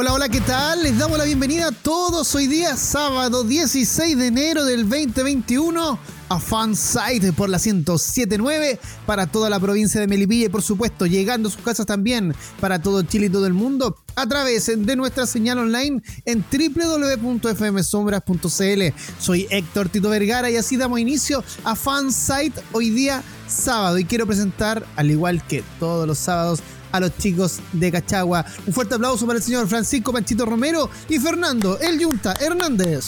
[0.00, 0.84] Hola, hola, ¿qué tal?
[0.84, 6.38] Les damos la bienvenida a todos hoy día, sábado 16 de enero del 2021, a
[6.38, 11.50] Fansite por la 1079 para toda la provincia de Melipilla y por supuesto llegando a
[11.50, 15.58] sus casas también para todo Chile y todo el mundo a través de nuestra señal
[15.58, 18.82] online en www.fmsombras.cl.
[19.18, 24.26] Soy Héctor Tito Vergara y así damos inicio a Fansite hoy día sábado y quiero
[24.26, 26.60] presentar, al igual que todos los sábados,
[26.92, 28.44] a los chicos de Cachagua.
[28.66, 33.06] Un fuerte aplauso para el señor Francisco Panchito Romero y Fernando El Yunta Hernández.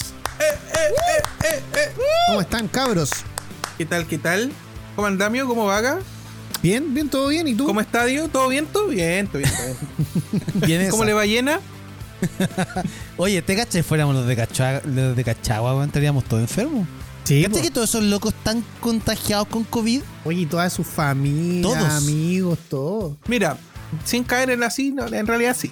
[2.28, 3.10] ¿Cómo están, cabros?
[3.78, 4.52] ¿Qué tal, qué tal?
[4.96, 5.46] ¿Cómo andamio?
[5.46, 6.00] ¿Cómo vaga?
[6.62, 7.48] Bien, bien, todo bien.
[7.48, 7.66] ¿Y tú?
[7.66, 8.28] ¿Cómo estadio?
[8.28, 8.66] ¿Todo bien?
[8.66, 9.26] ¿Todo bien?
[9.26, 9.50] ¿Todo bien?
[10.58, 10.90] Todo bien.
[10.90, 11.60] ¿Cómo le va llena?
[13.16, 13.82] Oye, ¿te caché?
[13.82, 16.86] Fuéramos los de Cachagua, los de Cachagua estaríamos todos enfermos.
[17.24, 20.02] Sí, ¿Caché que todos esos locos están contagiados con COVID?
[20.24, 21.90] Oye, y toda su familia, Todos.
[22.02, 23.16] amigos, todo.
[23.28, 23.56] Mira,
[24.04, 25.70] sin caer en así, no, en realidad sí.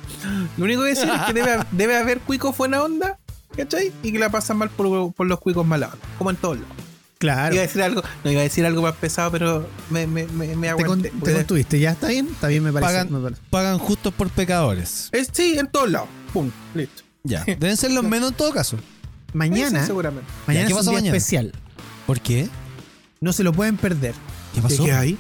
[0.57, 3.19] Lo único que decir es que debe, debe haber cuicos buena onda,
[3.57, 3.93] ¿cachai?
[4.03, 6.75] Y que la pasan mal por, por los cuicos mala onda, como en todos lados.
[7.19, 7.53] Claro.
[7.55, 10.55] Iba a decir algo, no iba a decir algo más pesado, pero me, me, me,
[10.55, 11.11] me Te, con- aguanté.
[11.25, 12.29] te contuviste, ¿ya está bien?
[12.31, 12.93] Está bien, me parece.
[12.93, 13.43] Pagan, me parece.
[13.51, 15.09] pagan justos por pecadores.
[15.11, 16.09] Es, sí, en todos lados.
[16.33, 17.03] Pum, listo.
[17.25, 17.43] Ya.
[17.47, 18.77] Deben ser los menos en todo caso.
[19.33, 20.31] Mañana, Sí, seguramente.
[20.47, 21.17] mañana ¿qué es un día mañana?
[21.17, 21.53] especial.
[22.07, 22.49] ¿Por qué?
[23.21, 24.15] No se lo pueden perder.
[24.55, 24.85] ¿Qué pasó?
[24.85, 25.19] ¿Qué hay?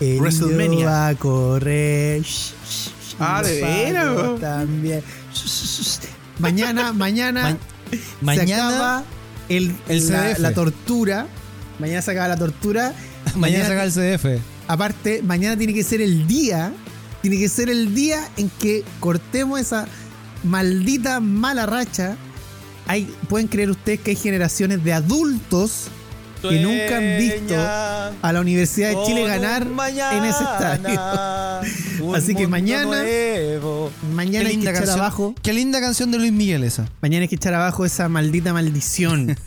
[0.00, 0.86] El WrestleMania.
[0.86, 2.22] va a correr.
[3.18, 4.40] Ah, ¿de veras?
[4.40, 5.02] También.
[5.32, 5.98] Shh.
[6.38, 7.56] Mañana, mañana,
[7.90, 9.04] se Mañana, acaba
[9.48, 11.26] el, el la, la tortura.
[11.78, 12.94] Mañana se acaba la tortura.
[13.34, 14.42] mañana saca el CDF.
[14.68, 16.72] Aparte, mañana tiene que ser el día.
[17.22, 19.86] Tiene que ser el día en que cortemos esa
[20.44, 22.16] maldita mala racha.
[22.86, 25.88] Hay, Pueden creer ustedes que hay generaciones de adultos
[26.42, 31.00] que nunca han visto a la Universidad de Chile ganar en ese estadio.
[32.14, 33.04] Así que mañana-
[34.14, 35.34] Mañana hay que echar canción, abajo.
[35.42, 36.88] qué linda canción de Luis Miguel esa.
[37.00, 39.36] Mañana hay que echar abajo esa maldita maldición.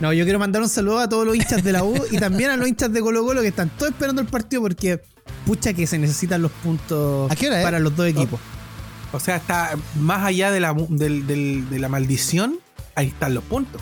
[0.00, 2.50] No, yo quiero mandar un saludo a todos los hinchas de la U y también
[2.50, 5.00] a los hinchas de Colo Colo que están todos esperando el partido porque
[5.44, 7.64] pucha que se necesitan los puntos ¿A qué hora es?
[7.64, 8.38] para los dos equipos.
[9.12, 12.60] O sea, está más allá de la, de la maldición,
[12.94, 13.80] ahí están los puntos.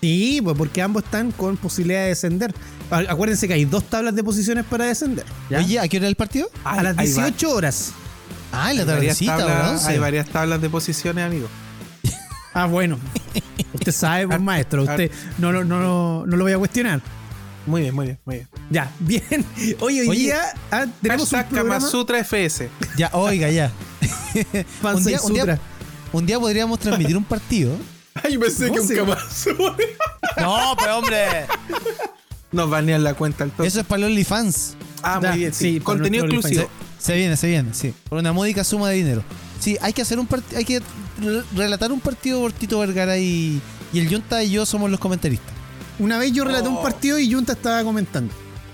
[0.00, 2.54] Sí, pues porque ambos están con posibilidad de descender.
[2.90, 5.24] Acuérdense que hay dos tablas de posiciones para descender.
[5.50, 5.58] ¿ya?
[5.58, 6.50] Oye, ¿a qué hora es el partido?
[6.64, 7.92] a las hay va- 18 horas.
[8.52, 9.86] Ah, en la tardecita, tablas-.
[9.86, 11.48] Hay varias tablas de posiciones, amigo.
[12.52, 12.98] Ah, bueno.
[13.74, 14.82] Usted sabe, pues maestro.
[14.82, 17.00] Usted no, lo- no, lo- no lo voy a cuestionar.
[17.64, 18.48] Muy bien, muy bien, muy bien.
[18.70, 19.22] Ya, bien.
[19.78, 20.40] Hoy, hoy Oye, día
[20.72, 21.80] ah, tenemos un programa.
[21.80, 22.68] Sutra FS.
[22.96, 23.70] Ya, oiga, ya.
[24.82, 25.58] Un, y día, un, día, Sutra.
[26.12, 27.76] un día podríamos transmitir un partido.
[28.14, 29.18] Ay, pensé que un Kama
[30.38, 31.46] No, pero hombre.
[32.52, 33.68] Nos banean la cuenta al toque.
[33.68, 34.74] Eso es para los OnlyFans.
[35.02, 35.80] Ah, muy bien, sí.
[35.80, 36.68] Contenido exclusivo.
[36.98, 37.94] Se viene, se viene, sí.
[38.08, 39.22] Por una módica suma de dinero.
[39.60, 40.80] Sí, hay que hacer un partido, hay que
[41.20, 43.60] re- relatar un partido por Tito Vergara y,
[43.92, 45.52] y el Junta y yo somos los comentaristas.
[45.98, 46.82] Una vez yo relaté un Oh.
[46.82, 48.32] partido y Junta estaba comentando.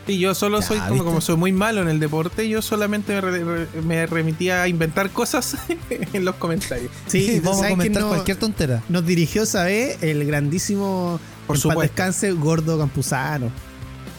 [0.09, 3.21] Y yo solo Ya, soy, como, soy muy malo en el deporte, yo solamente me,
[3.21, 5.56] re- me remitía a inventar cosas
[6.12, 6.91] en los comentarios.
[7.09, 8.83] Sí, vamos a ¿sabes comentar no- cualquier tontera.
[8.89, 11.19] Nos dirigió esa vez el grandísimo
[11.49, 11.81] Por supuesto.
[11.83, 13.50] descanse Gordo Campuzano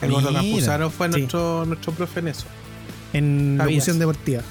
[0.02, 0.32] El gordo.
[0.32, 1.18] Campuzano fue Sí.
[1.20, 2.44] nuestro, nuestro profe en eso.
[3.14, 4.42] en locución deportiva.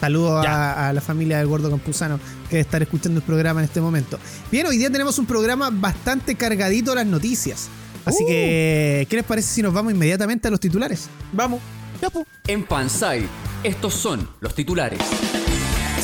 [0.00, 2.18] Saludos a, a la familia del Gordo Campuzano
[2.48, 4.18] que debe estar escuchando el programa en este momento.
[4.52, 7.68] Bien, hoy día tenemos un programa bastante cargadito a las noticias.
[8.04, 8.26] Así Uh.
[8.26, 11.08] que, ¿qué les parece si nos vamos inmediatamente a los titulares?
[11.32, 11.60] Vamos.
[12.46, 13.26] En Fansite,
[13.62, 15.00] estos son los titulares.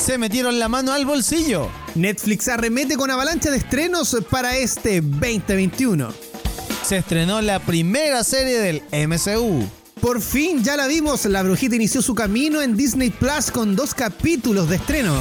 [0.02, 1.68] Se metieron la mano al bolsillo.
[1.94, 6.08] Netflix arremete con avalancha de estrenos para este 2021.
[6.82, 9.68] Se estrenó la primera serie del MCU.
[10.00, 13.94] Por fin ya la vimos, la brujita inició su camino en Disney Plus con dos
[13.94, 15.14] capítulos de estreno.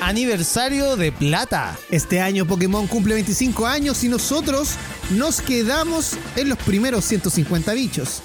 [0.00, 1.76] Aniversario de Plata.
[1.90, 4.74] Este año Pokémon cumple 25 años y nosotros
[5.10, 8.22] nos quedamos en los primeros 150 bichos.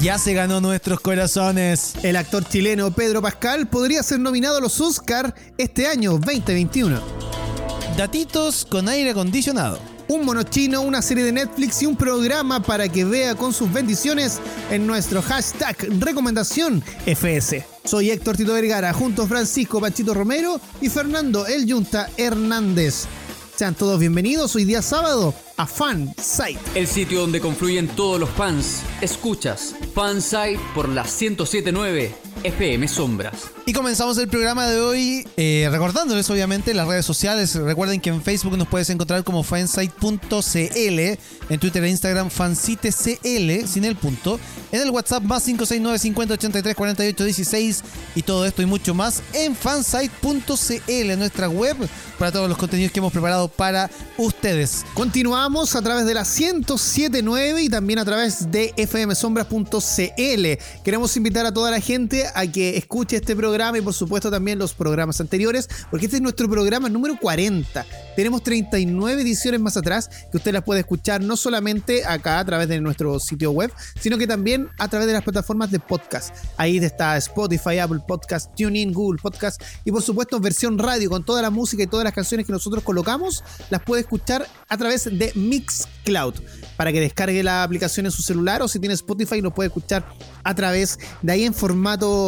[0.00, 1.94] Ya se ganó nuestros corazones.
[2.02, 7.00] El actor chileno Pedro Pascal podría ser nominado a los Oscar este año 2021.
[7.96, 9.95] Datitos con aire acondicionado.
[10.08, 13.72] Un mono chino, una serie de Netflix y un programa para que vea con sus
[13.72, 14.38] bendiciones
[14.70, 17.66] en nuestro hashtag recomendación FS.
[17.84, 23.06] Soy Héctor Tito Vergara junto a Francisco Pachito Romero y Fernando El Yunta Hernández.
[23.56, 26.60] Sean todos bienvenidos hoy día sábado a Fan Site.
[26.76, 28.82] El sitio donde confluyen todos los fans.
[29.00, 33.50] Escuchas Fansite por la 1079 FM Sombras.
[33.66, 37.56] Y comenzamos el programa de hoy eh, recordándoles obviamente las redes sociales.
[37.56, 43.84] Recuerden que en Facebook nos puedes encontrar como fansite.cl, en Twitter e Instagram fansitecl sin
[43.84, 44.38] el punto,
[44.70, 47.82] en el WhatsApp más 569 50 83 48 16
[48.14, 51.76] y todo esto y mucho más en fansite.cl, nuestra web
[52.18, 54.84] para todos los contenidos que hemos preparado para ustedes.
[54.94, 60.82] Continuamos a través de la 1079 y también a través de fmsombras.cl.
[60.84, 64.58] Queremos invitar a toda la gente a que escuche este programa y por supuesto también
[64.58, 67.86] los programas anteriores, porque este es nuestro programa número 40.
[68.14, 72.68] Tenemos 39 ediciones más atrás que usted las puede escuchar no solamente acá a través
[72.68, 76.34] de nuestro sitio web, sino que también a través de las plataformas de podcast.
[76.58, 81.40] Ahí está Spotify, Apple Podcast, TuneIn, Google Podcast y por supuesto versión radio con toda
[81.40, 85.32] la música y todas las canciones que nosotros colocamos, las puede escuchar a través de
[85.34, 86.34] Mixcloud
[86.76, 90.04] para que descargue la aplicación en su celular o si tiene Spotify lo puede escuchar
[90.44, 92.25] a través de ahí en formato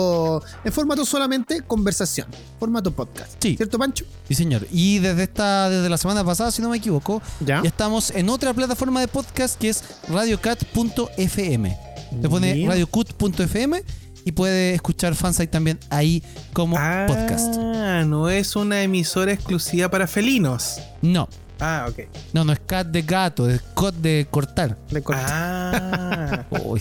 [0.64, 2.28] en formato solamente conversación,
[2.58, 3.32] formato podcast.
[3.40, 3.56] Sí.
[3.56, 4.04] ¿Cierto, Pancho?
[4.26, 4.66] Sí, señor.
[4.70, 7.60] Y desde esta, desde la semana pasada, si no me equivoco, Ya.
[7.64, 11.76] estamos en otra plataforma de podcast que es radiocat.fm.
[12.22, 13.82] Se pone radiocut.fm
[14.24, 16.22] y puede escuchar Fansite también ahí
[16.52, 17.54] como podcast.
[17.58, 20.78] Ah, no es una emisora exclusiva para felinos.
[21.02, 21.28] No,
[21.60, 22.00] Ah, ok.
[22.32, 24.76] no, no es cat de gato, es cut de cortar.
[24.90, 25.22] De corte.
[25.24, 26.80] Ah, Uy,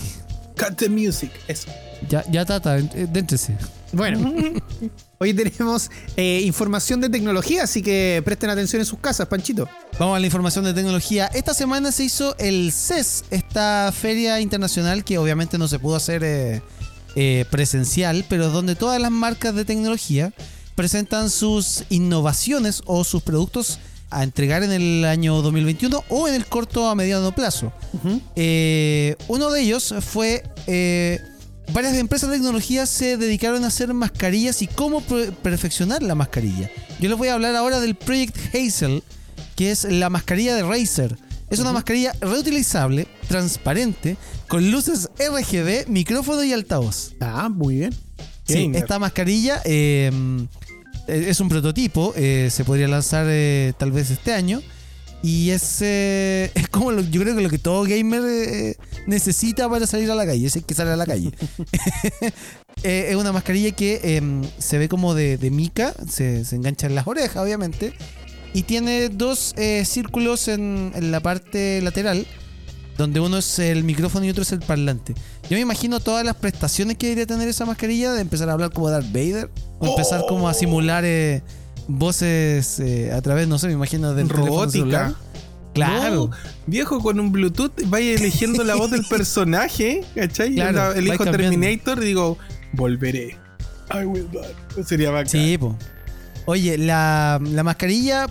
[0.58, 1.30] cut the music.
[1.46, 1.68] Eso.
[2.08, 3.56] ya, ya tata, déntrese.
[3.92, 4.32] Bueno,
[5.18, 9.68] hoy tenemos eh, información de tecnología, así que presten atención en sus casas, Panchito.
[9.98, 11.26] Vamos a la información de tecnología.
[11.26, 16.22] Esta semana se hizo el CES, esta feria internacional que obviamente no se pudo hacer
[16.22, 16.62] eh,
[17.16, 20.32] eh, presencial, pero donde todas las marcas de tecnología
[20.74, 23.78] presentan sus innovaciones o sus productos
[24.10, 27.72] a entregar en el año 2021 o en el corto a mediano plazo.
[28.36, 30.42] Eh, uno de ellos fue...
[30.66, 31.20] eh,
[31.72, 36.70] varias empresas de tecnología se dedicaron a hacer mascarillas y cómo per- perfeccionar la mascarilla.
[36.98, 39.02] Yo les voy a hablar ahora del Project Hazel,
[39.54, 41.18] que es la mascarilla de Razer.
[41.50, 44.16] Es una mascarilla reutilizable, transparente,
[44.48, 47.12] con luces RGB, micrófono y altavoz.
[47.20, 47.94] Ah, muy bien.
[48.46, 50.10] Sí, esta mascarilla eh,
[51.08, 54.60] es un prototipo, eh, se podría lanzar eh, tal vez este año.
[55.20, 58.76] Y es, eh, es como lo- yo creo que lo que todo gamer eh,
[59.06, 61.32] necesita para salir a la calle, es que sale a la calle.
[62.84, 64.22] Eh, es una mascarilla que eh,
[64.58, 67.92] se ve como de, mica, se, se engancha en las orejas, obviamente.
[68.54, 72.24] Y tiene dos eh, círculos en, en la parte lateral,
[72.98, 75.14] donde uno es el micrófono y otro es el parlante.
[75.48, 78.72] Yo me imagino todas las prestaciones que debería tener esa mascarilla, de empezar a hablar
[78.72, 79.48] como Darth Vader,
[79.78, 81.42] o empezar como a simular eh,
[81.86, 85.14] voces eh, a través, no sé, me imagino del Robótica.
[85.74, 86.26] Claro.
[86.26, 86.30] No,
[86.66, 90.54] viejo, con un Bluetooth vaya eligiendo la voz del personaje, ¿cachai?
[90.54, 91.50] Claro, elijo cambiando.
[91.50, 92.36] Terminator y digo,
[92.72, 93.36] volveré.
[93.94, 94.84] I will back.
[94.84, 95.28] Sería bacán.
[95.28, 95.78] Sí, po.
[96.46, 98.26] Oye, la, la mascarilla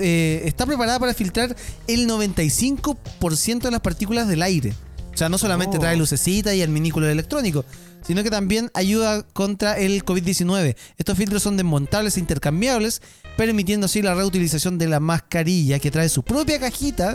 [0.00, 1.54] eh, está preparada para filtrar
[1.86, 4.72] el 95% de las partículas del aire.
[5.12, 5.80] O sea, no solamente Oh.
[5.80, 7.64] trae lucecita y el minículo electrónico,
[8.06, 10.76] sino que también ayuda contra el COVID-19.
[10.96, 13.02] Estos filtros son desmontables e intercambiables,
[13.36, 17.14] permitiendo así la reutilización de la mascarilla que trae su propia cajita.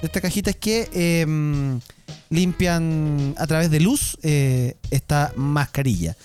[0.00, 1.80] De estas cajitas que em,
[2.30, 6.16] limpian a través de luz eh, esta mascarilla.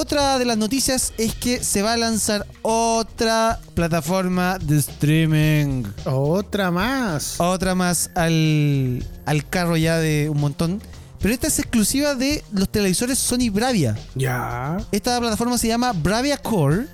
[0.00, 5.82] Otra de las noticias es que se va a lanzar otra plataforma de streaming.
[6.04, 7.34] Otra más.
[7.40, 10.80] Otra más al, al carro ya de un montón.
[11.20, 13.98] Pero esta es exclusiva de los televisores Sony Bravia.
[14.14, 14.76] Ya.
[14.92, 16.86] Esta plataforma se llama Bravia Core.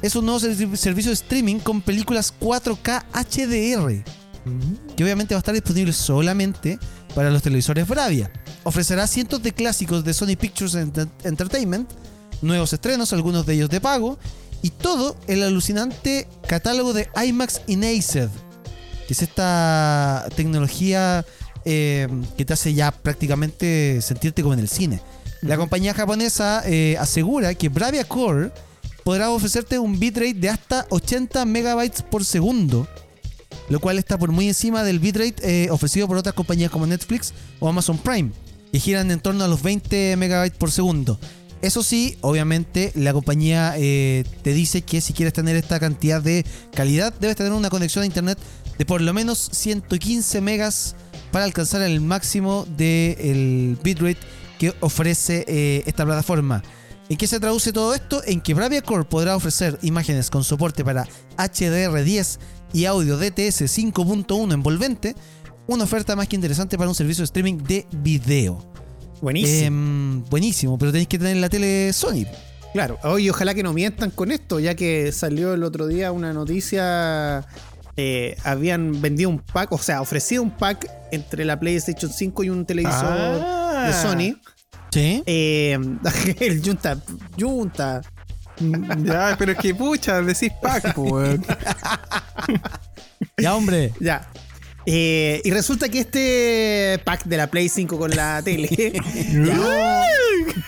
[0.00, 4.04] Es un nuevo servi- servicio de streaming con películas 4K HDR.
[4.96, 6.78] Que obviamente va a estar disponible solamente
[7.16, 8.30] para los televisores Bravia.
[8.62, 11.90] Ofrecerá cientos de clásicos de Sony Pictures Ent- Entertainment,
[12.42, 14.18] nuevos estrenos, algunos de ellos de pago,
[14.62, 18.28] y todo el alucinante catálogo de IMAX Enhanced,
[19.06, 21.24] que es esta tecnología
[21.64, 25.00] eh, que te hace ya prácticamente sentirte como en el cine.
[25.42, 28.50] La compañía japonesa eh, asegura que Bravia Core
[29.04, 32.88] podrá ofrecerte un bitrate de hasta 80 megabytes por segundo,
[33.68, 37.32] lo cual está por muy encima del bitrate eh, ofrecido por otras compañías como Netflix
[37.60, 38.32] o Amazon Prime,
[38.72, 41.18] que giran en torno a los 20 megabytes por segundo.
[41.60, 46.44] Eso sí, obviamente la compañía eh, te dice que si quieres tener esta cantidad de
[46.72, 48.38] calidad, debes tener una conexión a internet
[48.78, 50.94] de por lo menos 115 megas
[51.32, 54.18] para alcanzar el máximo del bitrate
[54.58, 56.62] que ofrece eh, esta plataforma.
[57.08, 58.22] ¿En qué se traduce todo esto?
[58.24, 61.06] En que Bravia Core podrá ofrecer imágenes con soporte para
[61.38, 62.38] HDR10
[62.72, 65.16] y audio DTS 5.1 envolvente,
[65.66, 68.62] una oferta más que interesante para un servicio de streaming de video.
[69.20, 69.66] Buenísimo.
[69.66, 72.24] Em, buenísimo, pero tenéis que tener la tele Sony.
[72.72, 76.32] Claro, oye, ojalá que no mientan con esto, ya que salió el otro día una
[76.32, 77.44] noticia.
[78.00, 82.50] eh, habían vendido un pack, o sea, ofrecido un pack entre la PlayStation 5 y
[82.50, 83.84] un televisor Ah.
[83.88, 84.40] de Sony.
[84.92, 85.22] ¿Sí?
[85.26, 85.76] Eh,
[86.40, 86.96] el Junta,
[87.36, 88.00] Junta.
[89.02, 91.44] Ya, pero es que pucha, decís pack, po, weón.
[93.36, 93.92] Ya, hombre.
[94.00, 94.28] Ya.
[94.90, 98.68] Eh, y resulta que este pack de la Play 5 con la tele
[99.46, 100.02] ya,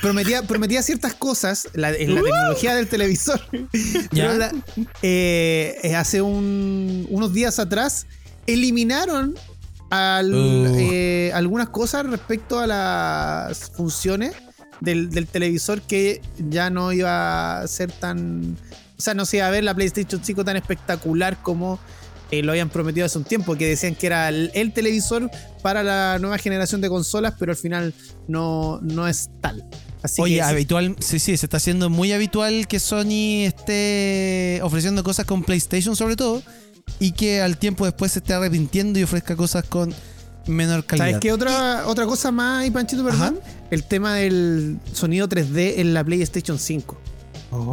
[0.03, 3.41] prometía, prometía ciertas cosas la- en la tecnología del televisor.
[4.13, 4.29] Ya.
[4.29, 4.53] Pero la-
[5.01, 8.07] eh, eh, hace un- unos días atrás
[8.47, 9.37] eliminaron
[9.89, 10.77] al- Uh.
[10.79, 14.33] eh, algunas cosas respecto a las funciones
[14.81, 18.57] del, del televisor que ya no iba a ser tan.
[18.99, 21.79] O sea, no se iba a ver la PlayStation 5 tan espectacular como
[22.31, 25.31] eh, lo habían prometido hace un tiempo, que decían que era el, el televisor
[25.63, 27.95] para la nueva generación de consolas, pero al final
[28.29, 29.65] no, no es tal.
[30.03, 35.05] Así Oye, que habitual, sí, sí, se está haciendo muy habitual que Sony esté ofreciendo
[35.05, 36.43] cosas con PlayStation sobre todo
[36.99, 39.95] y que al tiempo después se esté arrepintiendo y ofrezca cosas con
[40.47, 41.07] menor calidad.
[41.07, 43.41] ¿Sabes qué otra, otra cosa más, y Panchito, perdón?
[43.71, 46.99] El tema del sonido 3D en la PlayStation 5.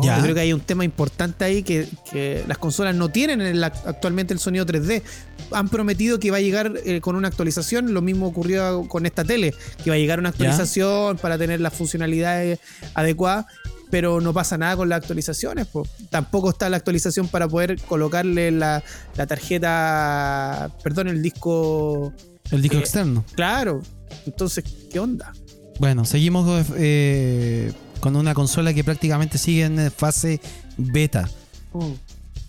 [0.02, 0.18] Ya.
[0.18, 4.34] Yo creo que hay un tema importante ahí que, que las consolas no tienen actualmente
[4.34, 5.04] el sonido 3D.
[5.52, 7.94] Han prometido que va a llegar eh, con una actualización.
[7.94, 9.54] Lo mismo ocurrió con esta tele,
[9.84, 12.60] que va a llegar una actualización para tener las funcionalidades
[12.94, 13.46] adecuadas.
[13.90, 15.68] Pero no pasa nada con las actualizaciones.
[15.68, 15.88] po.
[16.10, 18.84] Tampoco está la actualización para poder colocarle la,
[19.16, 22.12] la tarjeta, perdón, el disco.
[22.52, 23.24] El disco eh, externo.
[23.36, 23.82] Claro.
[24.26, 25.32] Entonces, ¿qué onda?
[25.80, 30.40] Bueno, seguimos eh, con una consola que prácticamente sigue en fase
[30.78, 31.30] beta.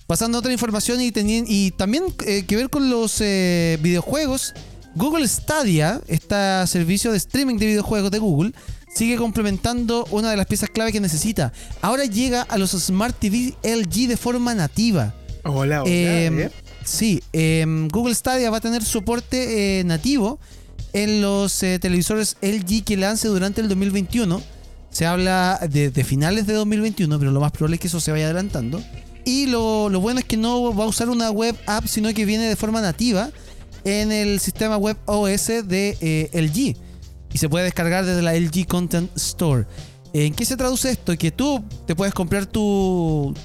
[0.06, 4.54] Pasando a otra información y, también eh, que ver con los eh, videojuegos,
[4.94, 8.52] Google Stadia, este servicio de streaming de videojuegos de Google,
[8.94, 11.52] sigue complementando una de las piezas clave que necesita.
[11.82, 15.14] Ahora llega a los Smart TV LG de forma nativa.
[15.44, 15.90] Hola, hola.
[15.90, 16.50] ¿eh?
[16.84, 20.38] sí, em, Google Stadia va a tener soporte eh, nativo
[20.92, 24.42] en los eh, televisores LG que lance durante el 2021.
[24.98, 28.10] Se habla de, de finales de 2021, pero lo más probable es que eso se
[28.10, 28.82] vaya adelantando.
[29.24, 32.46] Y lo, bueno es que no va a usar una web app, sino que viene
[32.46, 33.30] de forma nativa
[33.84, 36.76] en el sistema web OS de eh, LG.
[37.32, 39.66] Y se puede descargar desde la LG Content Store.
[40.12, 41.16] ¿En qué se traduce esto?
[41.16, 43.36] Que tú te puedes comprar tu,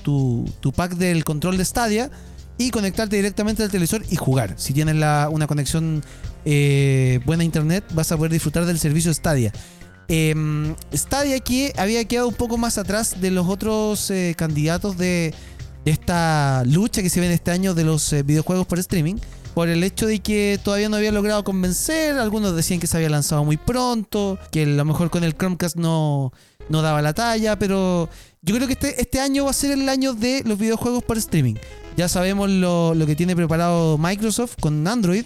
[0.75, 2.09] pack del control de Stadia
[2.57, 4.55] y conectarte directamente al televisor y jugar.
[4.57, 6.03] Si tienes una conexión
[6.45, 9.53] eh, buena a internet, vas a poder disfrutar del servicio Stadia.
[10.07, 15.33] Em, Stadia que había quedado un poco más atrás de los otros eh, candidatos de,
[15.85, 19.15] de esta lucha que se ve en este año de los eh, videojuegos por streaming.
[19.53, 23.09] Por el hecho de que todavía no había logrado convencer, algunos decían que se había
[23.09, 26.33] lanzado muy pronto, que a lo mejor con el Chromecast no,
[26.69, 28.09] no daba la talla, pero
[28.41, 31.19] yo creo que este, este año va a ser el año de los videojuegos por
[31.19, 31.53] streaming.
[31.95, 35.25] Ya sabemos lo, lo que tiene preparado Microsoft con Android,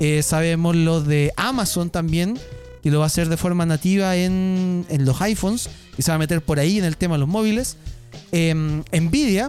[0.00, 2.38] eh, sabemos lo de Amazon también,
[2.82, 6.16] que lo va a hacer de forma nativa en, en los iPhones, y se va
[6.16, 7.76] a meter por ahí en el tema de los móviles.
[8.32, 9.48] Em, Nvidia,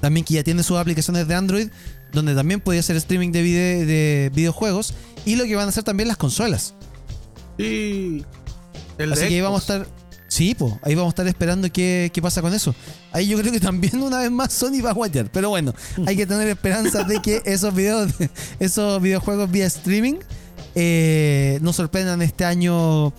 [0.00, 1.68] también que ya tiene sus aplicaciones de Android,
[2.12, 4.94] donde también podía hacer streaming de, vide- de videojuegos,
[5.24, 6.74] y lo que van a hacer también las consolas.
[7.58, 8.24] Sí.
[8.98, 9.88] El Así que ahí vamos a estar.
[10.28, 12.74] Sí, pues, ahí vamos a estar esperando qué, qué pasa con eso.
[13.12, 15.30] Ahí yo creo que también una vez más Sony va a guayar.
[15.30, 15.74] Pero bueno,
[16.06, 18.10] hay que tener esperanzas de que esos videos,
[18.58, 20.14] esos videojuegos vía streaming
[20.74, 23.12] eh, nos sorprendan este año.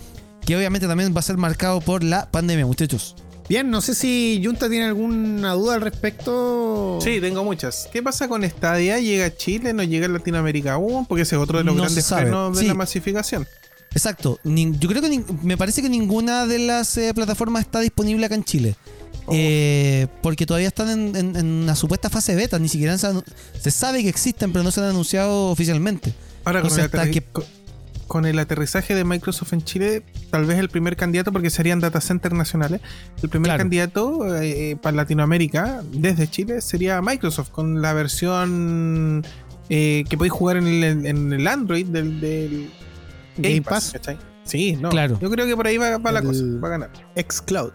[0.44, 3.16] Que obviamente también va a ser marcado por la pandemia, muchachos.
[3.48, 6.98] Bien, no sé si Junta tiene alguna duda al respecto.
[7.02, 7.88] Sí, tengo muchas.
[7.92, 8.98] ¿Qué pasa con Stadia?
[8.98, 9.72] ¿Llega a Chile?
[9.72, 11.06] ¿No llega a Latinoamérica aún?
[11.06, 12.68] Porque ese es otro de los No grandes frenos de Sí.
[12.68, 13.46] la masificación.
[13.92, 14.38] Exacto.
[14.44, 18.44] Yo creo que me parece que ninguna de las eh, plataformas está disponible acá en
[18.44, 18.76] Chile.
[19.26, 19.32] Oh.
[19.34, 22.58] Eh, porque todavía están en, en- en una supuesta fase beta.
[22.58, 23.08] Ni siquiera se,
[23.60, 26.12] se sabe que existen, pero no se han anunciado oficialmente.
[26.44, 27.24] Ahora, con, el hasta aterri- que-
[28.06, 32.00] con- el aterrizaje de Microsoft en Chile, tal vez el primer candidato, porque serían data
[32.00, 32.80] centers nacionales,
[33.22, 33.58] el primer Claro.
[33.58, 39.24] candidato eh, eh, para Latinoamérica desde Chile sería Microsoft, con la versión
[39.70, 42.70] eh, que podéis jugar en el, en el Android del, del
[43.38, 43.94] Game Pass.
[44.44, 44.90] Sí, no.
[44.90, 45.18] Claro.
[45.20, 46.90] Yo creo que por ahí va, va la cosa, va a ganar.
[47.16, 47.72] Xcloud.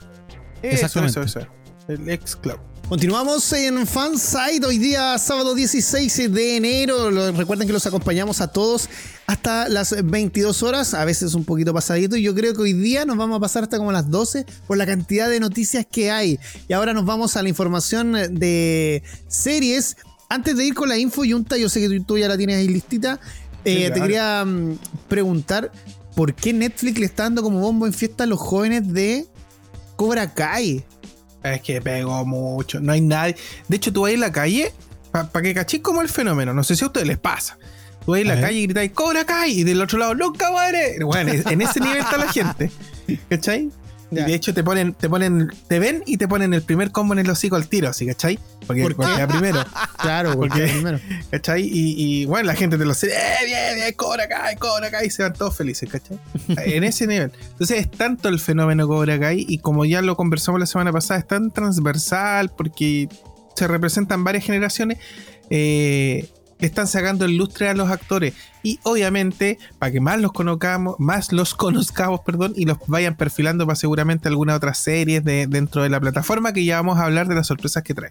[0.61, 1.19] Eso, Exactamente.
[1.21, 1.47] eso, eso.
[1.87, 2.59] El xCloud.
[2.89, 7.31] Continuamos en Fansite hoy día sábado 16 de enero.
[7.33, 8.89] Recuerden que los acompañamos a todos
[9.27, 12.15] hasta las 22 horas, a veces un poquito pasadito.
[12.15, 14.75] Y yo creo que hoy día nos vamos a pasar hasta como las 12 por
[14.77, 16.39] la cantidad de noticias que hay.
[16.67, 19.95] Y ahora nos vamos a la información de series.
[20.27, 22.67] Antes de ir con la info, Yunta, yo sé que tú, ya la tienes ahí
[22.67, 23.19] listita.
[23.65, 25.71] Eh, Sí, Te quería mm, preguntar
[26.15, 29.27] por qué Netflix le está dando como bombo en fiesta a los jóvenes de
[29.95, 30.83] Cobra Kai.
[31.43, 32.79] Es que pegó mucho.
[32.79, 33.35] No hay nadie.
[33.67, 34.73] De hecho, tú vas en la calle,
[35.11, 36.53] para que cachis como el fenómeno.
[36.53, 37.57] No sé si a ustedes les pasa.
[38.05, 39.59] Tú vas en la calle y gritáis, ¡Cobra Kai!
[39.59, 40.97] Y del otro lado, ¡Nunca muere!
[41.03, 42.71] Bueno, en ese nivel está la gente.
[43.29, 43.69] ¿Cachai?
[44.11, 47.13] Y de hecho te ponen, te ponen, te ven y te ponen el primer combo
[47.13, 48.39] en el hocico al tiro, así, ¿cachai?
[48.65, 49.63] Porque, ¿Por porque era primero,
[50.01, 50.99] Claro, porque Porque- primero.
[51.29, 51.61] ¿cachai?
[51.63, 55.07] Y, y, bueno, la gente te lo dice, ¡eh, bien, bien, Cobra Kai, Cobra Kai!
[55.07, 56.17] Y se van todos felices, ¿cachai?
[56.75, 57.31] en ese nivel.
[57.51, 61.19] Entonces es tanto el fenómeno Cobra Kai y como ya lo conversamos la semana pasada,
[61.19, 63.07] es tan transversal porque
[63.55, 64.97] se representan varias generaciones.
[65.49, 66.27] eh,
[66.59, 68.33] le están sacando el lustre a los actores.
[68.63, 73.65] Y obviamente para que más los conozcamos más los conozcamos perdón y los vayan perfilando
[73.65, 77.27] para seguramente algunas otras series de, dentro de la plataforma que ya vamos a hablar
[77.27, 78.09] de las sorpresas que trae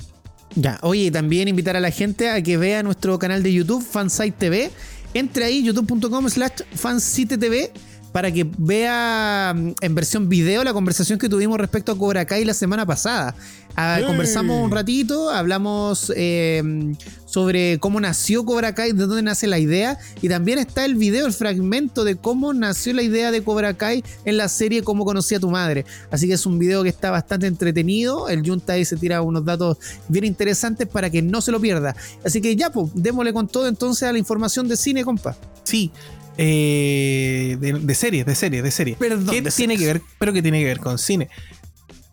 [0.54, 4.32] Ya, oye, también invitar a la gente a que vea nuestro canal de YouTube, Fansite
[4.32, 4.70] TV.
[5.14, 7.72] Entre ahí, youtube.com slash fansite TV
[8.18, 12.44] para que vea mm, en versión video la conversación que tuvimos respecto a Cobra Kai
[12.44, 13.32] la semana pasada.
[13.76, 16.60] Ah, conversamos un ratito, hablamos eh,
[17.26, 21.26] sobre cómo nació Cobra Kai, de dónde nace la idea, y también está el video,
[21.26, 25.36] el fragmento de cómo nació la idea de Cobra Kai en la serie Cómo conocí
[25.36, 25.84] a tu madre.
[26.10, 29.44] Así que es un video que está bastante entretenido, el Junta ahí se tira unos
[29.44, 31.94] datos bien interesantes para que no se lo pierda.
[32.24, 35.36] Así que ya, pues, démosle con todo entonces a la información de cine, compa.
[35.62, 35.92] Sí,
[36.38, 38.96] eh, de, de series, de series, de series.
[38.96, 39.80] Perdón, ¿Qué de tiene series.
[39.80, 40.02] que ver?
[40.18, 41.28] Pero que tiene que ver con cine.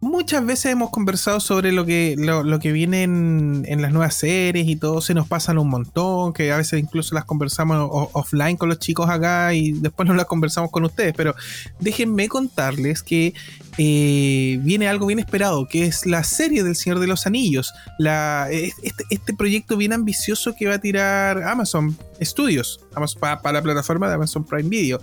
[0.02, 4.76] Muchas veces hemos conversado sobre lo que, lo, que viene en, las nuevas series y
[4.76, 8.78] todo, se nos pasan un montón, que a veces incluso las conversamos offline con los
[8.78, 11.34] chicos acá y después no las conversamos con ustedes, pero
[11.80, 13.34] déjenme contarles que
[13.78, 18.48] eh, viene algo bien esperado, que es la serie del Señor de los Anillos, la,
[18.52, 22.80] este, este proyecto bien ambicioso que va a tirar Amazon Studios,
[23.20, 25.02] para la plataforma de Amazon Prime Video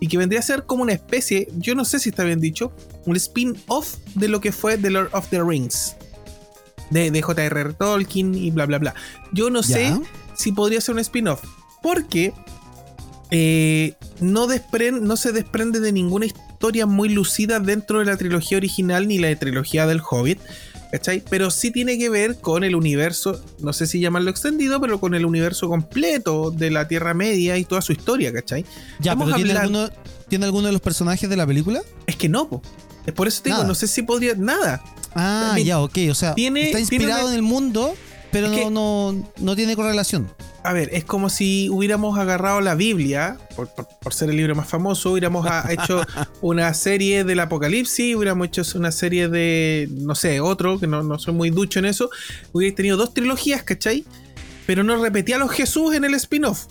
[0.00, 2.72] y que vendría a ser como una especie, yo no sé si está bien dicho,
[3.04, 5.96] un spin-off de lo que fue The Lord of the Rings.
[6.90, 7.74] De, de J.R.R.
[7.74, 8.94] Tolkien y bla, bla, bla.
[9.32, 9.92] Yo no sé
[10.34, 11.42] si podría ser un spin-off.
[11.82, 12.32] Porque
[13.30, 14.48] eh, no,
[15.00, 19.34] no se desprende de ninguna historia muy lucida dentro de la trilogía original ni la
[19.36, 20.40] trilogía del Hobbit.
[20.90, 21.22] ¿Cachai?
[21.28, 25.14] Pero sí tiene que ver con el universo, no sé si llamarlo extendido, pero con
[25.14, 28.64] el universo completo de la Tierra Media y toda su historia, ¿cachai?
[28.98, 31.82] Ya, pero ¿tiene hablando- alguno, ¿tiene alguno de los personajes de la película?
[32.06, 32.62] Es que no, po.
[33.04, 33.68] Es por eso te digo, Nada.
[33.68, 34.34] no sé si podría.
[34.34, 34.82] Nada.
[35.14, 35.98] Ah, ya, ok.
[36.10, 37.94] O sea, tiene- está tiene inspirado una- en el mundo,
[38.30, 40.30] pero no, no, no tiene correlación.
[40.64, 44.54] A ver, es como si hubiéramos agarrado la Biblia, por, por- por ser el libro
[44.54, 46.02] más famoso, hubiéramos a- hecho
[46.42, 51.18] una serie del Apocalipsis, hubiéramos hecho una serie de, no sé, otro, que no, no
[51.18, 52.10] soy muy ducho en eso,
[52.52, 54.04] hubierais tenido dos trilogías, ¿cachai?
[54.66, 56.66] Pero no repetía a los Jesús en el spin-off.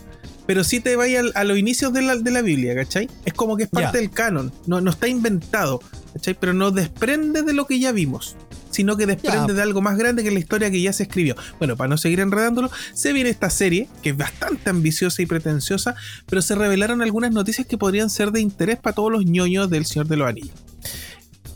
[0.46, 3.10] Pero sí te vaya a los inicios de la, de la Biblia, ¿cachai?
[3.26, 5.82] Es como que es parte del canon, no, no está inventado,
[6.18, 6.36] ¿cachai?
[6.40, 8.36] Pero no desprende de lo que ya vimos,
[8.72, 9.54] sino que desprende Ya.
[9.54, 11.36] de algo más grande que la historia que ya se escribió.
[11.60, 15.96] Bueno, para no seguir enredándolo, se viene esta serie, que es bastante ambiciosa y pretenciosa,
[16.28, 19.86] pero se revelaron algunas noticias que podrían ser de interés para todos los ñoños del
[19.86, 20.52] Señor de los Anillos.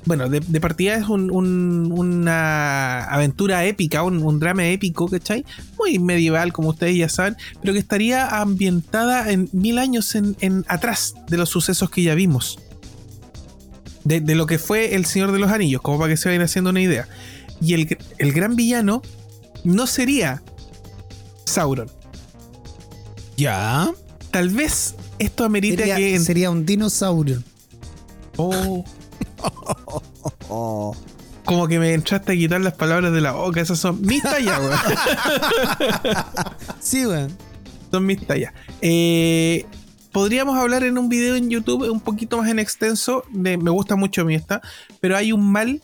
[0.04, 5.46] Bueno, de, de partida es un- un- una aventura épica, un, un drama épico, ¿cachai?
[5.78, 10.66] Muy medieval, como ustedes ya saben, pero que estaría ambientada en mil años en, en
[10.68, 12.58] atrás de los sucesos que ya vimos.
[14.04, 16.42] De, de lo que fue el Señor de los Anillos, como para que se vayan
[16.44, 17.08] haciendo una idea.
[17.62, 19.02] Y el, el gran villano
[19.64, 20.42] no sería
[21.46, 21.90] Sauron.
[23.38, 23.92] Ya.
[24.32, 26.16] Tal vez esto amerita Sería, que...
[26.16, 27.44] en- sería un dinosaurio.
[28.38, 28.84] Oh.
[31.46, 33.62] Como que me entraste a quitar las palabras de la boca.
[33.62, 34.80] Esas son mis tallas, weón.
[36.80, 37.36] Sí, weón.
[37.92, 38.54] Son mis tallas.
[38.82, 39.66] Eh,
[40.12, 43.24] podríamos hablar en un video en YouTube un poquito más en extenso.
[43.32, 44.62] De, me gusta mucho mí esta.
[45.00, 45.82] Pero hay un mal.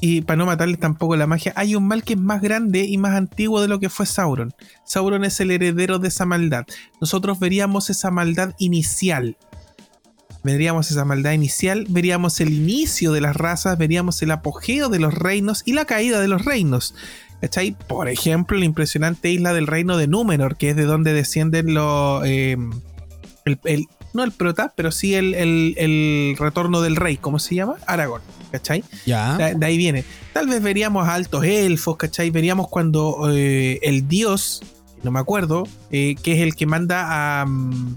[0.00, 2.98] Y para no matarles tampoco la magia, hay un mal que es más grande y
[2.98, 4.52] más antiguo de lo que fue Sauron.
[4.84, 6.66] Sauron es el heredero de esa maldad.
[7.00, 9.36] Nosotros veríamos esa maldad inicial.
[10.42, 15.14] Veríamos esa maldad inicial, veríamos el inicio de las razas, veríamos el apogeo de los
[15.14, 16.96] reinos y la caída de los reinos.
[17.40, 17.76] ¿Cachai?
[17.86, 22.24] Por ejemplo, la impresionante isla del reino de Númenor, que es de donde descienden los.
[22.26, 22.56] eh,
[23.44, 27.54] el, el- no el prota, pero sí el, el- el retorno del rey, ¿cómo se
[27.54, 27.76] llama?
[27.86, 28.20] Aragón.
[28.50, 28.84] ¿cachai?
[29.06, 29.38] Ya.
[29.38, 30.04] De, de ahí viene.
[30.34, 32.28] Tal vez veríamos a altos elfos, ¿cachai?
[32.28, 34.60] Veríamos cuando eh, el dios,
[35.02, 37.96] no me acuerdo, eh, que es el que manda a, mm,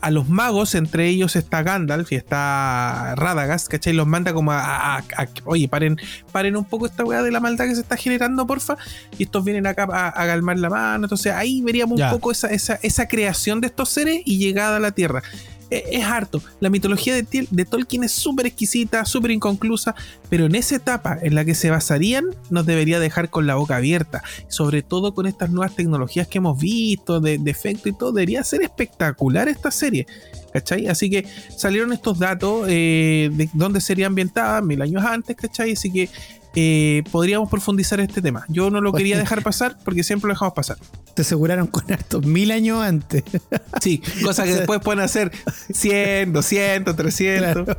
[0.00, 3.92] a los magos, entre ellos está Gandalf y está Radagast, ¿cachai?
[3.92, 5.96] Los manda como a, a- a- a- oye, paren,
[6.32, 8.76] paren un poco esta weá de la maldad que se está generando, porfa.
[9.18, 11.04] Y estos vienen acá a, a calmar la mano.
[11.06, 12.06] Entonces ahí veríamos Ya.
[12.06, 15.22] un poco esa, esa, esa creación de estos seres y llegada a la Tierra.
[15.70, 16.42] Eh, Es harto.
[16.60, 19.94] La mitología de, de Tolkien es súper exquisita, súper inconclusa,
[20.28, 23.76] pero en esa etapa en la que se basarían nos debería dejar con la boca
[23.76, 24.22] abierta.
[24.48, 28.12] Sobre todo con estas nuevas tecnologías que hemos visto, de, de efecto y todo.
[28.12, 30.06] Debería ser espectacular esta serie.
[30.52, 30.88] ¿Cachai?
[30.88, 35.72] Así que salieron estos datos eh, de dónde sería ambientada mil años antes, ¿cachai?
[35.72, 36.08] Así que
[36.54, 38.44] eh, podríamos profundizar este tema.
[38.48, 40.78] Yo no lo quería dejar pasar porque siempre lo dejamos pasar.
[41.14, 43.22] Te aseguraron con hartos mil años antes.
[43.80, 45.30] Sí, cosas que después pueden hacer
[45.72, 47.76] 100, 200, 300.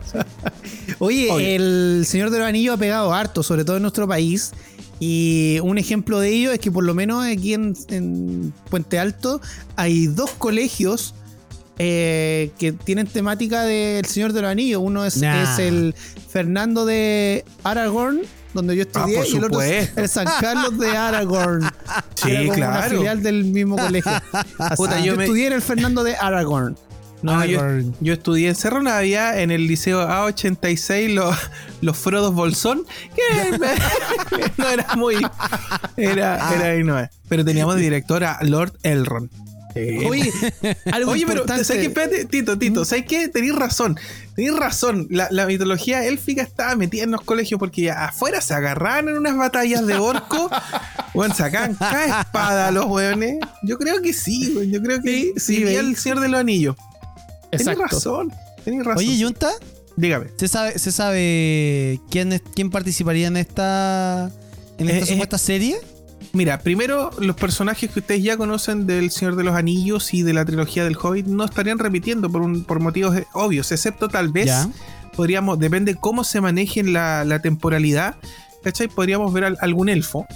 [1.00, 4.54] Oye, el Señor de los Anillos ha pegado harto, sobre todo en nuestro país.
[5.02, 9.42] Y un ejemplo de ello es que por lo menos aquí en, en Puente Alto
[9.76, 11.16] hay dos colegios
[11.80, 14.82] eh, que tienen temática del Señor de los Anillos.
[14.84, 15.54] Uno es, Nah.
[15.54, 15.96] es el
[16.30, 18.22] Fernando de Aragorn,
[18.54, 21.64] donde yo estudié, Ah, por y el otro es el San Carlos de Aragorn.
[22.16, 22.98] Sí, era como Una claro.
[22.98, 24.12] filial del mismo colegio.
[24.60, 26.76] Así, Puta, yo yo me- estudié en el Fernando de Aragorn.
[27.22, 27.62] No, yo,
[28.00, 31.36] yo estudié en Cerro Navia, en el liceo A86, los,
[31.82, 33.58] los Frodos Bolsón, que
[34.58, 35.16] no era muy.
[35.98, 37.10] Era, era ahí no es.
[37.28, 39.30] Pero teníamos de director a Lord Elrond.
[39.76, 40.32] Oye,
[40.92, 41.46] algo Oye, pero.
[41.48, 41.86] ¿sabes qué?
[41.86, 43.28] Espérate, Tito, Tito, ¿sabes qué?
[43.28, 43.98] Tenéis razón,
[44.36, 45.08] tenéis razón.
[45.12, 49.38] La, la mitología élfica estaba metida en los colegios porque afuera se agarraban en unas
[49.38, 50.50] batallas de orco.
[51.14, 53.38] bueno, sacaban cada espada a los weones.
[53.64, 54.56] Yo creo que sí.
[54.72, 56.76] Yo creo que Sí, sí, el Señor de los Anillos.
[57.52, 57.84] Exacto.
[57.84, 58.98] razón, tenéis razón.
[59.08, 59.52] Oye, Junta,
[59.96, 60.28] Dígame.
[60.38, 64.32] ¿se sabe, ¿se sabe quién, es- quién participaría en esta,
[64.78, 65.78] en esta Eh, eh, supuesta serie?
[66.32, 70.34] Mira, primero, los personajes que ustedes ya conocen del Señor de los Anillos y de
[70.34, 74.30] la trilogía del Hobbit no estarían repitiendo por, un- por motivos eh, obvios, excepto tal
[74.30, 74.70] vez Ya.
[75.16, 78.16] podríamos, depende cómo se maneje la, la temporalidad,
[78.64, 78.88] ¿cachai?
[78.88, 80.28] Podríamos ver al- algún elfo,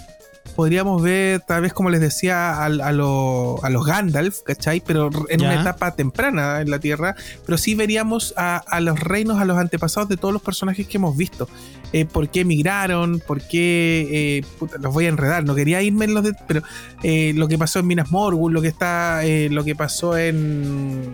[0.56, 4.82] podríamos ver tal vez como les decía al- a, lo- a los Gandalf, ¿cachai?
[4.86, 5.48] Pero en Ya.
[5.52, 9.58] una etapa temprana en la Tierra, pero sí veríamos a, a los reinos, a los
[9.58, 11.48] antepasados de todos los personajes que hemos visto.
[11.92, 13.20] Eh, ¿Por qué emigraron?
[13.20, 14.08] ¿Por qué?
[14.39, 16.62] eh, puta, los voy a enredar, no quería irme en los de, pero
[17.04, 21.13] eh, lo que pasó en Minas Morgul, lo que está, lo que pasó en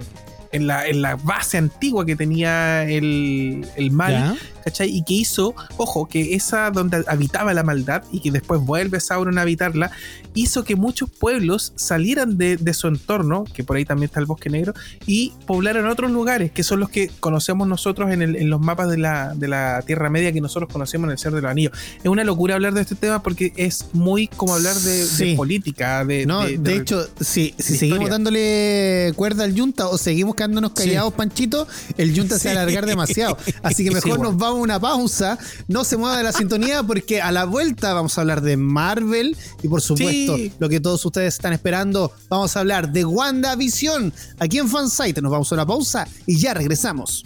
[0.52, 4.36] en la, en la base antigua que tenía el, el mal.
[4.64, 4.90] ¿Cachai?
[4.96, 9.38] Y que hizo, ojo, que esa donde habitaba la maldad y que después vuelve Sauron
[9.38, 9.92] a habitarla,
[10.36, 14.26] hizo que muchos pueblos salieran de, de su entorno, que por ahí también está el
[14.26, 14.74] bosque negro,
[15.06, 18.90] y poblaran otros lugares, que son los que conocemos nosotros en, el- en los mapas
[18.90, 21.74] de la, de la Tierra Media que nosotros conocemos en el Ser de los Anillos.
[22.04, 25.36] Es una locura hablar de este tema porque es muy como hablar de, de Sí.
[25.36, 26.26] política, de...
[26.26, 28.10] No, de- de, de- hecho, si, si de seguimos historia.
[28.12, 31.68] dándole cuerda al Junta o seguimos quedándonos callados, Panchito,
[31.98, 33.38] el Junta se va a alargar demasiado.
[33.64, 35.38] Así que mejor Sí, nos vamos a una pausa.
[35.68, 39.36] No se mueva de la sintonía porque a la vuelta vamos a hablar de Marvel
[39.64, 40.52] y por supuesto, Sí.
[40.60, 45.22] lo que todos ustedes están esperando, vamos a hablar de WandaVision aquí en Fansite.
[45.22, 47.24] Nos vamos a una pausa y ya regresamos.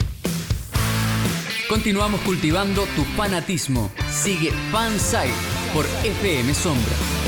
[1.70, 3.90] Continuamos cultivando tu fanatismo.
[4.24, 5.34] Sigue Fansite
[5.74, 7.23] por FM Sombra.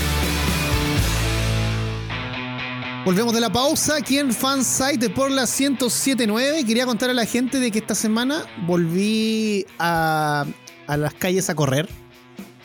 [3.05, 6.65] Volvemos de la pausa aquí en Fansite por la 1079.
[6.65, 10.45] Quería contar a la gente de que esta semana volví a,
[10.87, 11.87] a las calles a correr.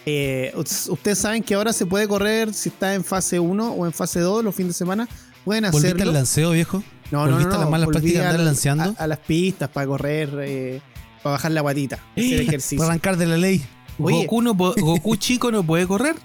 [0.06, 3.84] Eh, us- ustedes saben que ahora se puede correr si está en fase 1 o
[3.86, 5.06] en fase 2 los fines de semana.
[5.44, 6.10] Pueden ¿Volviste hacerlo.
[6.10, 6.82] al lanceo, viejo?
[7.10, 8.94] No, no, no, ¿Volviste a las malas prácticas de andar lanceando?
[8.98, 10.80] A, a las pistas para correr, eh,
[11.22, 12.78] para bajar la guatita, hacer ejercicio.
[12.78, 13.62] Para arrancar de la ley.
[13.98, 14.22] Oye.
[14.24, 16.16] Goku, no Goku chico no puede correr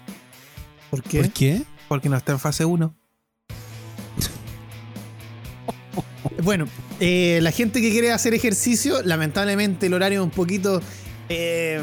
[0.88, 1.20] ¿Por qué?
[1.20, 1.62] ¿Por qué?
[1.88, 2.94] porque no está en fase 1.
[6.42, 6.66] Bueno,
[7.00, 10.80] eh, la gente que quiere hacer ejercicio, lamentablemente el horario es un poquito
[11.28, 11.80] eh,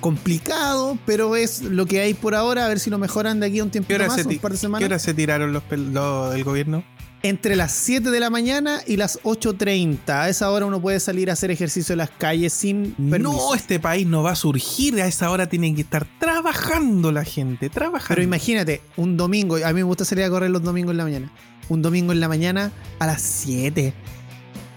[0.00, 2.64] complicado, pero es lo que hay por ahora.
[2.66, 4.52] A ver si lo mejoran de aquí a un tiempo ¿Qué más, se, un par
[4.52, 4.86] de ¿Qué semanas.
[4.86, 6.84] hora se tiraron los, los del gobierno?
[7.28, 10.08] Entre las 7 de la mañana y las 8.30.
[10.10, 13.32] A esa hora uno puede salir a hacer ejercicio en las calles sin permiso.
[13.32, 15.00] No, este país no va a surgir.
[15.02, 17.68] A esa hora tienen que estar trabajando la gente.
[17.68, 18.08] Trabajando.
[18.08, 21.04] Pero imagínate, un domingo, a mí me gusta salir a correr los domingos en la
[21.04, 21.32] mañana.
[21.68, 23.92] Un domingo en la mañana a las 7.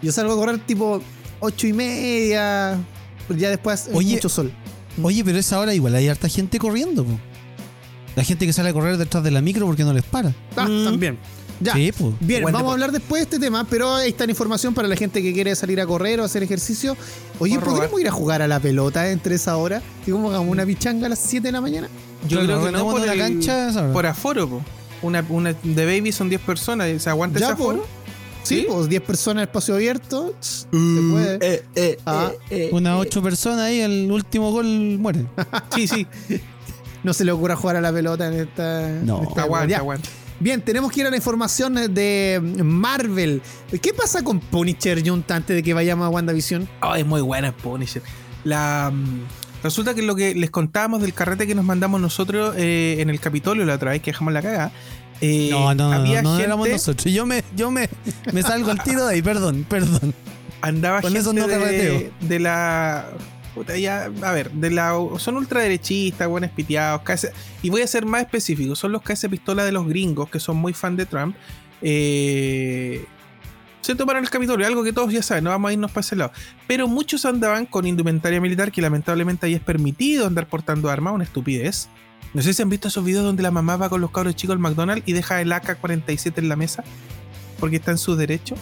[0.01, 1.03] Yo salgo a correr tipo
[1.41, 2.79] 8 y media.
[3.37, 4.15] Ya después es Oye.
[4.15, 4.51] mucho sol.
[5.03, 7.19] Oye, pero a esa hora igual hay harta gente corriendo, po.
[8.15, 10.33] La gente que sale a correr detrás de la micro porque no les para.
[10.57, 10.83] Ah, Mm.
[10.85, 11.19] también.
[11.61, 11.73] Ya.
[11.73, 12.13] Sí, pues.
[12.21, 14.87] Bien, Buen vamos a hablar después de este tema, pero ahí está la información para
[14.87, 16.95] la gente que quiere salir a correr o hacer ejercicio.
[17.39, 17.69] Oye, robar.
[17.73, 19.81] ¿podríamos ir a jugar a la pelota entre esa hora?
[20.07, 21.89] Y como hagamos una pichanga a las 7 de la mañana.
[22.27, 23.93] Yo creo que no por, el- cancha, hora.
[23.93, 24.61] por aforo, po.
[25.01, 27.01] Una, una de baby son 10 personas.
[27.01, 27.79] ¿Se aguanta Ya, ese aforo?
[27.79, 27.87] po.
[28.43, 30.33] Sí, pues 10 personas en espacio abierto.
[30.39, 31.37] Se Mm, puede.
[31.41, 32.31] eh, eh, Ah.
[32.49, 32.99] eh, eh, Unas eh.
[33.01, 34.65] ocho personas ahí, el último gol
[34.97, 35.25] muere.
[35.75, 36.07] Sí, sí.
[37.03, 38.89] No se le ocurra jugar a la pelota en esta.
[39.03, 39.19] No.
[39.19, 39.77] en esta- Aguanta, Ya.
[39.77, 40.09] aguanta.
[40.39, 43.41] Bien, tenemos que ir a la información de Marvel.
[43.81, 46.67] ¿Qué pasa con Punisher Junta antes de que vayamos a WandaVision?
[46.81, 48.01] Oh, es muy buena Punisher.
[48.45, 49.19] La, mm,
[49.63, 53.19] resulta que lo que les contábamos del carrete que nos mandamos nosotros eh, en el
[53.19, 54.71] Capitolio la otra vez que dejamos la cagada.
[55.19, 57.13] eh, No, no, no, había no, gente, éramos nosotros.
[57.13, 57.89] Yo me, yo me,
[58.31, 60.13] me salgo al tiro de ahí, perdón, perdón.
[60.61, 62.11] andaba Con gente eso no de, carreteo.
[62.21, 63.07] de la
[63.59, 68.05] puta, ya, a ver, de la son ultraderechistas, buenos piteados, KS y voy a ser
[68.05, 71.35] más específico, son los KS pistola de los gringos que son muy fan de Trump.
[71.81, 73.03] Eh,
[73.81, 76.15] se tomaron el Capitolio, algo que todos ya saben, no vamos a irnos para ese
[76.15, 76.31] lado.
[76.67, 81.25] Pero muchos andaban con indumentaria militar que lamentablemente ahí es permitido andar portando armas, una
[81.25, 81.89] estupidez.
[82.33, 84.53] No sé si han visto esos videos donde la mamá va con los cabros chicos
[84.53, 86.83] al McDonald's y deja el AK-47 en la mesa
[87.59, 88.55] porque está en su derecho.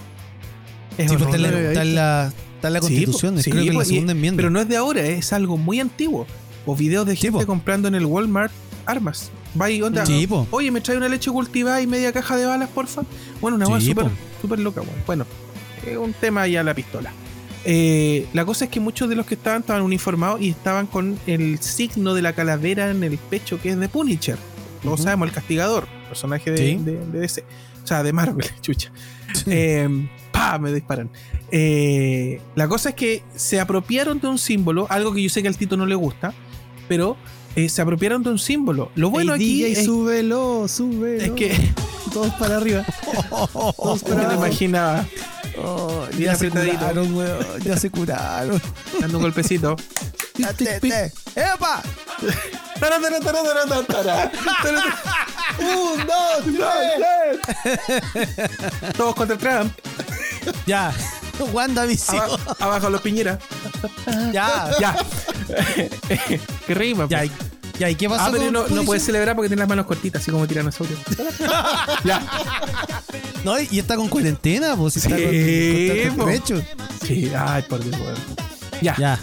[0.98, 1.68] Es Sí, pues horrible.
[1.68, 4.38] está en la, está en la constitución, es sí, creo que la segunda enmienda.
[4.38, 6.28] Pero no es de ahora, es algo muy antiguo.
[6.66, 8.52] O videos de gente comprando en el Walmart
[8.86, 9.32] armas.
[9.60, 10.04] Va y onda.
[10.52, 13.04] Oye, me trae una leche cultivada y media caja de balas, porfa.
[13.42, 14.12] Bueno, una cosa súper po.
[14.42, 14.94] súper loca, weón.
[15.08, 15.26] Bueno,
[15.86, 17.12] es un tema ya la pistola.
[17.66, 21.18] Eh, la cosa es que muchos de los que estaban estaban uniformados y estaban con
[21.28, 24.38] el signo de la calavera en el pecho que es de Punisher.
[24.84, 27.44] Todos sabemos, el castigador, personaje de, de- de DC.
[27.84, 28.92] O sea, de Marvel, chucha.
[29.48, 30.60] Eh, ¡Pa!
[30.60, 31.10] Me disparan.
[31.52, 35.48] Eh, la cosa es que se apropiaron de un símbolo, algo que yo sé que
[35.48, 36.34] al Tito no le gusta,
[36.88, 37.18] pero
[37.56, 38.92] eh, se apropiaron de un símbolo.
[38.96, 41.24] Lo bueno aquí DJ, es, súbelo, súbelo.
[41.24, 41.56] es que
[42.14, 42.86] Todos para arriba.
[43.30, 45.06] Todos no para me imaginaba
[45.60, 48.62] Oh, ya se curaron, weón, ya se curaron.
[49.00, 49.76] dando un golpecito.
[50.38, 51.82] ¡Epa!
[52.80, 54.98] Tara, tara, tara, tara, tara, tara.
[55.60, 56.44] Un, dos,
[56.94, 57.40] tres.
[58.96, 59.74] Todos contra Trump.
[60.66, 60.94] Ya.
[61.54, 62.18] WandaVision.
[62.20, 63.40] Aba- abajo los piñeras.
[64.34, 64.72] Ya.
[64.80, 64.96] Ya.
[66.68, 67.08] Qué rima.
[67.10, 67.26] Ya, po.
[67.26, 67.32] y-
[67.80, 69.86] ya, ¿y qué pasó Ah, pero con no, no puedes celebrar porque tiene las manos
[69.86, 70.98] cortitas, así como tiranosaurio.
[72.04, 72.26] ya.
[73.44, 74.96] No, y está con cuarentena, pues.
[74.96, 76.66] si Sí, está con, con.
[77.06, 78.16] Sí, ay, por Dios, weón.
[78.82, 78.96] Ya.
[78.98, 79.20] Ya.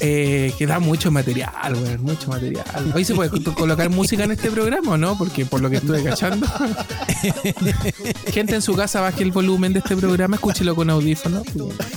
[0.00, 2.64] Eh, que da mucho material, weón, mucho material.
[2.94, 5.16] Hoy se puede co- colocar música en este programa, ¿o no?
[5.16, 6.46] Porque por lo que estuve cachando.
[8.32, 11.42] Gente en su casa baje el volumen de este programa, escúchelo con audífonos.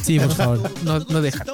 [0.03, 0.71] Sí, por favor.
[0.83, 1.47] No, no dejan.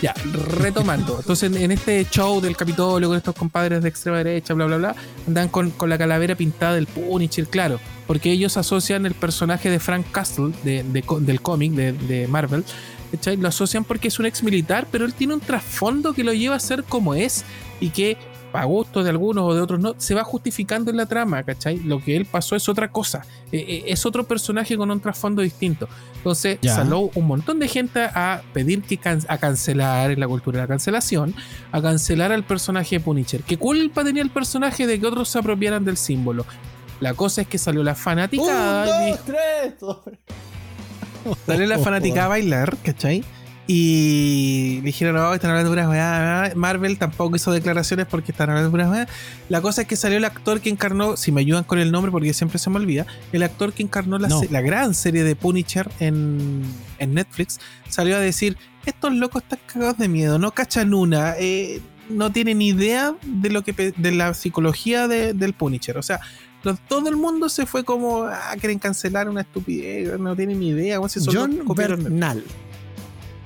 [0.00, 0.14] Ya,
[0.58, 1.16] retomando.
[1.18, 4.94] Entonces, en este show del Capitolio con estos compadres de extrema derecha, bla, bla, bla,
[5.26, 7.80] andan con, con la calavera pintada del Punisher, claro.
[8.06, 12.28] Porque ellos asocian el personaje de Frank Castle, de, de co- del cómic de, de
[12.28, 12.64] Marvel,
[13.12, 13.36] ¿cachai?
[13.36, 16.56] Lo asocian porque es un ex militar, pero él tiene un trasfondo que lo lleva
[16.56, 17.44] a ser como es
[17.80, 18.16] y que,
[18.52, 21.78] a gusto de algunos o de otros no, se va justificando en la trama, ¿cachai?
[21.80, 23.22] Lo que él pasó es otra cosa.
[23.52, 25.86] Eh, eh, es otro personaje con un trasfondo distinto.
[26.16, 26.74] Entonces, Ya.
[26.74, 30.64] salió un montón de gente a pedir que can- a cancelar en la cultura de
[30.64, 31.34] la cancelación,
[31.72, 33.42] a cancelar al personaje de Punisher.
[33.42, 36.46] ¿Qué culpa tenía el personaje de que otros se apropiaran del símbolo?
[37.00, 38.86] La cosa es que salió la fanática.
[39.02, 40.02] y dijo-
[41.46, 43.24] Salió la fanática a bailar, ¿cachai?
[43.70, 46.56] Y dijeron, no, están hablando de puras.
[46.56, 49.08] Marvel tampoco hizo declaraciones porque están hablando de puras weá.
[49.50, 52.10] La cosa es que salió el actor que encarnó, si me ayudan con el nombre
[52.10, 54.40] porque siempre se me olvida, el actor que encarnó la, No.
[54.50, 56.62] la gran serie de Punisher en,
[56.98, 61.82] en Netflix, salió a decir, estos locos están cagados de miedo, no cachan una, eh,
[62.08, 65.98] no tienen idea de lo que de la psicología de- del Punisher.
[65.98, 66.20] O sea,
[66.88, 70.98] todo el mundo se fue como, ah, quieren cancelar una estupidez, no tienen ni idea.
[70.98, 72.44] weón, si son John Bernal.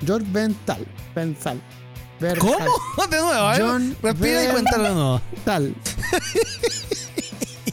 [0.05, 0.87] George Bental.
[1.14, 1.61] Bental.
[2.18, 2.38] Bernal.
[2.38, 3.07] ¿Cómo?
[3.11, 3.61] De nuevo, ver.
[3.62, 5.20] John Respira y cuéntalo de nuevo.
[5.33, 5.75] Bental.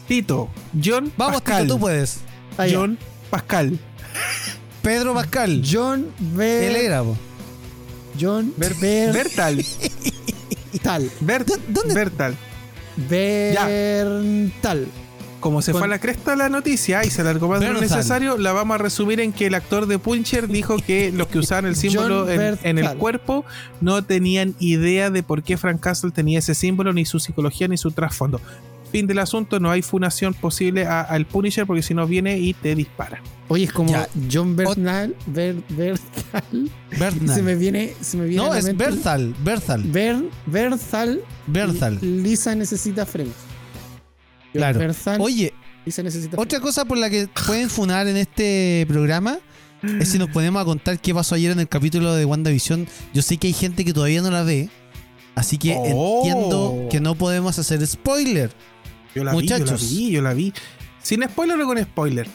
[0.08, 0.50] Tito,
[0.84, 1.64] John Vamos, Pascal.
[1.64, 2.18] Tito, tú puedes.
[2.58, 2.66] Ah.
[2.72, 2.98] John
[3.30, 3.80] Pascal.
[4.82, 5.62] Pedro Pascal.
[5.70, 7.16] John Él Ber era, po.
[8.20, 9.64] John Ber- Bertal.
[10.74, 11.12] Bertal.
[11.22, 12.36] Bert- ¿Dó- dónde- Bertal.
[12.98, 14.88] Berntal.
[15.40, 17.80] Como se Con- fue a la cresta la noticia y se alargó más de lo
[17.80, 17.98] Bertal.
[17.98, 21.40] necesario, la vamos a resumir en que el actor de Punisher dijo que los que
[21.40, 22.98] usaban el símbolo en, en el Bertal.
[22.98, 23.46] cuerpo
[23.80, 27.78] no tenían idea de por qué Frank Castle tenía ese símbolo, ni su psicología, ni
[27.78, 28.42] su trasfondo.
[28.92, 32.74] Fin del asunto, no hay funación posible al Punisher porque si no viene y te
[32.74, 33.22] dispara.
[33.48, 34.08] Oye, es como Ya.
[34.32, 35.16] John Bernal.
[35.28, 36.72] Ber- Bertal.
[37.00, 37.36] Bernal.
[37.36, 37.94] Se me viene.
[38.02, 39.36] Se me viene No, a la es mente- Berthal.
[39.44, 39.84] Berthal.
[39.84, 41.22] Ber, Berthal.
[41.46, 42.00] Berthal.
[42.02, 43.32] Lisa necesita frente.
[44.54, 44.80] Claro.
[45.20, 45.54] Oye,
[45.86, 46.38] Y se necesita.
[46.40, 49.40] Otra cosa por la que pueden funar en este programa
[50.00, 52.88] es si nos ponemos a contar qué pasó ayer en el capítulo de WandaVision.
[53.14, 54.70] Yo sé que hay gente que todavía no la ve,
[55.36, 56.22] así que Oh.
[56.26, 58.52] entiendo que no podemos hacer spoiler.
[59.16, 59.90] Yo la Muchachos.
[59.90, 60.64] vi, yo la vi, yo la vi.
[61.02, 62.28] Sin spoiler o con spoiler.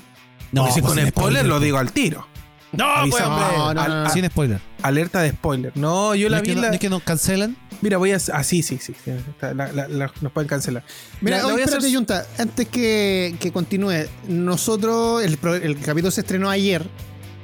[0.53, 1.65] No, Porque si pues con sin spoiler, lo pues.
[1.65, 2.27] digo al tiro.
[2.77, 3.45] No, pues, hombre.
[3.57, 4.61] No, no, Al- no, Sin spoiler.
[4.83, 5.73] Alerta de spoiler.
[5.77, 6.49] No, yo ¿No la es, vi.
[6.51, 7.57] que, no- la- no es que nos cancelan?
[7.81, 8.19] Mira, voy a.
[8.33, 8.95] Ah, sí, sí, sí.
[9.05, 10.83] sí, está, la- la- la- nos pueden cancelar.
[11.21, 16.21] Mira, a espérate, hacer- Junta, antes que, que continúe, nosotros, el, pro- el capítulo se
[16.23, 16.87] estrenó ayer,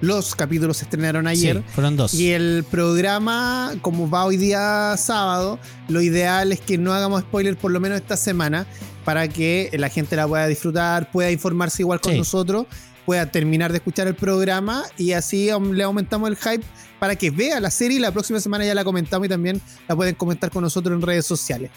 [0.00, 2.14] los capítulos se estrenaron ayer, Sí, fueron dos.
[2.14, 7.56] y el programa, como va hoy día sábado, lo ideal es que no hagamos spoiler
[7.56, 8.66] por lo menos esta semana,
[9.04, 12.18] para que la gente la pueda disfrutar, pueda informarse igual con Sí.
[12.18, 12.66] nosotros,
[13.06, 16.64] pueda terminar de escuchar el programa, y así le aumentamos el hype
[16.98, 19.96] para que vea la serie y la próxima semana ya la comentamos y también la
[19.96, 21.70] pueden comentar con nosotros en redes sociales.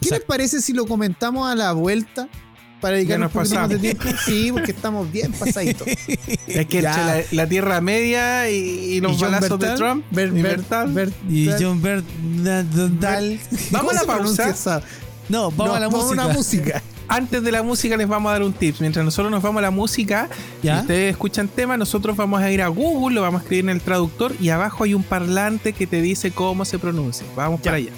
[0.00, 2.28] ¿Qué les parece si lo comentamos a la vuelta?
[2.80, 4.04] Para dedicar Ya un poquito más de tiempo.
[4.24, 5.86] Sí, porque estamos bien pasaditos.
[6.48, 10.04] Es que la, la Tierra Media y, y los balazos de Bertal, Trump.
[10.10, 10.92] Ber- y Ber- Bertal.
[10.92, 13.38] Ber- Y Ber- John Bernal.
[13.70, 14.78] Vamos a la ¿Cómo se pronuncia pausa.
[14.78, 14.82] esa?
[15.28, 16.12] No, vamos No, a la música.
[16.24, 16.82] una música.
[17.08, 18.76] Antes de la música les vamos a dar un tip.
[18.80, 20.28] Mientras nosotros nos vamos a la música
[20.62, 20.76] ¿Ya?
[20.76, 23.70] y ustedes escuchan tema, nosotros vamos a ir a Google, lo vamos a escribir en
[23.70, 27.26] el traductor y abajo hay un parlante que te dice cómo se pronuncia.
[27.36, 27.92] Vamos para allá.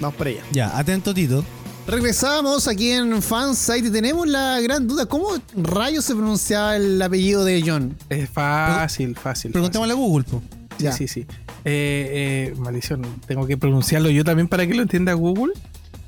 [0.00, 0.42] Vamos para allá.
[0.52, 1.44] Ya, atento Tito.
[1.86, 5.04] Regresamos aquí en Fansite y tenemos la gran duda.
[5.04, 7.94] ¿Cómo rayos se pronunciaba el apellido de John?
[8.08, 9.52] Es fácil, fácil.
[9.52, 10.42] Preguntémosle a Google, po.
[10.78, 10.92] Ya.
[10.92, 11.26] Sí, sí, sí.
[11.66, 15.52] Eh, eh, maldición, tengo que pronunciarlo yo también para que lo entienda Google.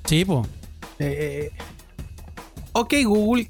[0.06, 0.46] Sí, po.
[0.98, 1.52] Eh, eh,
[2.80, 3.48] ok, Google.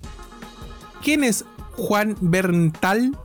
[1.02, 1.44] ¿Quién es
[1.76, 3.16] Juan Berntal?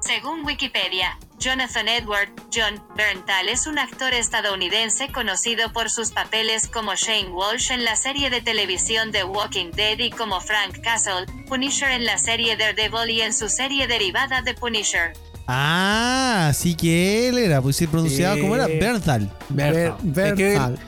[0.00, 6.94] Según Wikipedia, Jonathan Edward John Berntal es un actor estadounidense conocido por sus papeles como
[6.96, 11.90] Shane Walsh en la serie de televisión The Walking Dead y como Frank Castle, Punisher
[11.92, 15.12] en la serie Daredevil y en su serie derivada de Punisher.
[15.46, 18.40] Ah, sí que él era, pues sí, pronunciado Sí.
[18.40, 19.30] como era Bertal.
[19.50, 20.28] Ber- Bertal.
[20.28, 20.78] Es que Bertal.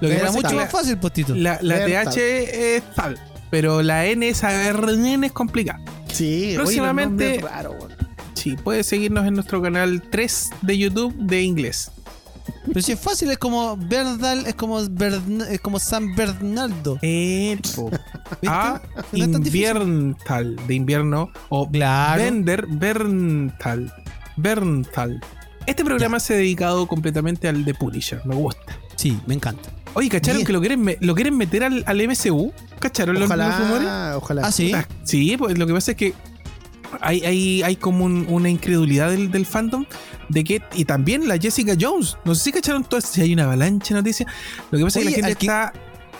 [0.00, 1.34] lo que Era mucho más fácil, pues Tito.
[1.34, 1.84] La, la.
[1.84, 2.16] TH
[2.76, 3.20] es tal,
[3.54, 5.78] pero la N, esa RN es complicada.
[6.12, 7.92] Sí, Próximamente- oye, weón.
[8.34, 11.92] Sí, puedes seguirnos en nuestro canal 3 de YouTube de inglés.
[12.66, 16.98] Pero si es fácil, es como Berdal, es como, Bern- es como San Bernardo.
[17.00, 17.90] Erpo.
[18.42, 18.48] ¿Viste?
[18.48, 21.30] A No es invierntal, de invierno.
[21.48, 22.24] O Claro.
[22.24, 23.94] Bender Berntal.
[24.36, 25.20] Berntal.
[25.66, 28.20] Este programa se ha dedicado completamente al de Punisher.
[28.24, 28.76] Me gusta.
[28.96, 29.70] Sí, me encanta.
[29.94, 30.46] Oye, ¿cacharon Bien.
[30.46, 32.52] que lo quieren, me- lo quieren meter al, al MCU?
[32.80, 33.86] ¿Cacharon los, los rumores?
[33.86, 34.42] Ojalá, ojalá.
[34.46, 34.72] Ah, sí.
[34.74, 36.14] Ah, Sí, pues lo que pasa es que
[37.00, 39.84] hay, hay, hay como un- una incredulidad del, del fandom
[40.28, 43.32] de que, y también la Jessica Jones, no sé si cacharon todo esto, si hay
[43.34, 44.30] una avalancha de noticias.
[44.70, 45.46] Lo que pasa es que la gente que-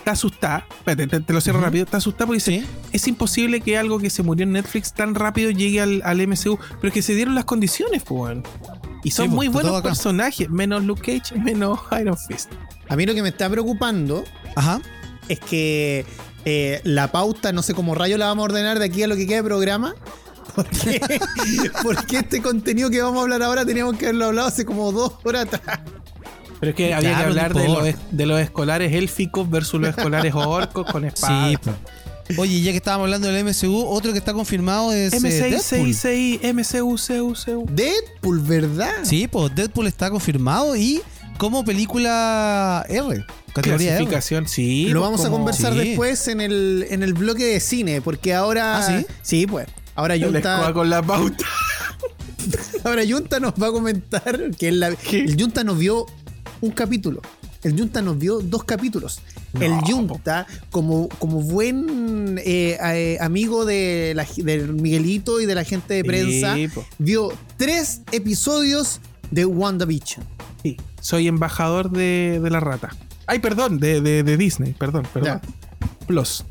[0.04, 2.66] está, asustada, espérate, te, te lo cierro rápido, está asustada porque dice, Sí.
[2.92, 6.58] es imposible que algo que se murió en Netflix tan rápido llegue al, al MCU,
[6.76, 8.38] pero es que se dieron las condiciones, pues.
[9.02, 12.50] Y son Sí, pues, muy buenos personajes, menos Luke Cage, menos Iron Fist.
[12.88, 14.24] A mí lo que me está preocupando
[14.56, 14.80] Ajá.
[15.28, 16.04] es que
[16.44, 19.16] eh, la pauta, no sé cómo rayos la vamos a ordenar de aquí a lo
[19.16, 19.94] que queda de programa.
[20.54, 21.00] Porque,
[21.82, 25.14] porque este contenido que vamos a hablar ahora teníamos que haberlo hablado hace como dos
[25.24, 25.80] horas atrás.
[26.64, 27.54] Pero es que había Claro, que no hablar
[28.10, 31.50] de los, de escolares élficos versus los escolares orcos con espadas.
[31.50, 31.72] Sí, po.
[32.40, 35.90] Oye, ya que estábamos hablando del MCU, otro que está confirmado es eh, Deadpool.
[35.90, 37.66] M666, MCU, CU, CU.
[37.70, 38.92] Deadpool, ¿verdad?
[39.02, 41.02] Sí, pues Deadpool está confirmado y
[41.36, 43.96] como película R, categoría R.
[43.98, 44.86] Clasificación, sí.
[44.88, 45.80] Lo pues, vamos a conversar Sí.
[45.80, 48.78] después en el, en el bloque de cine, porque ahora.
[48.78, 49.46] ¿Ah, sí?
[49.46, 49.66] pues.
[49.94, 51.44] Ahora Junta, con la pauta.
[52.84, 56.06] ahora Junta nos va a comentar que la- el Junta nos vio
[56.64, 57.20] un capítulo.
[57.62, 59.20] El Junta nos vio dos capítulos.
[59.58, 64.26] el Junta, como, como buen eh, eh, amigo de, la,
[64.72, 69.00] Miguelito y de la gente de prensa, Sí, vio tres episodios
[69.30, 70.24] de WandaVision.
[70.62, 72.90] Sí, soy embajador de, de la rata.
[73.26, 75.40] Ay, perdón, de, de- de Disney, perdón, perdón.
[76.06, 76.44] Plus.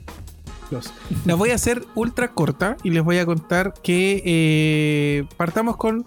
[0.70, 0.92] Plus.
[1.26, 6.06] La voy a hacer ultra corta y les voy a contar que eh, partamos con,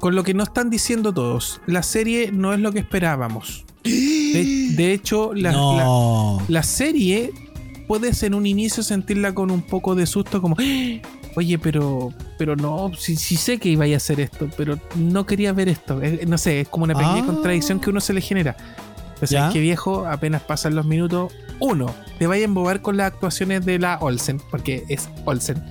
[0.00, 1.60] con lo que nos están diciendo todos.
[1.66, 3.64] La serie no es lo que esperábamos.
[3.84, 6.38] De, de hecho, la, no.
[6.62, 7.32] serie
[7.86, 11.00] puedes en un inicio sentirla con un poco de susto como "Ah,
[11.36, 15.52] oye pero pero no sí, sí sé que iba a hacer esto pero no quería
[15.54, 17.26] ver esto no sé es como una pequeña Ah.
[17.26, 18.56] contradicción que uno se le genera
[19.18, 21.86] pues es que viejo apenas pasan los minutos uno
[22.18, 25.62] te vaya a embobar con las actuaciones de la Olsen porque es Olsen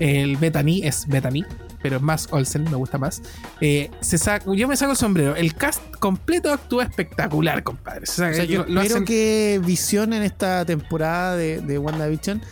[0.00, 1.44] el Bethany es Bethany
[1.82, 3.22] pero es más Olsen, me gusta más.
[3.60, 5.36] Eh, se saca- yo me saco el sombrero.
[5.36, 8.02] El cast completo actúa espectacular, compadre.
[8.02, 12.42] O sea, yo lo- lo hacen- que Visión en esta temporada de, de WandaVision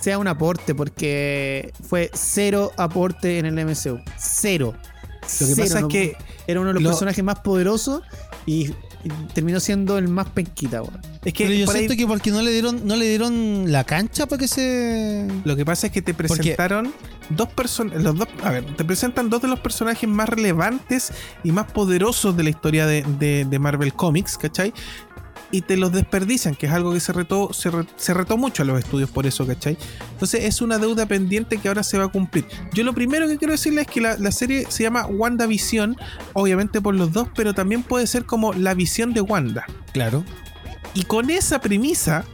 [0.00, 4.00] sea un aporte, porque fue cero aporte en el MCU.
[4.16, 4.74] Cero.
[4.74, 6.16] Lo que Cero, pasa no- es que
[6.46, 8.02] era uno de los lo- personajes más poderosos
[8.46, 8.68] y,
[9.04, 11.00] y terminó siendo el más penquita, weón.
[11.28, 13.84] Es que Pero yo ahí- siento que porque no le dieron, no le dieron la
[13.84, 15.26] cancha para que se.
[15.44, 16.92] Lo que pasa es que te presentaron
[17.30, 18.02] dos personas.
[18.02, 18.28] Los dos.
[18.42, 21.12] A ver, te presentan dos de los personajes más relevantes
[21.44, 24.72] y más poderosos de la historia de, de- de Marvel Comics, ¿cachai?
[25.50, 28.62] Y te los desperdician, que es algo que se retó, se, re- se retó mucho
[28.62, 29.78] a los estudios por eso, ¿cachai?
[30.12, 32.44] Entonces es una deuda pendiente que ahora se va a cumplir.
[32.74, 35.96] Yo lo primero que quiero decirle es que la, la serie se llama WandaVision,
[36.34, 39.64] obviamente por los dos, pero también puede ser como la visión de Wanda.
[39.94, 40.22] Claro.
[40.98, 42.24] Y con esa premisa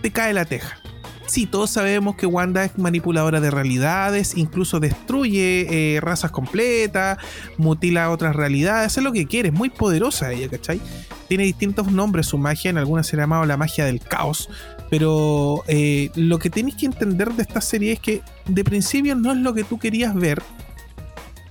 [0.00, 0.78] te cae la teja.
[1.26, 7.18] Sí, todos sabemos que Wanda es manipuladora de realidades, incluso destruye eh, razas completas,
[7.58, 10.80] mutila otras realidades, hace lo que quiere, es muy poderosa ella, ¿cachai?
[11.28, 14.48] Tiene distintos nombres su magia, en algunas se ha llamado la magia del caos,
[14.88, 19.32] pero eh, lo que tenéis que entender de esta serie es que de principio no
[19.32, 20.42] es lo que tú querías ver,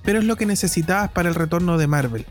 [0.02, 2.26] pero es lo que necesitabas para el retorno de Marvel.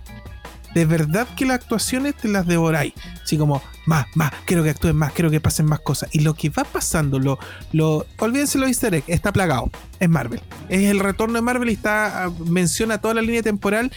[0.76, 2.92] De verdad que las actuaciones te las devoráis.
[3.22, 6.10] Así como, más, más, quiero que actúen más, quiero que pasen más cosas.
[6.12, 7.38] Y lo que va pasando, lo,
[7.72, 9.70] lo, olvídense los easter egg, está plagado.
[10.00, 10.42] Es Marvel.
[10.68, 13.90] Es el retorno de Marvel y está, ah, menciona toda la línea temporal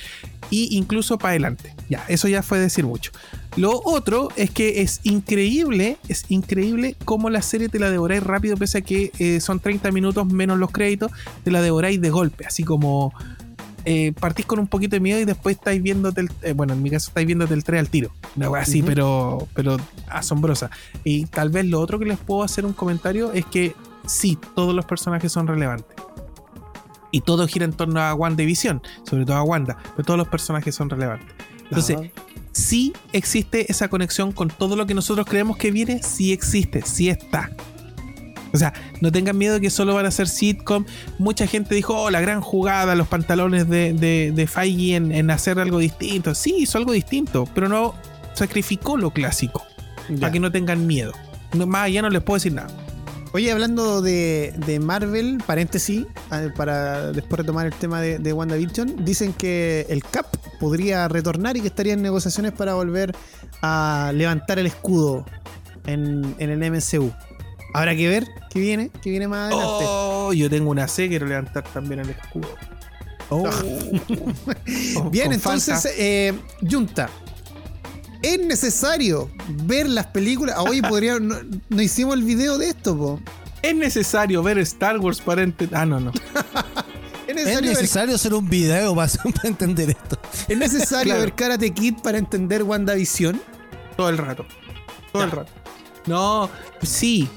[0.49, 1.75] y incluso para adelante.
[1.89, 3.11] Ya, eso ya fue decir mucho.
[3.57, 8.55] Lo otro es que es increíble, es increíble cómo la serie te la devoráis rápido,
[8.55, 11.11] pese a que eh, son 30 minutos menos los créditos,
[11.43, 13.13] te la devoráis de golpe, así como
[13.91, 16.83] eh, partís con un poquito de miedo y después estáis viéndote el, eh, bueno, en
[16.83, 18.11] mi caso estáis viéndote el 3 al tiro.
[18.35, 19.77] Una wea así, pero, pero
[20.07, 20.69] asombrosa.
[21.03, 23.73] Y tal vez lo otro que les puedo hacer un comentario es que
[24.05, 25.97] sí, todos los personajes son relevantes.
[27.09, 28.79] Y todo gira en torno a WandaVision,
[29.09, 31.27] sobre todo a Wanda, pero todos los personajes son relevantes.
[31.63, 32.09] Entonces, Ajá.
[32.51, 37.09] sí existe esa conexión con todo lo que nosotros creemos que viene, sí existe, sí
[37.09, 37.49] está.
[38.53, 40.85] O sea, no tengan miedo que solo van a ser sitcom.
[41.17, 45.31] Mucha gente dijo, oh, la gran jugada, los pantalones de, de, de Feige en, en
[45.31, 46.33] hacer algo distinto.
[46.35, 47.95] Sí, hizo algo distinto, pero no
[48.33, 49.63] sacrificó lo clásico.
[50.09, 50.21] Ya.
[50.21, 51.13] Para que no tengan miedo.
[51.53, 52.69] No, más allá no les puedo decir nada.
[53.31, 56.05] Oye, hablando de, de Marvel, paréntesis,
[56.55, 60.25] para después retomar el tema de, de WandaVision, dicen que el Cap
[60.59, 63.15] podría retornar y que estaría en negociaciones para volver
[63.61, 65.25] a levantar el escudo
[65.85, 67.11] en, en el MCU.
[67.73, 69.85] Habrá que ver qué viene, qué viene más adelante.
[69.87, 72.49] Oh, yo tengo una C, quiero levantar también el escudo.
[73.29, 73.47] Oh.
[74.97, 76.33] Oh, Bien, entonces, eh,
[76.69, 77.09] Junta.
[78.21, 79.29] Es necesario
[79.63, 80.55] ver las películas.
[80.57, 81.19] Ah, Oye, podría.
[81.19, 81.35] No,
[81.69, 83.19] no hicimos el video de esto, po.
[83.61, 85.77] es necesario ver Star Wars para entender.
[85.77, 86.11] Ah, no, no.
[87.27, 90.19] Es Es necesario, ver, hacer un video para, para entender esto.
[90.47, 91.21] es necesario Claro.
[91.21, 93.39] ver Karate Kid para entender WandaVision.
[93.95, 94.45] Todo el rato.
[95.13, 95.51] Todo el rato.
[96.09, 96.49] No,
[96.81, 97.29] sí.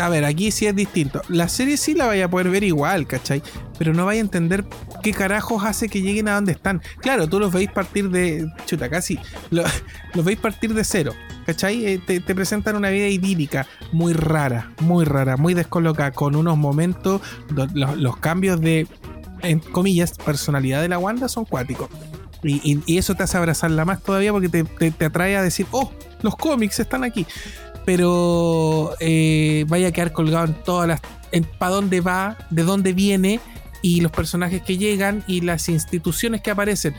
[0.00, 1.22] A ver, aquí sí es distinto.
[1.28, 3.42] La serie sí la vaya a poder ver igual, ¿cachai?
[3.78, 4.64] Pero no vaya a entender
[5.02, 6.82] qué carajos hace que lleguen a donde están.
[7.00, 8.46] Claro, tú los veis partir de.
[8.66, 9.18] Chuta, casi.
[9.50, 9.62] lo-
[10.14, 11.12] los veis partir de cero.
[11.46, 11.86] ¿Cachai?
[11.86, 17.22] Eh, te, presentan una vida idílica, muy rara, muy rara, muy descolocada, con unos momentos.
[17.50, 18.86] do- Los, cambios de,
[19.42, 21.88] en comillas, personalidad de la Wanda son cuáticos.
[22.42, 25.90] Y, y- eso te hace abrazarla más todavía porque te- te atrae a decir, oh,
[26.22, 27.26] los cómics están aquí.
[27.88, 31.00] Pero eh, vaya a quedar colgado en todas las.
[31.58, 33.40] para dónde va, de dónde viene
[33.80, 36.92] y los personajes que llegan y las instituciones que aparecen.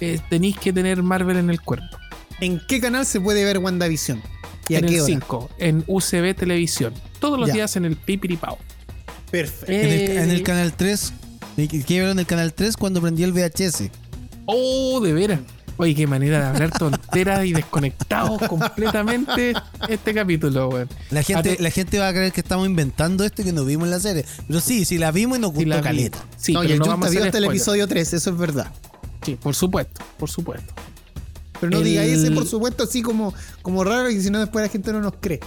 [0.00, 1.96] Eh, tenéis que tener Marvel en el cuerpo.
[2.42, 4.20] ¿En qué canal se puede ver WandaVision?
[4.68, 5.06] ¿Y a en qué el hora?
[5.06, 6.92] 5, en UCB Televisión.
[7.20, 7.54] Todos los Ya.
[7.54, 8.58] días en el Pipiripao.
[9.30, 9.72] Perfecto.
[9.72, 11.12] En el, Eh, en el canal 3.
[11.56, 13.90] ¿Qué vieron en el canal 3 cuando prendí el VHS?
[14.44, 15.40] Oh, de veras.
[15.76, 19.54] Oye, qué manera de hablar tonteras y desconectados completamente
[19.88, 20.88] este capítulo, weón.
[21.10, 23.64] La gente, te- la gente va a creer que estamos inventando esto y que no
[23.64, 24.24] vimos en la serie.
[24.46, 25.82] Pero sí, sí la vimos y nos Sí, gustó la vi.
[25.82, 26.18] caleta.
[26.36, 28.70] Sí, no, y pero el no vamos a hasta el episodio 3, eso es verdad.
[29.22, 30.72] Sí, por supuesto, por supuesto.
[31.60, 34.62] Pero no El- diga ese, por supuesto, así como, como raro, y si no, después
[34.64, 35.40] la gente no nos cree.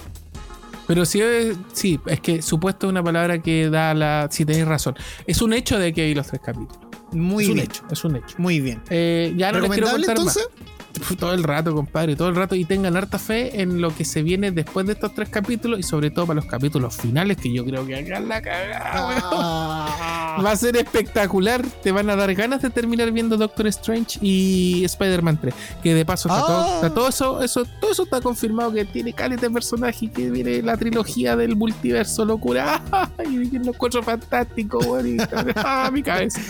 [0.86, 4.28] Pero sí, es- sí, es que supuesto es una palabra que da la.
[4.30, 4.94] Si tenéis razón.
[5.26, 6.87] Es un hecho de que hay los tres capítulos.
[7.12, 7.66] Muy es un bien.
[7.66, 8.34] hecho, es un hecho.
[8.38, 8.80] Muy bien.
[8.90, 10.48] Eh, ya no les quiero ¿Recomendable contar entonces?
[10.60, 10.68] más.
[11.18, 12.56] Todo el rato, compadre, todo el rato.
[12.56, 15.84] Y tengan harta fe en lo que se viene después de estos tres capítulos y
[15.84, 19.20] sobre todo para los capítulos finales, que yo creo que hagan la cagada.
[19.30, 20.38] Ah.
[20.44, 21.64] Va a ser espectacular.
[21.84, 25.54] Te van a dar ganas de terminar viendo Doctor Strange y Spider-Man 3.
[25.84, 26.46] Que de paso está, Ah.
[26.46, 30.08] todo, está todo eso, eso, todo eso está confirmado que tiene caleta de personaje y
[30.08, 32.82] que viene la trilogía del multiverso, locura.
[33.30, 35.06] Y cuatro fantásticos, weón.
[35.14, 35.16] y-
[35.56, 36.40] Ah, mi cabeza.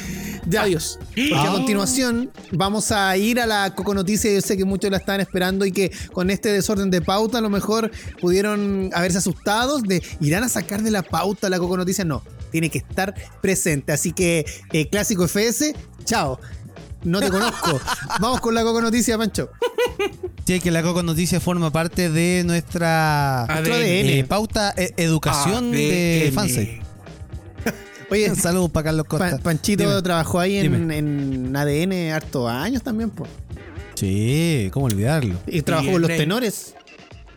[0.47, 0.62] Ya.
[0.62, 0.99] Adiós.
[1.09, 1.53] Porque a Ah.
[1.53, 4.32] continuación vamos a ir a la Coco Noticia.
[4.32, 7.41] Yo sé que muchos la estaban esperando y que con este desorden de pauta a
[7.41, 12.05] lo mejor pudieron haberse asustados de irán a sacar de la pauta la Coco Noticia.
[12.05, 13.93] No, tiene que estar presente.
[13.93, 15.74] Así que, eh, Clásico FS,
[16.05, 16.39] chao.
[17.05, 17.80] No te conozco.
[18.20, 19.51] Vamos con la Coco Noticia, Pancho.
[20.45, 23.70] Sí, que la Coco Noticias forma parte de nuestra ADN.
[24.09, 26.32] Eh, pauta eh, educación de.
[26.34, 26.82] Fansite.
[28.11, 29.31] Oye, Saludos para Carlos Costa.
[29.37, 30.03] Pa- Panchito Dime.
[30.03, 33.27] trabajó ahí en, en ADN hartos años también, po.
[33.95, 35.35] Sí, ¿cómo olvidarlo?
[35.47, 36.75] Y trabajó con los tenores.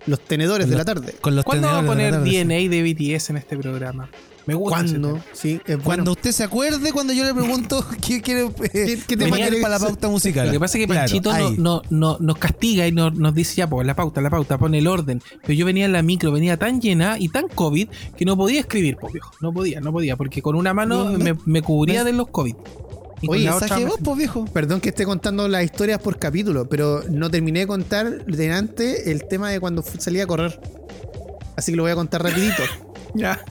[0.08, 1.14] Los tenedores de la tarde.
[1.22, 2.14] Con los ¿Cuándo va a de poner.
[2.24, 2.82] DNA de
[3.18, 4.10] BTS en este programa?
[4.52, 4.80] Me gusta.
[4.82, 5.08] ese ¿Cuándo?
[5.14, 5.26] tema.
[5.34, 9.36] Sí, es Cuando usted se acuerde, cuando yo le pregunto qué quiere eh, ¿Qué- tema
[9.38, 10.48] quiere para la pauta musical.
[10.48, 11.56] Lo que pasa es que Claro, Panchito no, ahí.
[11.58, 14.78] no- no- nos castiga y nos, nos dice ya, pues la pauta, la pauta, pone
[14.80, 15.22] el orden.
[15.42, 18.60] Pero yo venía en la micro, venía tan llena y tan COVID que no podía
[18.60, 19.32] escribir, pues viejo.
[19.42, 21.18] No podía, no podía, porque con una mano No, no.
[21.24, 22.56] me, me cubría de los COVID.
[23.28, 24.46] Oye, me- voz, pues, viejo.
[24.46, 29.26] Perdón que esté contando las historias por capítulo, pero no terminé de contar delante el
[29.28, 30.60] tema de cuando salí a correr.
[31.56, 32.64] Así que lo voy a contar rapidito.
[33.14, 33.44] Ya.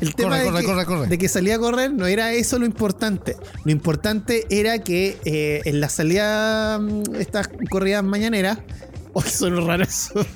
[0.00, 1.06] El tema Corre, de, corre, que, corre, corre.
[1.06, 3.36] de que salí a correr no era eso lo importante.
[3.64, 8.58] Lo importante era que eh, en la salida, mm, estas corridas mañaneras,
[9.12, 10.26] hoy son raras eso.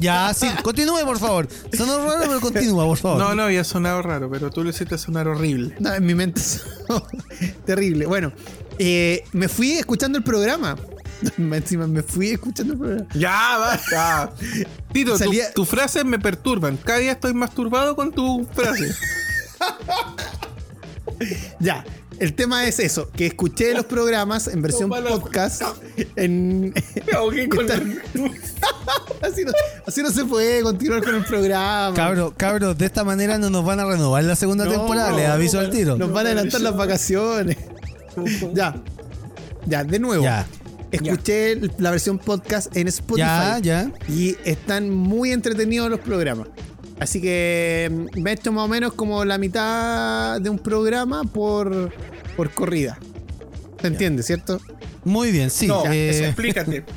[0.00, 1.48] Ya, sí, continúe, por favor.
[1.72, 3.18] Sonó raro, pero continúa, por favor.
[3.18, 5.76] No, no, había sonado raro, pero tú lo hiciste sonar horrible.
[5.78, 6.40] No, en mi mente
[7.40, 8.06] es terrible.
[8.06, 8.32] Bueno,
[8.78, 10.76] eh, me fui escuchando el programa.
[11.38, 13.06] Encima me fui escuchando el programa.
[13.14, 14.32] Ya, basta.
[14.92, 16.76] Tito, tu- Salía- tus frases me perturban.
[16.76, 18.98] Cada día estoy más turbado con tus frases.
[21.60, 21.84] Ya,
[22.18, 25.62] el tema es eso, que escuché los programas en versión No, podcast.
[26.16, 26.72] En,
[27.06, 27.74] Me ahogué con la-
[29.22, 29.52] así, no,
[29.86, 31.94] así no se puede continuar con el programa.
[31.94, 35.28] Cabros, cabros, de esta manera no nos van a renovar la segunda No, temporada, les
[35.28, 35.96] aviso al tiro.
[35.96, 37.56] Nos van a adelantar las vacaciones.
[38.52, 38.74] ya,
[39.66, 40.24] ya, de nuevo.
[40.24, 40.46] Ya.
[40.92, 43.26] Escuché la versión podcast en Spotify.
[43.26, 43.92] Ya, ya.
[44.08, 46.48] Y están muy entretenidos los programas.
[47.00, 51.24] Así que mm, me he hecho más o menos como la mitad de un programa
[51.24, 51.92] por,
[52.36, 52.98] por corrida.
[53.80, 54.60] ¿Se entiende, cierto?
[55.04, 55.66] Muy bien, sí.
[55.66, 56.84] No, eh, eso, explícate.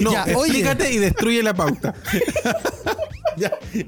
[0.00, 0.52] No, Ya, oye.
[0.52, 1.94] explícate y destruye la pauta.
[3.36, 3.50] Ya.
[3.76, 3.86] ya,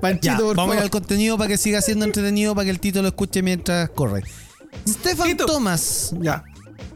[0.00, 0.82] Panchito, por vamos favor.
[0.84, 4.22] al contenido para que siga siendo entretenido, para que el Tito lo escuche mientras corre.
[4.86, 5.46] Stefan Tito.
[5.46, 6.14] Thomas.
[6.20, 6.44] Ya.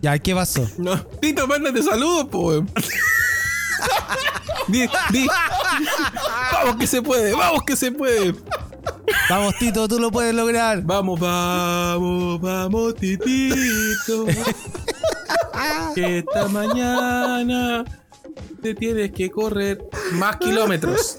[0.00, 0.68] Ya, ¿qué pasó?
[0.78, 1.00] No.
[1.20, 2.62] Tito, mándate saludos, pues.
[4.68, 5.26] di, di.
[6.52, 8.34] Vamos que se puede, vamos que se puede.
[9.30, 10.82] Vamos, Tito, tú lo puedes lograr.
[10.82, 14.26] Vamos, vamos, vamos, titito.
[15.94, 17.84] que esta mañana
[18.60, 21.18] te tienes que correr más kilómetros.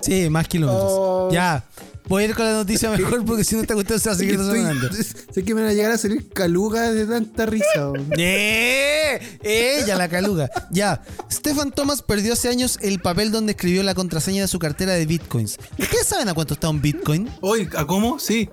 [0.00, 0.92] Sí, más kilómetros.
[0.92, 1.28] Oh.
[1.32, 1.64] Ya.
[2.12, 4.18] Voy a ir con la noticia mejor porque si no esta cuestión se va a
[4.18, 4.86] seguir sonando.
[5.32, 7.90] sé que me van a llegar a salir calugas de tanta risa.
[8.18, 9.38] ¡Eh!
[9.42, 10.50] ¡Ella, la caluga!
[10.70, 11.00] Ya.
[11.32, 15.06] Stefan Thomas perdió hace años el papel donde escribió la contraseña de su cartera de
[15.06, 15.56] bitcoins.
[15.78, 17.30] ¿Ustedes saben a cuánto está un bitcoin?
[17.40, 18.18] Hoy, ¿a cómo?
[18.18, 18.50] Sí.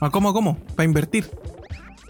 [0.00, 0.58] ¿A cómo, a cómo?
[0.74, 1.28] Para invertir.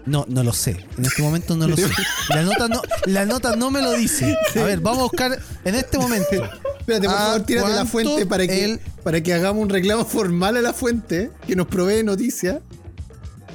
[0.07, 0.85] No, no lo sé.
[0.97, 1.87] En este momento no lo sé.
[2.29, 4.35] La nota no, la nota no me lo dice.
[4.55, 6.43] A ver, vamos a buscar en este momento.
[6.79, 10.05] Espérate, por ¿A favor, tírate la fuente para que, el- para que hagamos un reclamo
[10.05, 12.59] formal a la fuente que nos provee noticias.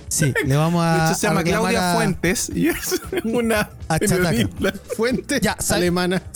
[0.09, 1.07] Sí, le vamos De a.
[1.09, 3.99] hecho, se a llama Claudia a- Fuentes y es una A.
[4.95, 6.23] Fuente Ya, ¿sabe- alemana.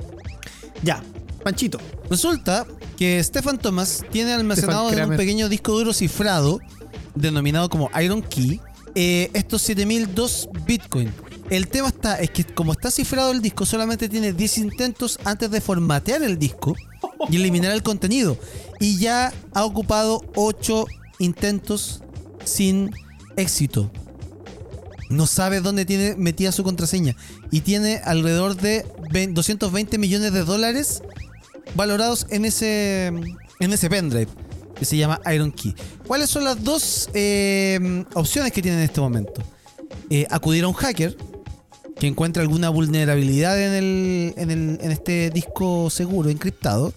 [0.82, 1.04] Ya,
[1.44, 1.80] Panchito.
[2.10, 2.66] Resulta
[2.98, 6.60] que Stefan Thomas tiene almacenado Stefan en un pequeño disco duro cifrado,
[7.16, 8.60] denominado como Iron Key,
[8.96, 11.12] eh, estos 7002 Bitcoin.
[11.50, 15.52] El tema está, es que como está cifrado el disco, solamente tiene 10 intentos antes
[15.52, 16.76] de formatear el disco
[17.30, 18.38] y eliminar el contenido.
[18.80, 20.86] Y ya ha ocupado 8
[21.20, 22.02] intentos
[22.46, 22.92] sin
[23.36, 23.92] éxito.
[25.10, 27.16] No sabe dónde tiene metida su contraseña.
[27.52, 31.04] Y tiene alrededor de 20 220 millones de dólares
[31.76, 34.28] valorados en ese, en ese pendrive
[34.76, 35.76] que se llama Iron Key.
[36.08, 39.42] ¿Cuáles son las dos eh, opciones que tiene en este momento?
[40.10, 41.16] Eh, acudir a un hacker
[42.00, 46.94] que encuentre alguna vulnerabilidad en, el, en, el- en este disco seguro encriptado.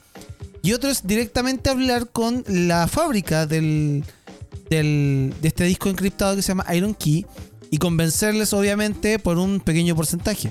[0.62, 4.02] Y otro es directamente hablar con la fábrica del,
[4.70, 7.24] del- de este disco encriptado que se llama Iron Key
[7.70, 10.50] y convencerles obviamente por un pequeño porcentaje.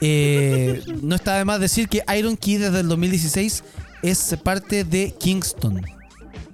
[0.00, 3.64] Eh, no está de más decir que Iron Key desde el 2016
[4.02, 5.82] es parte de Kingston.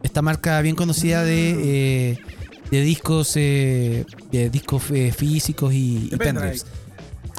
[0.03, 2.19] Esta marca bien conocida de, eh,
[2.71, 4.85] de discos eh, de discos
[5.17, 6.67] físicos y, y pendrives.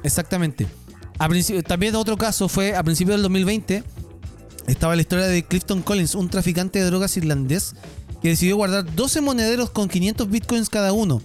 [0.03, 0.67] Exactamente.
[1.17, 1.29] A
[1.63, 3.83] también otro caso fue a principios del 2020
[4.67, 7.73] estaba la historia de Clifton Collins, un traficante de drogas irlandés
[8.21, 11.21] que decidió guardar 12 monederos con 500 bitcoins cada uno.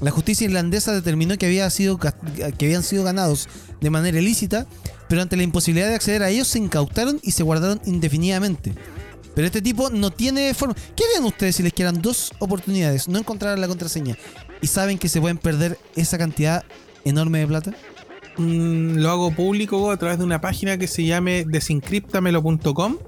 [0.00, 3.48] La justicia irlandesa determinó que, habían sido ganados
[3.80, 4.66] de manera ilícita,
[5.08, 8.74] pero ante la imposibilidad de acceder a ellos se incautaron y se guardaron indefinidamente.
[9.34, 10.74] Pero este tipo no tiene forma.
[10.94, 14.16] ¿Qué harían ustedes si les quieran dos oportunidades, no encontraran la contraseña
[14.62, 16.64] y saben que se pueden perder esa cantidad
[17.04, 17.74] enorme de plata?
[18.38, 22.98] Mm, lo hago público a través de una página que se llame desencriptamelo.com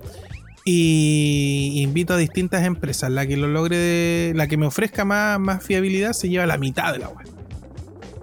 [0.71, 3.11] y invito a distintas empresas.
[3.11, 6.93] La que lo logre, la que me ofrezca más, más fiabilidad se lleva la mitad
[6.93, 7.27] de la web.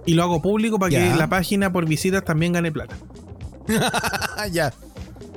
[0.06, 1.12] Y lo hago público para Ya.
[1.12, 2.96] que la página por visitas también gane plata.
[4.36, 4.72] Ah, ya.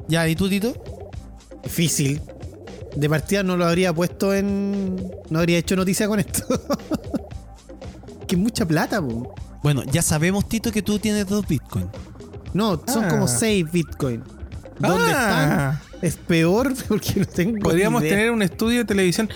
[0.07, 0.73] Ya, ¿y tú, Tito?
[1.63, 2.21] Difícil.
[2.95, 4.95] De partida no lo habría puesto en.
[5.29, 6.43] No habría hecho noticia con esto.
[8.27, 9.33] que mucha plata, po.
[9.63, 11.87] Bueno, ya sabemos, Tito, que tú tienes dos bitcoins.
[12.53, 13.09] No, son Ah.
[13.09, 14.23] como 6 Bitcoin.
[14.79, 15.79] ¿Dónde Ah.
[15.81, 15.99] están?
[16.01, 17.59] Es peor porque no tengo.
[17.59, 18.11] Podríamos idea.
[18.11, 19.29] tener un estudio de televisión.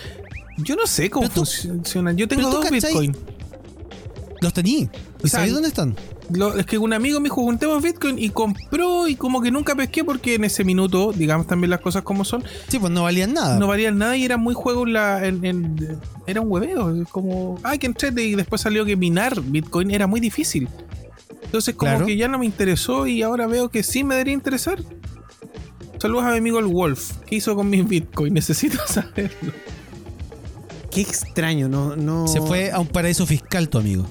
[0.57, 2.11] Yo no sé cómo tú- funciona.
[2.13, 3.17] Yo tengo dos cachai- Bitcoin.
[4.41, 4.71] ¿Los tení?
[4.81, 5.95] ¿Y O sea, sabéis dónde están?
[6.29, 9.75] Lo- es que un amigo me dijo, juntemos Bitcoin y compró y como que nunca
[9.75, 13.33] pesqué porque en ese minuto, digamos también las cosas como son, Sí, pues no valían
[13.33, 13.57] nada.
[13.59, 17.77] no valían nada y era muy juego la, en- en- era un hueveo, como, ay,
[17.77, 20.69] que entrete y después salió que minar Bitcoin era muy difícil.
[21.43, 22.05] Entonces como Claro.
[22.05, 24.79] que ya no me interesó y ahora veo que sí me debería interesar.
[26.03, 27.13] Saludos a mi amigo el Wolf.
[27.25, 28.33] ¿Qué hizo con mis Bitcoin?
[28.33, 29.53] Necesito saberlo.
[30.91, 31.95] Qué extraño, no.
[31.95, 32.27] no...
[32.27, 34.05] Se fue a un paraíso fiscal, tu amigo.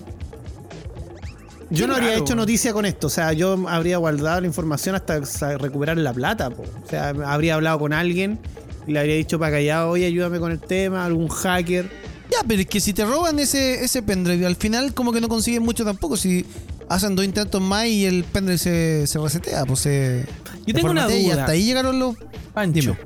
[1.68, 2.22] Yo no habría raro.
[2.22, 3.08] hecho noticia con esto.
[3.08, 5.20] O sea, yo habría guardado la información hasta
[5.58, 6.48] recuperar la plata.
[6.48, 6.62] po.
[6.62, 8.38] O sea, habría hablado con alguien
[8.86, 11.90] y le habría dicho para callado, oye, ayúdame con el tema, algún hacker.
[12.30, 15.28] Ya, pero es que si te roban ese, ese pendrive, al final como que no
[15.28, 16.16] consiguen mucho tampoco.
[16.16, 16.46] Si
[16.88, 20.26] hacen dos intentos más y el pendrive se, se resetea, pues se...
[20.66, 21.40] Yo tengo una formatea Y duda.
[21.40, 22.16] hasta ahí llegaron los...
[22.54, 22.96] Pancho, Dime.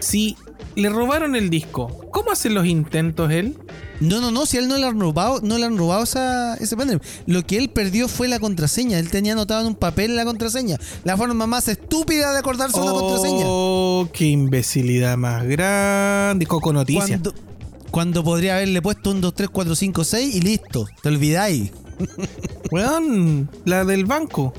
[0.00, 0.36] si
[0.74, 3.56] le robaron el disco, ¿cómo hacen los intentos él?
[4.00, 6.76] No, no, no, si él no le han robado, no le han robado esa, ese
[6.76, 7.00] pendrive.
[7.26, 8.98] Lo que él perdió fue la contraseña.
[8.98, 10.76] Él tenía anotado en un papel la contraseña.
[11.04, 13.44] La forma más estúpida de acordarse una contraseña.
[13.46, 16.46] Oh, qué imbecilidad más grande.
[16.46, 17.06] Coco Noticia.
[17.06, 17.34] Cuando,
[17.92, 20.88] cuando podría haberle puesto un 2, 3, 4, 5, 6 y listo.
[21.00, 21.70] Te olvidáis.
[22.70, 24.52] Weón, la del banco.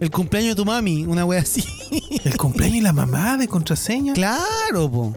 [0.00, 1.64] El cumpleaños de tu mami, una wea así.
[2.24, 4.12] El cumpleaños y la mamá de contraseña.
[4.12, 5.16] claro, po.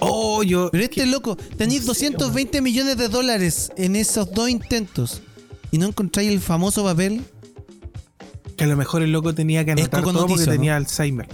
[0.00, 0.70] Oh, yo.
[0.70, 5.22] Pero este loco, tenéis 220 millones de dólares en esos dos intentos.
[5.70, 7.24] Y no encontráis el famoso papel.
[8.56, 10.52] Que a lo mejor el loco tenía que anotar todo porque Noticia, ¿no?
[10.52, 11.28] tenía Alzheimer.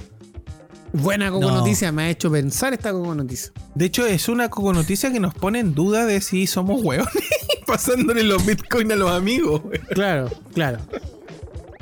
[0.93, 1.59] Buena Coco No.
[1.59, 3.53] Noticia, me ha hecho pensar esta Coco Noticia.
[3.75, 7.13] De hecho, es una Coco Noticia que nos pone en duda de si somos hueones
[7.71, 9.63] pasándole los bitcoins a los amigos.
[9.91, 10.79] Claro, claro.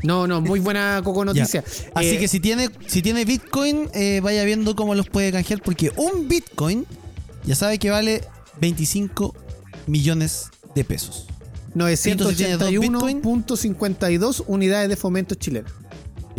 [0.02, 1.64] No, no, muy buena Coco Noticia.
[1.94, 5.60] Así Eh, que si tiene, si tiene Bitcoin, eh, vaya viendo cómo los puede canjear.
[5.60, 6.86] Porque un Bitcoin
[7.44, 8.22] ya sabe que vale
[8.60, 9.34] 25
[9.88, 11.26] millones de pesos.
[11.74, 15.66] 981.52 unidades de fomento chileno.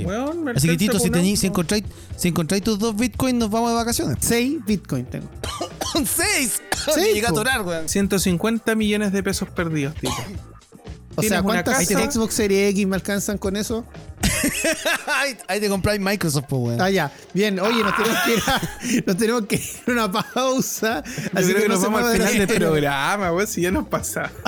[0.05, 1.83] Weón, Así que Tito, si, tení- si, encontráis,
[2.15, 4.17] si encontráis tus dos bitcoins, nos vamos de vacaciones.
[4.21, 5.29] 6 Bitcoin tengo.
[5.93, 6.61] ¡Con seis!
[6.95, 7.89] Sí, Me llega a atorar, weón.
[7.89, 10.13] 150 millones de pesos perdidos, Tito.
[11.15, 11.85] O sea, ¿cuántas.
[11.85, 13.85] Xbox Series X me alcanzan con eso?
[15.47, 16.81] Ahí te compráis Microsoft, pues, weón.
[16.81, 17.11] Ah, ya.
[17.33, 18.61] Bien, oye, nos tenemos que ir a,
[19.07, 21.03] nos tenemos que ir a una pausa.
[21.05, 23.87] Yo Así creo que, no nos vamos al final del programa, weón, si ya nos
[23.87, 24.31] pasa.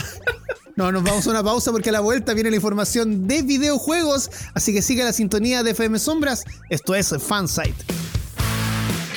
[0.76, 4.30] No, nos vamos a una pausa porque a la vuelta viene la información de videojuegos.
[4.54, 6.44] Así que sigue la sintonía de FM Sombras.
[6.70, 7.76] Esto es Fansite.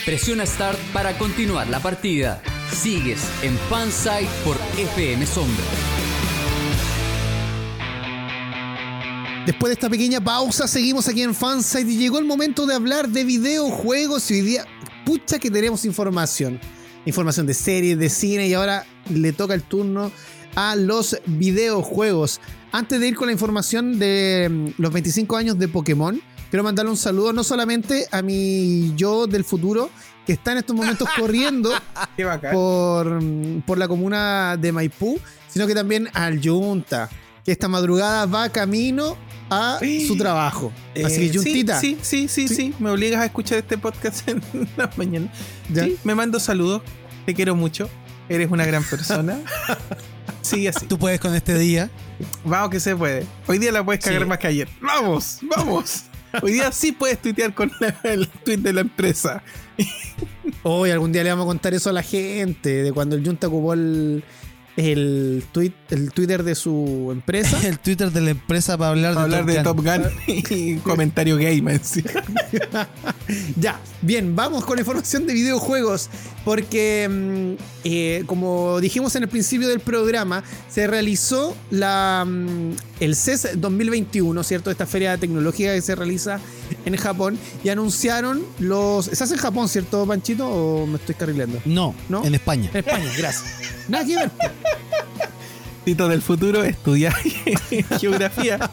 [0.05, 2.43] Presiona Start para continuar la partida.
[2.73, 5.65] Sigues en Fansite por FM Sombra.
[9.47, 13.09] Después de esta pequeña pausa, seguimos aquí en Fansite y llegó el momento de hablar
[13.09, 14.31] de videojuegos.
[14.31, 14.67] Y hoy día,
[15.05, 16.59] pucha que tenemos información.
[17.07, 20.11] Información de series, de cine y ahora le toca el turno
[20.55, 22.41] a los videojuegos.
[22.73, 26.91] Antes de ir con la información de mm, los 25 años de Pokémon, quiero mandarle
[26.91, 29.91] un saludo no solamente a mi yo del futuro,
[30.27, 31.71] que está en estos momentos corriendo
[32.53, 37.09] por, mm, por la comuna de Maipú, sino que también al Yunta,
[37.45, 39.17] que esta madrugada va camino
[39.51, 40.73] a su trabajo.
[41.05, 42.75] Así que Eh, Yuntita, Sí, sí, sí, sí, sí.
[42.79, 44.41] Me obligas a escuchar este podcast en
[44.77, 45.31] la mañana.
[45.73, 45.85] ¿ya?
[45.85, 46.83] Sí, me mando saludos.
[47.27, 47.89] Te quiero mucho.
[48.29, 49.39] Eres una gran persona.
[50.45, 50.87] Sigue así.
[50.87, 51.91] Tú puedes con este día.
[52.45, 53.27] Vamos que se puede.
[53.47, 54.29] Hoy día la puedes cagar Sí.
[54.29, 54.69] más que ayer.
[54.81, 56.05] Vamos, vamos.
[56.43, 59.43] Hoy día sí puedes tuitear con la- el tweet de la empresa.
[60.63, 63.47] Hoy algún día le vamos a contar eso a la gente, de cuando el Yunta
[63.49, 64.23] ocupó el,
[64.77, 67.59] el, tweet, el Twitter de su empresa.
[67.66, 70.05] El Twitter de la empresa para hablar, Para hablar de Top Top Gun
[70.51, 71.81] y comentario gamer.
[71.83, 72.03] sí.
[73.57, 76.11] Ya, bien, vamos con la información de videojuegos,
[76.45, 82.72] porque mm, eh, como dijimos en el principio del programa, se realizó la, mm,
[83.05, 84.71] el CES 2021, ¿cierto?
[84.71, 86.41] Esta feria tecnológica que se realiza
[86.85, 89.07] en Japón, y anunciaron los...
[89.07, 90.49] ¿Se hace en Japón, cierto, Panchito?
[90.49, 91.61] ¿O me estoy carrileando?
[91.65, 92.25] No, ¿No?
[92.25, 92.71] en España.
[92.73, 93.45] En España, gracias.
[93.89, 94.31] Nada que ver.
[95.85, 97.13] Tito del futuro estudia
[98.01, 98.71] geografía.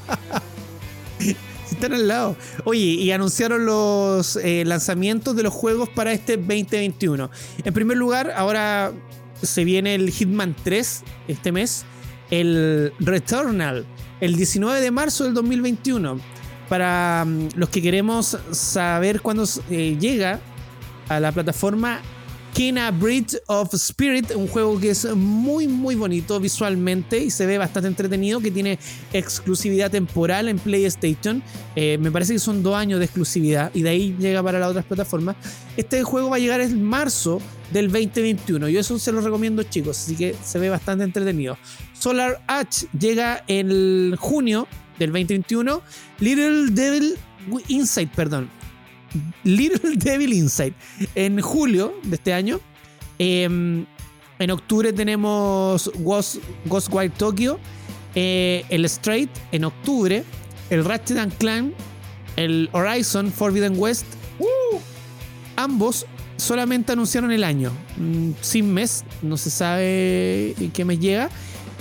[1.70, 2.38] Están al lado.
[2.64, 7.30] Oye, y anunciaron los eh, lanzamientos de los juegos para este 2021.
[7.66, 8.94] En primer lugar, ahora
[9.42, 11.86] se viene el Hitman 3 este mes.
[12.30, 13.86] El Returnal,
[14.22, 16.20] el 19 de marzo del 2021.
[16.70, 20.40] Para mm, los que queremos saber cuándo eh, llega
[21.10, 22.00] a la plataforma
[22.54, 27.58] Kena Bridge of Spirit, un juego que es muy muy bonito visualmente y se ve
[27.58, 28.78] bastante entretenido, que tiene
[29.14, 31.42] exclusividad temporal en PlayStation.
[31.76, 34.70] Eh, me parece que son dos años de exclusividad y de ahí llega para las
[34.70, 35.36] otras plataformas.
[35.78, 37.42] Este juego va a llegar en marzo
[37.72, 38.70] del 2021.
[38.70, 41.58] Yo eso se lo recomiendo chicos, así que se ve bastante entretenido.
[41.94, 44.68] Solar Edge llega en junio
[45.00, 45.82] del 2021.
[46.20, 47.16] Little Devil
[47.70, 48.61] Inside, perdón.
[49.44, 50.74] Little Devil Inside
[51.16, 52.60] en julio de este año.
[53.20, 53.86] Em,
[54.40, 57.60] en octubre tenemos Ghost, Ghostwire Tokyo.
[58.16, 60.24] eh, el Straight en octubre.
[60.70, 61.74] El Ratchet and Clank.
[62.36, 64.06] El Horizon Forbidden West.
[65.56, 66.06] Ambos
[66.38, 67.72] solamente anunciaron el año.
[67.98, 69.04] mm, sin mes.
[69.22, 71.30] No se sabe qué mes llega.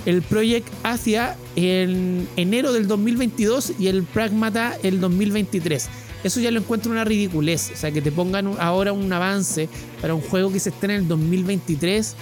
[0.05, 5.89] El Project Asia en enero del 2022 y el Pragmata el 2023.
[6.23, 7.71] Eso ya lo encuentro una ridiculez.
[7.73, 9.69] O sea, que te pongan ahora un avance
[10.01, 12.07] para un juego que se estrena en el 2023.
[12.07, 12.15] Es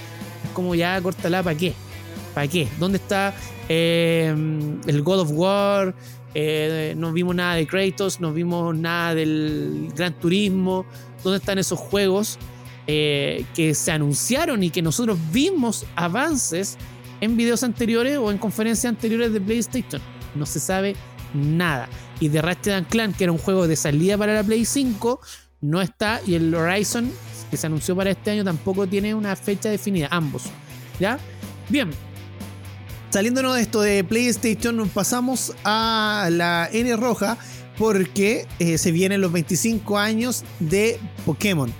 [0.53, 1.73] como ya, córtala, ¿para qué?
[2.33, 2.67] ¿Para qué?
[2.79, 3.33] ¿Dónde está
[3.67, 4.33] eh,
[4.87, 5.95] el God of War?
[6.35, 10.85] Eh, no vimos nada de Kratos, no vimos nada del Gran Turismo.
[11.23, 12.37] ¿Dónde están esos juegos
[12.87, 16.77] eh, que se anunciaron y que nosotros vimos avances
[17.19, 20.01] en videos anteriores o en conferencias anteriores de PlayStation?
[20.35, 20.95] No se sabe
[21.33, 21.89] nada.
[22.19, 25.19] Y de Ratchet Clank, que era un juego de salida para la Play 5,
[25.61, 26.21] no está.
[26.25, 27.11] Y el Horizon,
[27.49, 30.07] que se anunció para este año, tampoco tiene una fecha definida.
[30.11, 30.43] Ambos.
[30.99, 31.19] ¿Ya?
[31.69, 31.91] Bien.
[33.09, 37.37] Saliéndonos de esto de PlayStation, nos pasamos a la N roja
[37.77, 41.73] porque eh, se vienen los 25 años de Pokémon.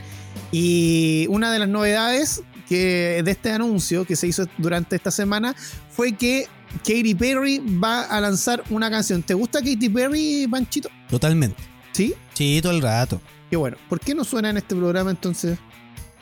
[0.52, 5.56] Y una de las novedades que de este anuncio que se hizo durante esta semana
[5.90, 6.48] fue que
[6.78, 9.24] Katy Perry va a lanzar una canción.
[9.24, 10.90] ¿Te gusta Katy Perry, Panchito?
[11.10, 11.62] Totalmente.
[11.94, 12.14] Sí.
[12.34, 13.22] Sí, todo el rato.
[13.50, 13.78] Qué bueno.
[13.90, 15.58] ¿Por qué no suena en este programa entonces?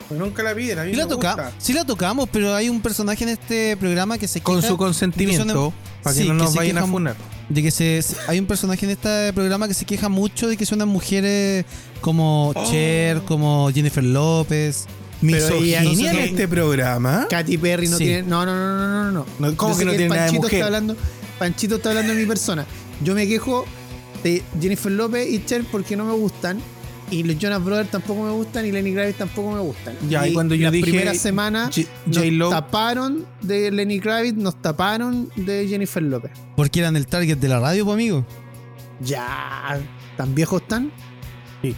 [0.08, 1.52] Pues nunca la piden, a mí Sí me la, toca- gusta.
[1.58, 4.76] sí la tocamos, pero hay un personaje en este programa que se Con queja su
[4.78, 7.16] consentimiento, de que suena- para que sí, no nos se vayan a funar.
[7.50, 10.56] de que se, se- hay un personaje en este programa que se queja mucho de
[10.56, 11.66] que suenan mujeres
[12.00, 12.70] como Oh.
[12.70, 14.86] Cher, como Jennifer López.
[15.20, 17.26] ¿Misoginia en este programa?
[17.28, 18.04] Katy Perry no Sí.
[18.04, 18.22] tiene.
[18.22, 19.56] No, no, no, no, no, no.
[19.56, 20.54] ¿cómo Yo que no tiene nada de Panchito mujer?
[20.54, 20.96] Está hablando,
[21.38, 22.66] Panchito está hablando de mi persona.
[23.02, 23.64] Yo me quejo
[24.22, 26.58] de Jennifer López y Cher porque no me gustan.
[27.10, 29.94] Y los Jonas Brothers tampoco me gustan y Lenny Kravitz tampoco me gustan.
[30.10, 31.88] Ya, y cuando yo las dije primeras semanas J-
[32.32, 36.32] nos taparon de Lenny Kravitz, nos taparon de Jennifer López.
[36.54, 38.26] Porque eran el target de la radio, pues amigo.
[39.00, 39.80] Ya,
[40.16, 40.90] ¿tan viejos están?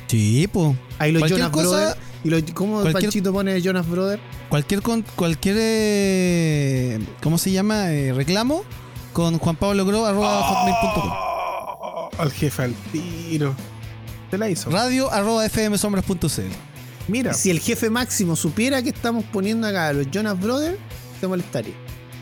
[0.06, 0.76] Sí, pues.
[0.98, 1.96] Ahí los Cualquier Jonas cosa- Brothers.
[2.22, 4.20] ¿Y los, cómo Panchito pone Jonas Brothers?
[4.50, 7.90] Cualquier, con, cualquier eh, ¿cómo se llama?
[7.92, 8.62] Eh, reclamo
[9.14, 11.10] con Juan Pablo Gro, arroba hotmail.com.
[11.12, 13.54] Oh, al jefe al tiro.
[14.30, 14.70] Te la hizo.
[14.70, 16.42] Radio arroba fmsombras.cl.
[17.08, 20.76] Mira, Si el jefe máximo supiera que estamos poniendo acá a los Jonas Brothers,
[21.20, 21.74] se molestaría.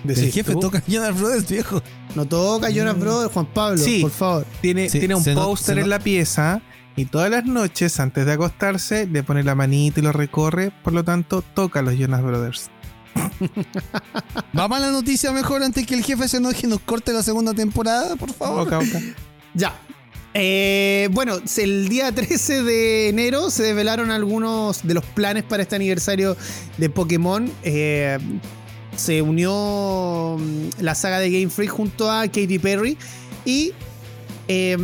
[0.06, 1.82] El jefe tú, toca Jonas Brothers, viejo.
[2.14, 4.00] No toca Jonas Brothers, Juan Pablo, Sí.
[4.00, 4.46] por favor.
[4.62, 6.62] tiene, Sí, tiene un póster no- en la pieza
[6.98, 10.92] y todas las noches antes de acostarse le pone la manita y lo recorre, por
[10.92, 12.70] lo tanto toca a los Jonas Brothers.
[14.52, 17.22] Vamos a la noticia mejor antes que el jefe se enoje y nos corte la
[17.22, 18.68] segunda temporada, por favor.
[19.54, 19.74] Ya.
[20.34, 25.76] Eh, bueno, el día 13 de enero se desvelaron algunos de los planes para este
[25.76, 26.36] aniversario
[26.76, 27.50] de Pokémon.
[27.62, 28.18] Eh,
[28.94, 32.96] se unió mm, la saga de Game Freak junto a Katy Perry
[33.44, 33.72] y
[34.48, 34.76] eh,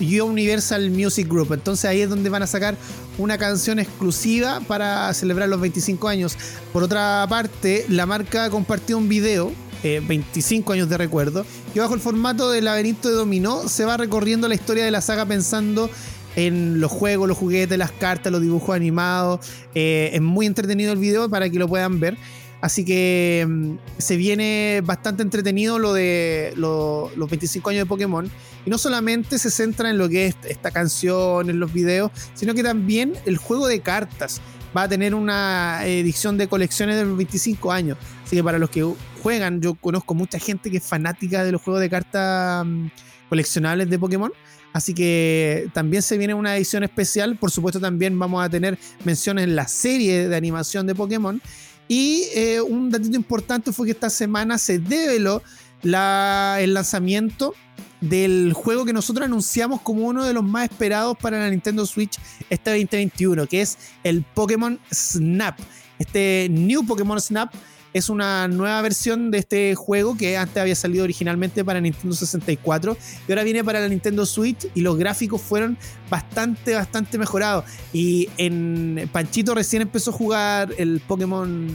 [0.00, 1.52] Universal Music Group.
[1.52, 2.76] Entonces ahí es donde van a sacar
[3.18, 6.36] una canción exclusiva para celebrar los 25 años.
[6.72, 9.52] Por otra parte, la marca compartió un video,
[9.82, 11.44] eh, 25 años de recuerdo,
[11.74, 15.00] que bajo el formato del laberinto de dominó se va recorriendo la historia de la
[15.00, 15.90] saga pensando
[16.36, 19.40] en los juegos, los juguetes, las cartas, los dibujos animados.
[19.74, 22.16] Eh, es muy entretenido el video para que lo puedan ver.
[22.60, 28.30] Así que mm, se viene bastante entretenido lo de lo- los 25 años de Pokémon.
[28.66, 32.54] Y no solamente se centra en lo que es esta canción, en los videos, sino
[32.54, 34.40] que también el juego de cartas
[34.76, 37.96] va a tener una edición de colecciones de los 25 años.
[38.24, 38.84] Así que para los que
[39.22, 42.86] juegan, yo conozco mucha gente que es fanática de los juegos de cartas mm,
[43.28, 44.32] coleccionables de Pokémon.
[44.72, 47.36] Así que también se viene una edición especial.
[47.36, 51.40] Por supuesto, también vamos a tener menciones en la serie de animación de Pokémon.
[51.88, 55.42] Y eh, un datito importante fue que esta semana se develó
[55.82, 57.54] el lanzamiento
[58.00, 62.18] del juego que nosotros anunciamos como uno de los más esperados para la Nintendo Switch
[62.50, 65.58] este 2021, que es el Pokémon Snap.
[65.98, 67.52] Este New Pokémon Snap
[67.92, 72.96] es una nueva versión de este juego que antes había salido originalmente para Nintendo 64
[73.26, 75.78] y ahora viene para la Nintendo Switch y los gráficos fueron
[76.10, 77.64] bastante, bastante mejorados.
[77.92, 81.68] Y en Panchito recién empezó a jugar el Pokémon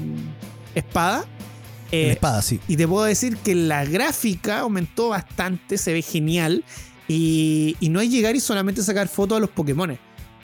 [0.75, 1.25] Espada.
[1.91, 2.59] Eh, espada, sí.
[2.67, 6.63] y te puedo decir que la gráfica aumentó bastante, se ve genial.
[7.07, 9.99] Y, y no es llegar y solamente sacar fotos a los Pokémon.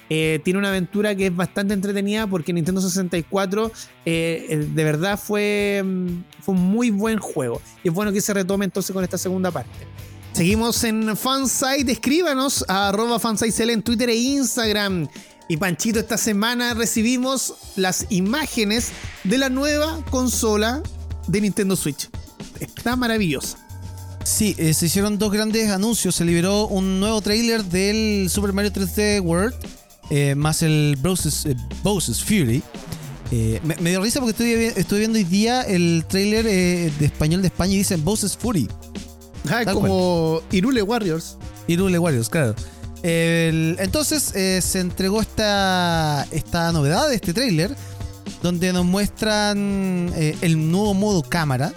[0.09, 3.71] Eh, tiene una aventura que es bastante entretenida porque Nintendo 64
[4.05, 7.61] eh, eh, de verdad fue, mm, fue un muy buen juego.
[7.83, 9.71] Y es bueno que se retome entonces con esta segunda parte.
[10.33, 15.07] Seguimos en Fansite, escríbanos a arroba en Twitter e Instagram.
[15.47, 18.91] Y Panchito, esta semana recibimos las imágenes
[19.23, 20.83] de la nueva consola
[21.27, 22.09] de Nintendo Switch.
[22.59, 23.57] Está maravillosa.
[24.23, 26.15] Sí, se hicieron dos grandes anuncios.
[26.15, 29.55] Se liberó un nuevo tráiler del Super Mario 3D World,
[30.09, 32.61] eh, más el Bowser's, eh, Bowser's Fury.
[33.31, 37.05] Eh, me, me dio risa porque estoy, estoy viendo hoy día el tráiler eh, de
[37.05, 38.67] español de España y dice Bowser's Fury.
[39.49, 41.37] Ah, como Irule Warriors.
[41.67, 42.55] Y Rule Warriors, claro.
[43.03, 47.75] El- entonces se entregó esta, esta novedad de este tráiler,
[48.41, 51.71] donde nos muestran el nuevo modo cámara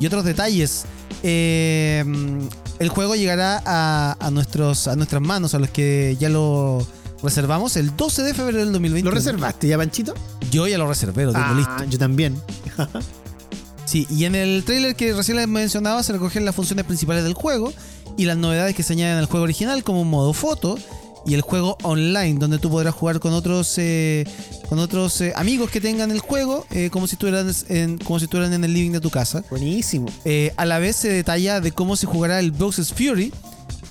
[0.00, 0.84] y otros detalles.
[1.22, 6.86] El juego llegará a, a nuestros, a nuestras manos, a los que ya lo
[7.26, 9.08] reservamos, el 12 de febrero del 2020.
[9.08, 10.14] ¿Lo reservaste ya, Panchito?
[10.50, 11.84] Yo ya lo reservé, lo tengo Ah, listo.
[11.90, 12.40] yo también.
[13.84, 17.34] Sí, y en el tráiler que recién les mencionaba se recogen las funciones principales del
[17.34, 17.72] juego
[18.16, 20.76] y las novedades que se añaden al juego original como un modo foto
[21.24, 24.24] y el juego online donde tú podrás jugar con otros eh,
[24.68, 28.24] con otros eh, amigos que tengan el juego eh, como si estuvieran en como si
[28.24, 29.44] estuvieran en el living de tu casa.
[29.50, 30.06] Buenísimo.
[30.24, 33.32] Eh, a la vez se detalla de cómo se jugará el Bowser's Fury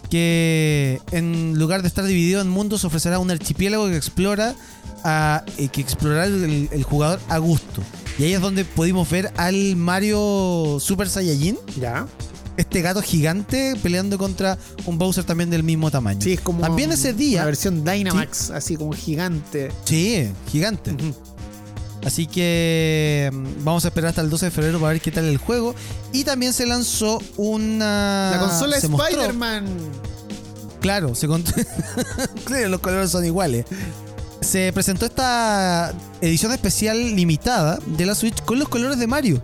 [0.10, 4.56] que en lugar de estar dividido en mundos ofrecerá un archipiélago que explora
[5.04, 7.82] a, que explorará el, el jugador a gusto.
[8.18, 12.08] Y ahí es donde pudimos ver al Mario Super Saiyajin, Ya.
[12.58, 16.22] este gato gigante peleando contra un Bowser también del mismo tamaño.
[16.22, 16.62] Sí, es como.
[16.62, 19.70] También ese día- La versión Dynamax, así como gigante.
[19.84, 20.96] Sí, gigante.
[22.06, 25.26] Así que mm, vamos a esperar hasta el 12 de febrero para ver qué tal
[25.26, 25.76] el juego.
[26.14, 28.32] Y también se lanzó una.
[28.32, 29.66] La consola Spider-Man.
[30.80, 31.28] Claro, se
[32.70, 33.66] los colores son iguales.
[34.42, 35.92] Se presentó esta
[36.22, 39.42] edición especial limitada de la Switch con los colores de Mario,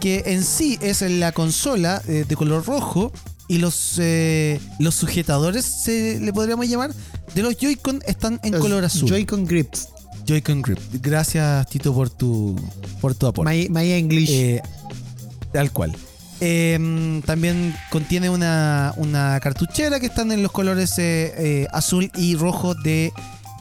[0.00, 3.12] que en sí es la consola eh, de color rojo
[3.48, 6.92] y los, eh, los sujetadores, se le podríamos llamar,
[7.34, 9.08] de los Joy-Con están en Los color azul.
[9.08, 9.88] Joy-Con Grips.
[10.24, 10.78] Joy-Con Grip.
[11.00, 12.56] Gracias, Tito, por tu,
[13.00, 13.52] por tu aporte.
[13.52, 14.30] My, my English.
[14.30, 14.62] Eh,
[15.52, 15.94] tal cual.
[16.44, 22.34] Eh, también contiene una, una cartuchera que están en los colores eh, eh, azul y
[22.34, 23.12] rojo de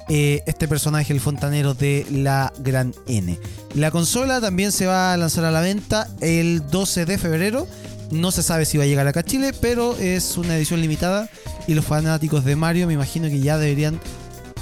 [0.09, 3.39] este personaje, el fontanero de la Gran N.
[3.75, 7.65] La consola también se va a lanzar a la venta el 12 de febrero.
[8.09, 11.29] No se sabe si va a llegar acá a Chile, pero es una edición limitada
[11.65, 14.01] y los fanáticos de Mario me imagino que ya deberían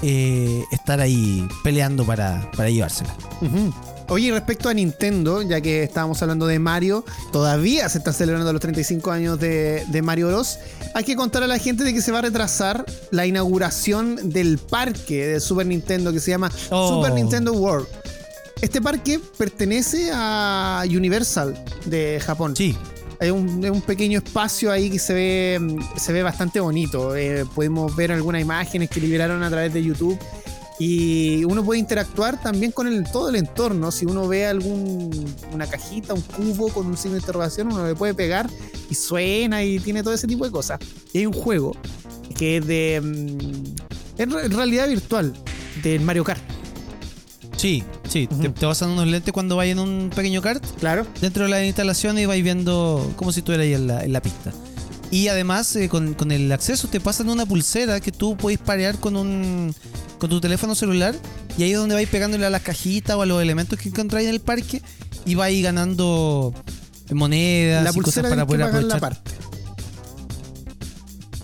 [0.01, 3.13] eh, estar ahí peleando para, para llevársela.
[3.41, 3.73] Ujú.
[4.11, 8.51] Oye, y respecto a Nintendo, ya que estábamos hablando de Mario, todavía se están celebrando
[8.51, 10.57] los 35 años de, de Mario Bros.
[10.95, 14.57] Hay que contar a la gente de que se va a retrasar la inauguración del
[14.57, 16.95] parque de Super Nintendo que se llama Oh.
[16.95, 17.87] Super Nintendo World.
[18.61, 22.55] Este parque pertenece a Universal de Japón.
[22.55, 22.75] Sí,
[23.19, 27.15] Hay un, un pequeño espacio ahí que se ve, mm, se ve bastante bonito.
[27.15, 30.17] Eh, podemos ver algunas imágenes que liberaron a través de YouTube.
[30.79, 33.91] Y uno puede interactuar también con el, todo el entorno.
[33.91, 35.11] Si uno ve algún
[35.69, 38.49] cajita, un cubo con un signo de interrogación, uno le puede pegar
[38.89, 40.79] y suena y tiene todo ese tipo de cosas.
[41.11, 41.75] Y hay un juego
[42.37, 43.01] que es de.
[43.03, 45.33] mm, en realidad virtual,
[45.83, 46.58] del Mario Kart.
[47.59, 48.27] Sí, sí.
[48.27, 51.05] te, te pasan unos lentes cuando vais en un pequeño kart Claro.
[51.19, 54.21] dentro de la instalación y vais viendo como si estuvieras ahí en la, en la
[54.21, 54.53] pista.
[55.11, 58.97] Y además, eh, con, con el acceso, te pasan una pulsera que tú podéis parear
[58.99, 59.73] con un
[60.19, 61.15] con tu teléfono celular.
[61.57, 64.27] Y ahí es donde vais pegándole a las cajitas o a los elementos que encontráis
[64.27, 64.81] en el parque.
[65.25, 66.53] Y vais ganando
[67.11, 68.99] monedas La y cosas para poder pagar la aprovechar.
[68.99, 69.31] parte.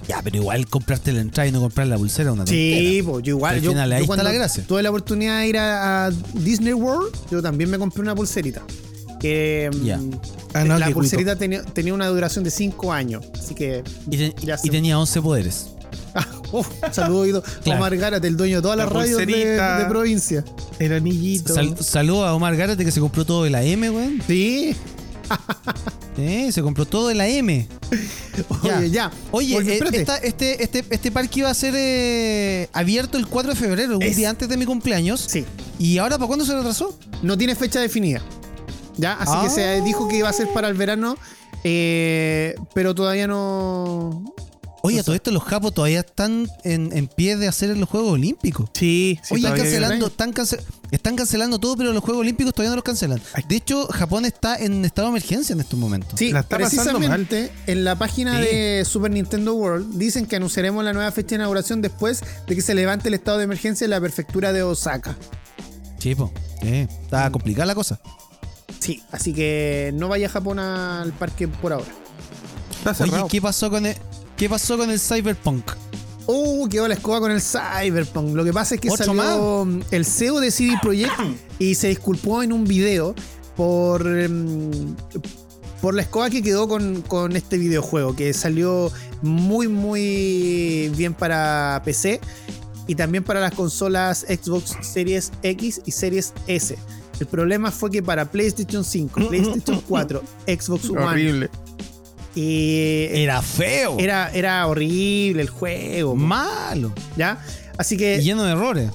[0.08, 3.12] Ya, pero igual comprarte la entrada y no comprar la pulsera una Sí, tontera.
[3.12, 3.56] pues yo igual.
[3.56, 4.64] Al yo, final, ahí yo está cuando la gracia.
[4.68, 8.62] Tuve la oportunidad de ir a, a Disney World, yo también me compré una pulserita.
[9.20, 10.00] Que mm, Ya.
[10.54, 13.26] Ah, no, la pulserita tenía, tenía una duración de 5 años.
[13.38, 13.84] Así que.
[14.10, 15.68] Y, Ya tenía 11 poderes.
[16.52, 17.44] Uf, saludo Guido.
[17.64, 17.80] Claro.
[17.80, 20.46] Omar Gárate, el dueño de todas La las radios de provincia.
[20.80, 21.54] El anillito.
[21.54, 24.22] Sal- saludo a Omar Gárate que se compró todo de la M, weón.
[24.28, 24.76] Sí.
[26.18, 27.68] Eh, se compró todo de la M.
[28.64, 29.12] Oye, ya.
[29.32, 33.60] Oye, eh, esta- este, este, este parque iba a ser eh, abierto el 4 de
[33.60, 35.20] febrero, un Es- día antes de mi cumpleaños.
[35.28, 35.44] Sí.
[35.78, 36.98] ¿Y ahora para cuándo se retrasó?
[37.22, 38.22] No tiene fecha definida.
[38.98, 39.50] Ya, así que Ah.
[39.50, 41.18] se dijo que iba a ser para el verano.
[41.68, 44.24] eh, pero todavía no.
[44.84, 45.18] Oye, No a todo sé.
[45.18, 48.70] esto los japos todavía están en, en pie de hacer los Juegos Olímpicos.
[48.74, 50.60] Sí, sí, Oye, cancelando, están, cance-
[50.92, 53.22] están cancelando todo, pero los Juegos Olímpicos todavía no los cancelan.
[53.48, 56.18] De hecho, Japón está en estado de emergencia en estos momentos.
[56.18, 58.46] Sí, La está pasando precisamente en la página Sí.
[58.46, 62.62] de Super Nintendo World dicen que anunciaremos la nueva fecha de inauguración después de que
[62.62, 65.16] se levante el estado de emergencia en la prefectura de Osaka.
[66.00, 66.32] Sí, po.
[66.62, 68.00] Sí, está complicada la cosa.
[68.80, 71.88] Sí, así que no vaya a Japón al parque por ahora.
[72.86, 73.24] Está Oye.
[73.30, 73.96] ¿qué pasó con el,
[74.38, 75.72] qué pasó con el Cyberpunk?
[76.28, 78.36] Uh, quedó la escoba con el Cyberpunk.
[78.36, 81.14] Lo que pasa es que ¿Otro salió mm, el CEO de CD Projekt
[81.60, 83.14] y se disculpó en un video
[83.56, 84.96] por, mm,
[85.82, 91.82] por la escoba que quedó con, con este videojuego, que salió muy, muy bien para
[91.86, 92.20] PC
[92.88, 96.76] y también para las consolas Xbox Series X y Series S.
[97.20, 101.50] El problema fue que para PlayStation 5, PlayStation 4, Xbox One Horrible.
[102.36, 103.98] Y Era feo.
[104.00, 106.16] era, era horrible el juego.
[106.16, 106.94] malo.
[107.16, 107.44] ¿Ya?
[107.78, 108.90] Así Y que lleno de errores.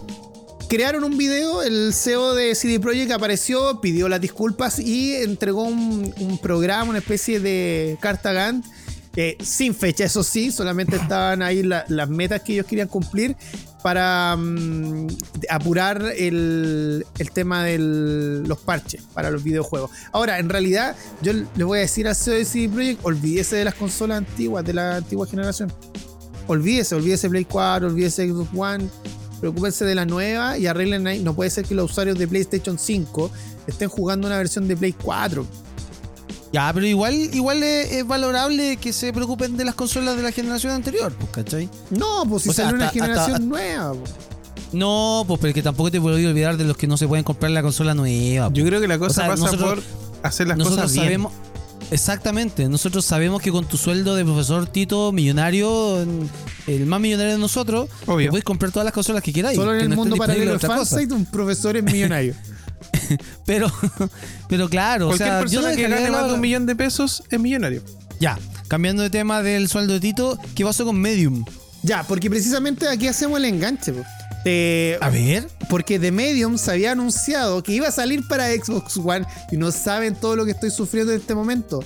[0.69, 6.15] crearon un video, el CEO de CD Projekt apareció, pidió las disculpas y entregó un,
[6.19, 8.65] un programa, una especie de carta Gantt,
[9.17, 13.37] eh, sin fecha, eso sí, solamente estaban ahí la- las metas que ellos querían cumplir
[13.83, 15.09] para mm,
[15.49, 19.91] apurar el, tema de los parches para los videojuegos.
[20.13, 24.19] Ahora, en realidad, yo le voy a decir de CD Projekt, olvídese de las consolas
[24.19, 25.73] antiguas, de la antigua generación.
[26.47, 28.89] Olvídese, olvídese Play 4, olvídese Xbox One.
[29.41, 31.21] Preocúpense de la nueva y arreglen ahí.
[31.21, 33.31] No puede ser que los usuarios de PlayStation 5
[33.67, 35.47] estén jugando una versión de Play 4.
[36.53, 40.33] Ya, pero igual, igual es, es valorable que se preocupen de las consolas de la
[40.33, 41.69] generación anterior, pues, ¿cachai?
[41.91, 43.93] No, pues si O sea, sale una generación hasta- nueva.
[43.93, 44.05] po.
[44.73, 47.51] No, pues pero que tampoco te puedo olvidar de los que no se pueden comprar
[47.53, 48.49] la consola nueva.
[48.51, 48.59] pues.
[48.59, 51.05] Yo creo que la cosa O sea, pasa nosotros- por hacer las nosotros cosas bien.
[51.05, 51.33] sabemos.
[51.93, 55.99] Exactamente, nosotros sabemos que con tu sueldo de profesor Tito, millonario,
[56.69, 58.27] el más millonario de nosotros, Obvio.
[58.27, 59.57] te puedes comprar todas las consolas que queráis.
[59.57, 60.59] Solo en que el no mundo paralelo de.
[60.61, 62.35] Fansite, un profesor es millonario.
[63.47, 63.71] Pero,
[64.49, 66.77] pero claro, o Cualquier sea, yo persona no que gane más de un millón de
[66.77, 67.83] pesos es millonario.
[68.21, 71.45] Ya, cambiando de tema del sueldo de Tito, ¿qué pasó con Medium?
[71.83, 73.93] ya, porque precisamente aquí hacemos el enganche.
[73.93, 74.05] po.
[75.01, 75.49] A ver.
[75.69, 79.71] porque The Medium se había anunciado que iba a salir para Xbox One y no
[79.71, 81.85] saben todo lo que estoy sufriendo en este momento.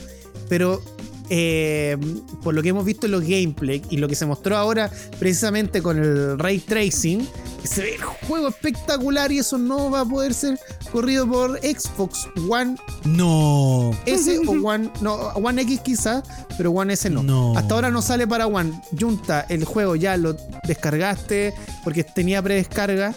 [0.49, 0.83] Pero
[1.31, 1.97] eh,
[2.43, 5.83] por lo que hemos visto en los gameplay y lo que se mostró ahora precisamente
[5.83, 7.27] con el ray tracing,
[7.65, 10.59] se ve el juego espectacular y eso no va a poder ser
[10.93, 13.93] corrido por Xbox One No.
[14.07, 16.25] S o One, no, One X quizás,
[16.57, 17.23] pero One S no.
[17.23, 17.57] No.
[17.57, 18.81] Hasta ahora no sale para One.
[18.99, 23.15] Junta, el juego ya lo descargaste porque tenía predescarga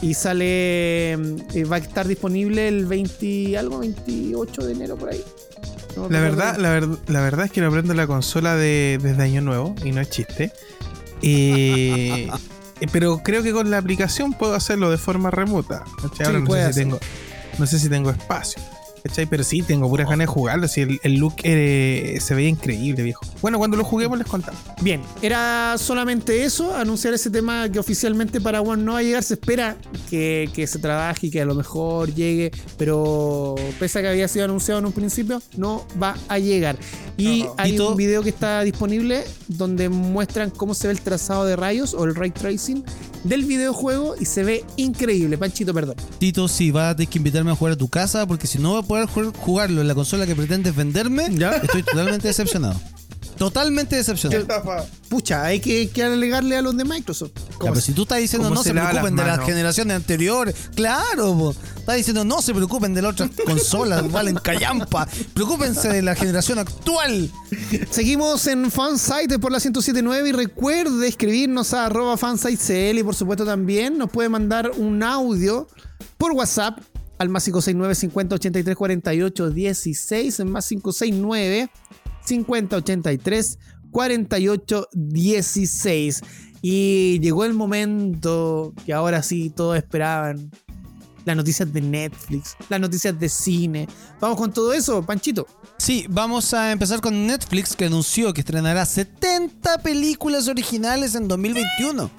[0.00, 5.10] y sale, eh, va a estar disponible el 20 y algo, 28 de enero por
[5.10, 5.22] ahí.
[5.96, 9.22] No La verdad, la, ver- la verdad es que no prendo la consola de, desde
[9.22, 10.52] Año Nuevo y no es chiste.
[11.26, 12.28] Eh,
[12.92, 15.84] pero creo que con la aplicación puedo hacerlo de forma remota.
[16.02, 16.98] no, sé si tengo,
[17.58, 18.60] no sé si tengo espacio.
[19.04, 19.26] ¿Cachai?
[19.26, 20.66] Pero sí, tengo puras ganas de jugarlo.
[20.66, 23.24] Si el, el look eh, se veía increíble, viejo.
[23.42, 24.60] Bueno, cuando lo juguemos les contamos.
[24.80, 29.22] Bien, era solamente eso, anunciar ese tema que oficialmente para One no va a llegar.
[29.22, 29.76] Se espera
[30.08, 34.26] que, que se trabaje y que a lo mejor llegue, pero pese a que había
[34.26, 36.78] sido anunciado en un principio, no va a llegar.
[37.18, 41.56] Y hay un video que está disponible donde muestran cómo se ve el trazado de
[41.56, 42.82] rayos o el ray tracing
[43.24, 45.38] del videojuego y se ve increíble.
[45.38, 45.96] Panchito, perdón.
[46.18, 48.70] Tito, sí, vas a tener que invitarme a jugar a tu casa porque si no
[48.70, 51.52] voy a poder jugar- jugarlo en la consola que pretendes venderme, ¿Ya?
[51.56, 52.80] estoy totalmente decepcionado.
[53.36, 54.46] Totalmente decepcionado.
[55.08, 57.32] Pucha, hay que, que alegarle a los de Microsoft.
[57.34, 61.54] Ya, pero si- tú estás diciendo no se preocupen de las generaciones anteriores, claro, po.
[61.78, 66.60] estás diciendo no se preocupen de las otras consolas, valen callampa, preocúpense de la generación
[66.60, 67.28] actual.
[67.90, 73.44] Seguimos en Fansite por la 1079 y recuerde escribirnos a arroba fansitecl y por supuesto
[73.44, 75.66] también nos puede mandar un audio
[76.18, 76.78] por WhatsApp
[77.18, 81.70] al más 569 50 83 48 16 en más 569
[82.24, 83.58] 50 83
[83.90, 86.22] 48 16
[86.62, 90.50] y llegó el momento que ahora sí todos esperaban
[91.24, 93.88] las noticias de Netflix, las noticias de cine.
[94.20, 95.46] Vamos con todo eso, Panchito.
[95.78, 102.10] Sí, vamos a empezar con Netflix que anunció que estrenará 70 películas originales en 2021.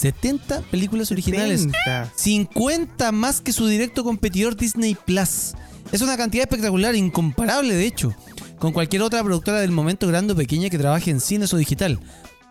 [0.00, 1.62] 70 películas originales.
[1.62, 2.12] 70.
[2.14, 5.52] 50 más que su directo competidor Disney Plus.
[5.92, 8.14] Es una cantidad espectacular, incomparable de hecho,
[8.58, 12.00] con cualquier otra productora del momento grande o pequeña que trabaje en cines o digital.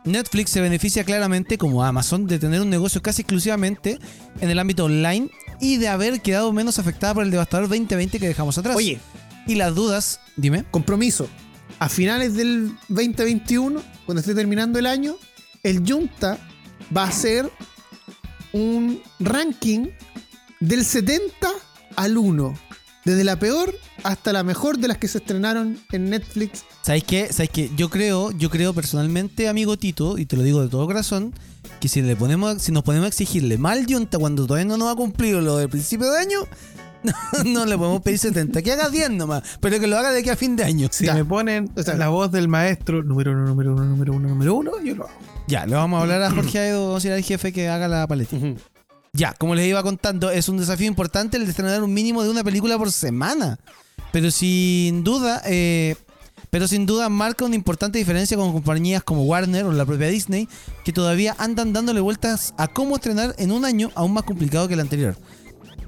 [0.05, 3.99] Netflix se beneficia claramente, como Amazon, de tener un negocio casi exclusivamente
[4.41, 5.29] en el ámbito online
[5.59, 8.75] y de haber quedado menos afectada por el devastador 2020 que dejamos atrás.
[8.75, 8.99] Oye,
[9.47, 10.63] Y las dudas, dime.
[10.71, 11.27] compromiso.
[11.79, 15.15] A finales del 2021, cuando esté terminando el año,
[15.63, 16.37] el Junta
[16.95, 17.49] va a hacer
[18.53, 19.87] un ranking
[20.59, 21.49] del 70
[21.95, 22.53] al 1.
[23.05, 23.73] Desde la peor
[24.03, 26.63] hasta la mejor de las que se estrenaron en Netflix.
[26.81, 27.27] ¿Sabéis qué?
[27.31, 27.71] ¿Sabéis qué?
[27.75, 31.33] Yo creo, yo creo personalmente, amigo Tito, y te lo digo de todo corazón,
[31.79, 34.91] que si le ponemos, si nos ponemos a exigirle mal Yunta cuando todavía no nos
[34.91, 36.39] ha cumplido lo del principio de año,
[37.03, 37.13] no,
[37.45, 38.61] no le podemos pedir 70.
[38.61, 40.89] Que haga 10 nomás, pero que lo haga de aquí a fin de año.
[40.91, 41.13] Si Ya.
[41.13, 44.95] me ponen la voz del maestro número uno, número uno, número uno, número uno, yo
[44.95, 45.38] lo hago.
[45.49, 47.87] Ya, le vamos a hablar a Jorge Aedo, vamos a ir al jefe que haga
[47.87, 48.37] la paleta.
[49.13, 52.29] Ya, como les iba contando, es un desafío importante el de estrenar un mínimo de
[52.29, 53.57] una película por semana.
[54.11, 55.95] Pero sin duda, eh,
[56.51, 60.47] pero sin duda marca una importante diferencia con compañías como Warner o la propia Disney,
[60.85, 64.75] que todavía andan dándole vueltas a cómo estrenar en un año aún más complicado que
[64.75, 65.17] el anterior.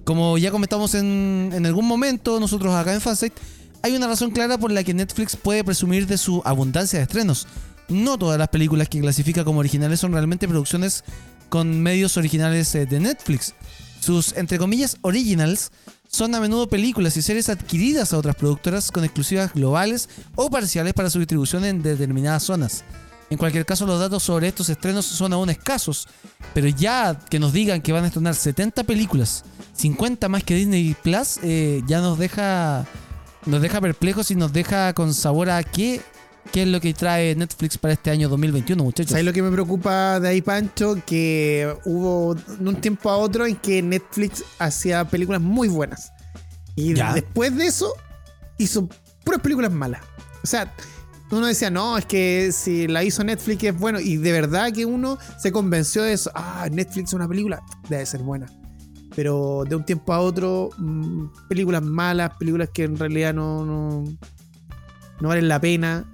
[0.06, 3.40] Como ya comentamos en, en algún momento, nosotros acá en Fansite,
[3.84, 7.48] hay una razón clara por la que Netflix puede presumir de su abundancia de estrenos.
[7.92, 11.04] No todas las películas que clasifica como originales son realmente producciones
[11.50, 13.54] con medios originales eh, de Netflix.
[14.00, 15.72] Sus, entre comillas, originals
[16.08, 20.94] son a menudo películas y series adquiridas a otras productoras con exclusivas globales o parciales
[20.94, 22.84] para su distribución en determinadas zonas.
[23.30, 26.08] En cualquier caso, los datos sobre estos estrenos son aún escasos,
[26.54, 30.96] pero ya que nos digan que van a estrenar 70 películas, 50 más que Disney
[31.02, 32.86] Plus, eh, ya nos deja
[33.46, 36.02] nos deja perplejos y nos deja con sabor a qué,
[36.52, 39.12] qué es lo que trae Netflix para este año 2021, muchachos.
[39.12, 40.96] ¿Sabes lo que me preocupa de ahí, Pancho?
[41.06, 46.12] Que hubo de un tiempo a otro en que Netflix hacía películas muy buenas.
[46.76, 47.14] Y Ya.
[47.14, 47.94] después de eso,
[48.58, 48.90] hizo
[49.24, 50.02] puras películas malas.
[50.44, 50.74] O sea,
[51.32, 54.00] uno decía, no, es que si la hizo Netflix es bueno.
[54.00, 56.32] Y de verdad que uno se convenció de eso.
[56.36, 58.48] Ah, Netflix es una película, debe ser buena.
[59.16, 64.04] Pero de un tiempo a otro, mm, películas malas, películas que en realidad no, no,
[65.20, 66.10] no valen la pena.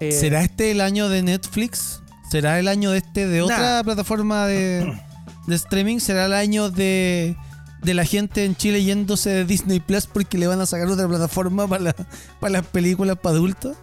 [0.00, 2.02] Eh, ¿Será este el año de Netflix?
[2.30, 3.82] ¿Será el año de este de otra Nah.
[3.82, 4.92] plataforma de,
[5.46, 5.98] de streaming?
[5.98, 7.36] ¿Será el año de,
[7.82, 11.06] de la gente en Chile yéndose de Disney Plus porque le van a sacar otra
[11.08, 11.96] plataforma para, la-
[12.40, 13.76] para las películas para adultos?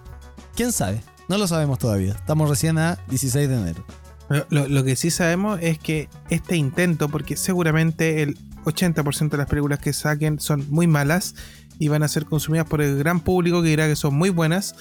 [0.56, 1.02] ¿Quién sabe?
[1.30, 2.14] No lo sabemos todavía.
[2.14, 3.86] Estamos recién a 16 de enero.
[4.30, 9.38] Lo, lo- lo que sí sabemos es que este intento, porque seguramente el 80% de
[9.38, 11.36] las películas que saquen son muy malas
[11.80, 14.74] y van a ser consumidas por el gran público que dirá que son muy buenas,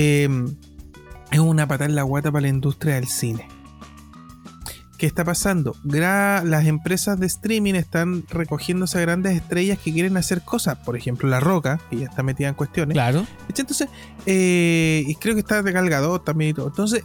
[0.00, 0.28] eh,
[1.30, 3.48] es una patada en la guata para la industria del cine.
[4.96, 5.74] ¿Qué está pasando?
[5.84, 10.78] Gra- las empresas de streaming están recogiéndose a grandes estrellas que quieren hacer cosas.
[10.78, 12.94] Por ejemplo, La Roca, que ya está metida en cuestiones.
[12.94, 13.24] Claro.
[13.48, 13.88] Entonces,
[14.26, 16.66] eh, y creo que está regalgado también y todo.
[16.66, 17.04] Entonces,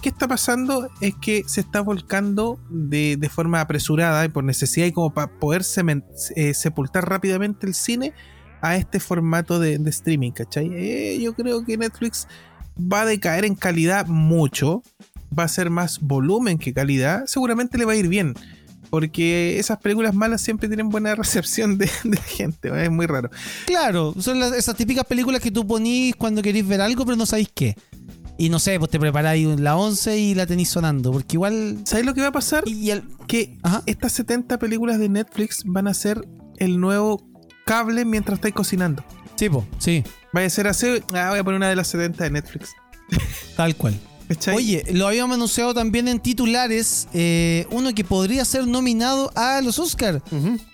[0.00, 0.88] ¿qué está pasando?
[1.02, 5.26] Es que se está volcando de, de forma apresurada y por necesidad y como para
[5.38, 5.62] poder
[6.36, 8.14] eh, sepultar rápidamente el cine
[8.64, 10.70] a este formato de, de streaming, ¿cachai?
[10.74, 12.26] Eh, yo creo que Netflix
[12.76, 14.82] va a decaer en calidad mucho,
[15.36, 18.34] va a ser más volumen que calidad, seguramente le va a ir bien.
[18.90, 23.28] Porque esas películas malas siempre tienen buena recepción de, de gente, es muy raro.
[23.66, 27.26] Claro, son las- esas típicas películas que tú ponís cuando queréis ver algo, pero no
[27.26, 27.76] sabéis qué.
[28.38, 31.78] Y no sé, pues te preparáis la 11 y la tenéis sonando, porque igual...
[31.84, 32.64] ¿Sabes lo que va a pasar?
[32.66, 33.82] Y el- que Ajá.
[33.86, 36.26] estas 70 películas de Netflix van a ser
[36.58, 37.26] el nuevo
[37.64, 39.04] cable mientras estáis cocinando.
[39.36, 42.24] Sí, po, sí, Vaya a ser así, ah, voy a poner una de las 70
[42.24, 42.70] de Netflix.
[43.56, 43.98] tal cual.
[44.28, 44.56] ¿Cachai?
[44.56, 49.78] Oye, lo habíamos anunciado también en titulares, eh, uno que podría ser nominado a los
[49.78, 50.22] Oscar.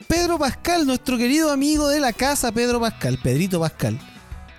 [0.07, 3.99] Pedro Pascal, nuestro querido amigo de la casa, Pedro Pascal, Pedrito Pascal.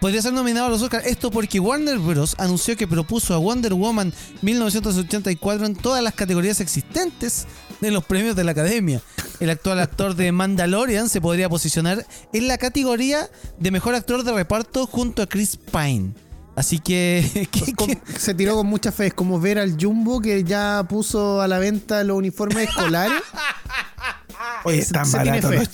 [0.01, 1.03] Podría ser nominado a los Oscar.
[1.05, 2.35] Esto porque Warner Bros.
[2.39, 4.11] anunció que propuso a Wonder Woman
[4.41, 7.45] 1984 en todas las categorías existentes
[7.81, 8.99] de los premios de la Academia.
[9.39, 13.29] El actual actor de Mandalorian se podría posicionar en la categoría
[13.59, 16.13] de mejor actor de reparto junto a Chris Pine.
[16.55, 19.07] Así que, que- Con- que- se tiró con mucha fe.
[19.07, 23.21] Es como ver al Jumbo que ya puso a la venta los uniformes escolares.
[24.63, 25.69] Oye, tiene baratos los,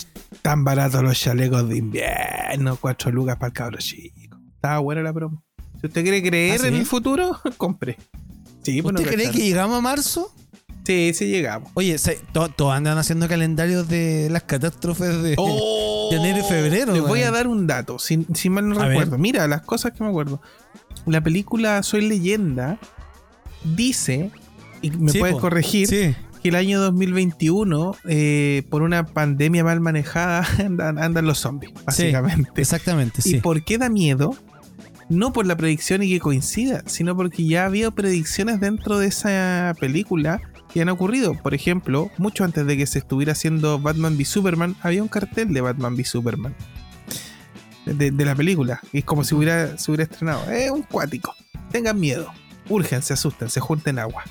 [0.48, 4.38] tan baratos los chalecos de invierno, 4 lucas para el cabro chico.
[4.54, 5.44] Estaba buena la promo.
[5.78, 6.68] Si usted quiere creer ¿Ah, sí?
[6.68, 7.98] en el futuro, compre.
[8.62, 10.34] Sí, pues ¿Usted cree que llegamos a marzo?
[10.86, 11.70] Sí, sí llegamos.
[11.74, 11.96] Oye,
[12.32, 16.92] to- todos andan haciendo calendarios de las catástrofes de, de enero y febrero.
[16.92, 16.94] Oh.
[16.94, 19.10] Les voy a dar un dato, si, si mal no A recuerdo.
[19.12, 19.20] ver.
[19.20, 20.40] Mira, las cosas que me acuerdo.
[21.04, 22.78] La película Soy Leyenda
[23.76, 24.30] dice,
[24.80, 25.42] y me Sí, puedes po.
[25.42, 26.16] corregir, Sí.
[26.38, 32.60] Que el año 2021, eh, por una pandemia mal manejada, andan, andan los zombies, básicamente.
[32.60, 33.36] Exactamente, ¿Y sí.
[33.38, 34.36] por qué da miedo?
[35.08, 39.74] No por la predicción y que coincida, sino porque ya había predicciones dentro de esa
[39.80, 40.40] película
[40.72, 41.34] que han ocurrido.
[41.34, 45.52] Por ejemplo, mucho antes de que se estuviera haciendo Batman v Superman, había un cartel
[45.54, 46.54] de Batman v Superman.
[47.86, 48.80] De, de la película.
[48.92, 50.50] Y es como si hubiera, se hubiera estrenado.
[50.50, 51.34] Es un cuático.
[51.70, 52.30] Tengan miedo.
[52.68, 54.24] Urgen, se asusten, se junten agua.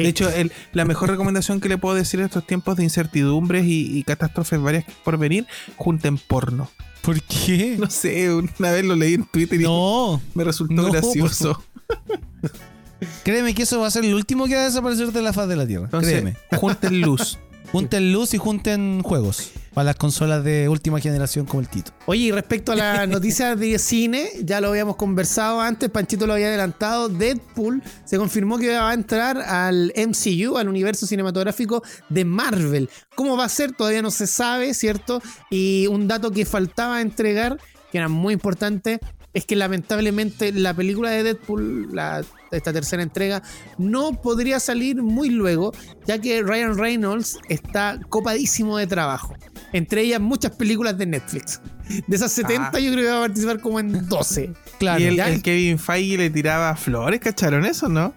[0.00, 3.66] De hecho, el- la mejor recomendación que le puedo decir en estos tiempos de incertidumbres
[3.66, 5.46] y, y catástrofes varias por venir,
[5.76, 6.70] junten porno.
[7.02, 7.76] ¿Por qué?
[7.78, 11.62] No sé, una vez lo leí en Twitter y No, me resultó No, gracioso.
[13.24, 15.48] créeme que eso va a ser el último que va a desaparecer de la faz
[15.48, 15.84] de la Tierra.
[15.86, 16.36] Entonces, créeme.
[16.56, 17.38] junten luz.
[17.72, 21.92] Junten luz y junten juegos para las consolas de última generación como el Tito.
[22.06, 26.34] Oye, y respecto a las noticias de cine, ya lo habíamos conversado antes, Panchito lo
[26.34, 32.24] había adelantado, Deadpool se confirmó que va a entrar al MCU, al universo cinematográfico de
[32.24, 32.90] Marvel.
[33.14, 33.72] ¿Cómo va a ser?
[33.72, 35.22] Todavía no se sabe, ¿cierto?
[35.50, 37.58] Y un dato que faltaba entregar,
[37.90, 39.00] que era muy importante,
[39.34, 43.42] es que lamentablemente la película de Deadpool, la- esta tercera entrega,
[43.78, 45.72] no podría salir muy luego,
[46.06, 49.34] ya que Ryan Reynolds está copadísimo de trabajo.
[49.72, 51.60] Entre ellas muchas películas de Netflix.
[52.06, 52.78] De esas 70 Ah.
[52.78, 54.52] yo creo que va a participar como en 12.
[54.78, 55.00] Claro.
[55.02, 58.12] y el, el Kevin Feige le tiraba flores, ¿cacharon eso, no?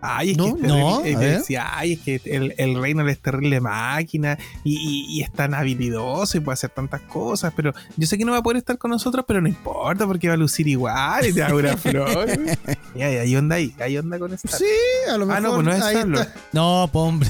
[0.00, 3.18] Ay, es No, que no, Eh, a decía, ay, es que el, el reino es
[3.20, 8.06] terrible máquina y, y- y es tan habilidoso y puede hacer tantas cosas, pero yo
[8.06, 10.36] sé que no va a poder estar con nosotros, pero no importa porque va a
[10.36, 12.28] lucir igual y te da una flor.
[12.94, 14.56] y hay, hay onda ahí, hay onda con esta.
[14.56, 14.64] Sí,
[15.10, 15.36] a lo mejor.
[15.36, 16.34] Ah, no, pues no es está.
[16.52, 17.28] No, po, hombre.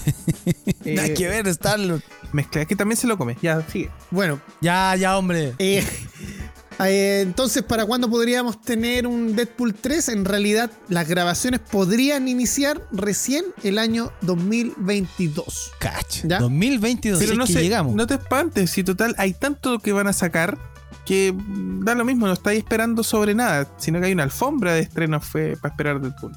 [0.84, 2.02] Eh, Nada que ver, Star-Lord.
[2.32, 3.36] Mezcla, es que también se lo come.
[3.40, 3.88] Ya, sigue.
[4.10, 5.54] Bueno, Ya, ya, hombre.
[5.58, 5.82] eh,
[6.86, 10.10] eh, entonces, ¿para cuándo podríamos tener un Deadpool 3?
[10.10, 15.72] En realidad, las grabaciones podrían iniciar recién el año 2022.
[15.80, 16.24] Cach.
[16.24, 16.38] ¿Ya?
[16.38, 17.18] 2022.
[17.18, 17.94] Pero si no, es que sé, llegamos.
[17.94, 20.58] no te espantes, si total hay tanto que van a sacar
[21.04, 21.34] que
[21.80, 25.24] da lo mismo, no estáis esperando sobre nada, sino que hay una alfombra de estrenos
[25.24, 26.32] fue para esperar Deadpool.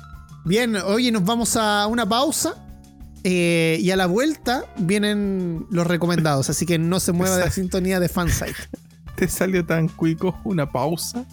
[0.46, 2.56] Bien, oye, nos vamos a una pausa.
[3.24, 7.52] eh, y a la vuelta vienen los recomendados, así que no se mueva de la
[7.52, 8.56] sintonía de Fansite.
[9.22, 11.26] Te salió tan cuico una pausa.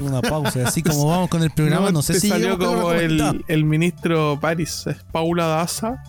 [0.00, 0.68] Una pausa.
[0.68, 3.64] Así como vamos con el programa, no, sé te si salió como lo el, el
[3.64, 6.00] ministro Paris, es Paula Daza.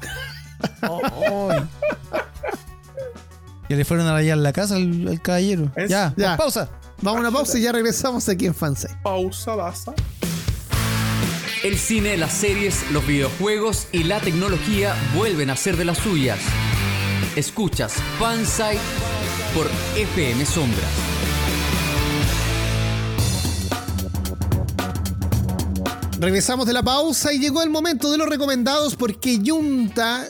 [0.83, 1.63] Ay.
[3.67, 5.71] Que le fueron a rayar la casa al, al caballero.
[5.75, 6.37] Es- ya, ya.
[6.37, 6.69] pausa.
[7.01, 8.93] Vamos a una pausa y ya regresamos aquí en Fansite.
[9.01, 9.93] Pausa Daza.
[11.63, 16.37] El cine, las series, los videojuegos y la tecnología vuelven a ser de las suyas.
[17.35, 18.77] Escuchas Fansite
[19.53, 19.67] por
[19.97, 20.89] FM Sombras.
[26.19, 30.27] Regresamos de la pausa y llegó el momento de los recomendados porque Junta,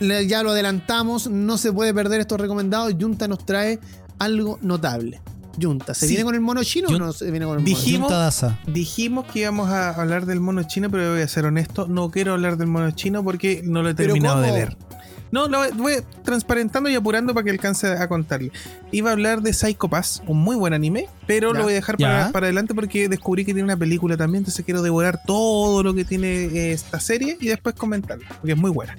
[0.00, 2.94] ya lo adelantamos, no se puede perder estos recomendados.
[2.98, 3.78] Junta nos trae
[4.18, 5.20] algo notable.
[5.60, 6.14] Junta, ¿se Sí.
[6.14, 8.58] viene con el mono chino o no se viene con el mono Dijimos- Junta Daza.
[8.66, 12.32] Dijimos que íbamos a hablar del mono chino, pero voy a ser honesto, no quiero
[12.32, 14.76] hablar del mono chino porque no lo he ¿Pero terminado de cómo?
[15.34, 15.94] No, lo voy
[16.24, 18.52] transparentando y apurando para que alcance a contarle.
[18.92, 21.58] Iba a hablar de Psycho Pass, un muy buen anime, pero Ya.
[21.58, 24.64] lo voy a dejar para, para adelante porque descubrí que tiene una película también, entonces
[24.64, 28.70] quiero devorar todo lo que tiene eh, esta serie y después comentarla, porque es muy
[28.70, 28.96] buena.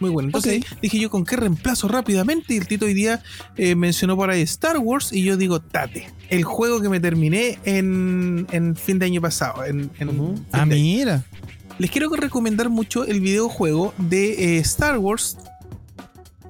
[0.00, 0.26] Muy buena.
[0.28, 2.52] Entonces dije yo, ¿con qué reemplazo rápidamente?
[2.54, 3.20] Y el Tito hoy día
[3.56, 7.58] eh, mencionó por ahí Star Wars y yo digo, Tate, el juego que me terminé
[7.64, 9.64] en, en fin de año pasado.
[9.64, 11.24] En, en fin Ah, mira.
[11.78, 15.36] les quiero recomendar mucho el videojuego de eh, Star Wars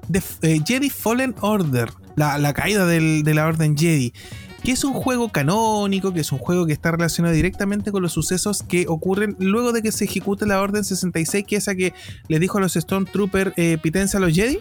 [0.09, 4.11] de eh, Jedi Fallen Order, la, la caída del- de la Orden Jedi,
[4.63, 8.11] que es un juego canónico, que es un juego que está relacionado directamente con los
[8.11, 11.93] sucesos que ocurren luego de que se ejecute la Orden 66, que es esa que
[12.27, 14.59] le dijo a los Stormtroopers eh, pitense a los Jedi.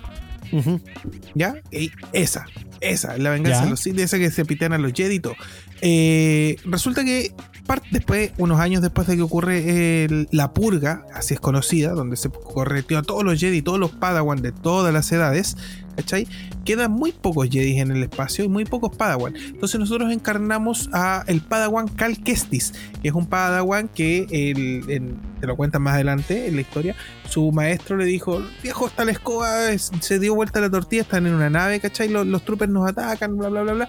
[1.34, 1.54] ¿Ya?
[1.70, 2.46] Y esa,
[2.80, 3.64] esa, la venganza Ya.
[3.64, 5.34] de los Sith, esa que se pitean a los Jedi y todo.
[5.80, 7.32] Eh, resulta que
[7.68, 12.16] par- después, unos años después de que ocurre el- la purga, así es conocida, donde
[12.16, 15.56] se correteó a todos los Jedi, todos los Padawan de todas las edades,
[15.94, 16.26] ¿cachai?
[16.64, 19.36] Quedan muy pocos Jedi en el espacio y muy pocos Padawan.
[19.36, 22.72] Entonces nosotros encarnamos a el Padawan Cal Kestis,
[23.02, 26.96] que es un Padawan que el- te lo cuentan más adelante en la historia.
[27.28, 31.26] Su maestro le dijo, viejo, está la escoba, es- se dio vuelta la tortilla, están
[31.26, 32.08] en una nave, ¿cachai?
[32.08, 33.88] Los, los troopers nos atacan, bla, bla, bla, bla.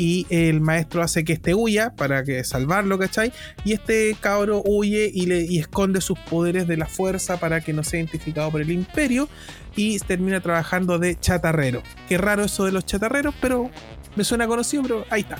[0.00, 3.34] Y el maestro hace que este huya para que salvarlo, ¿cachai?
[3.66, 7.74] Y este cabro huye y, le, y esconde sus poderes de la fuerza para que
[7.74, 9.28] no sea identificado por el imperio
[9.76, 11.82] y termina trabajando de chatarrero.
[12.08, 13.70] Qué raro eso de los chatarreros, pero
[14.16, 15.36] me suena conocido, pero ahí está.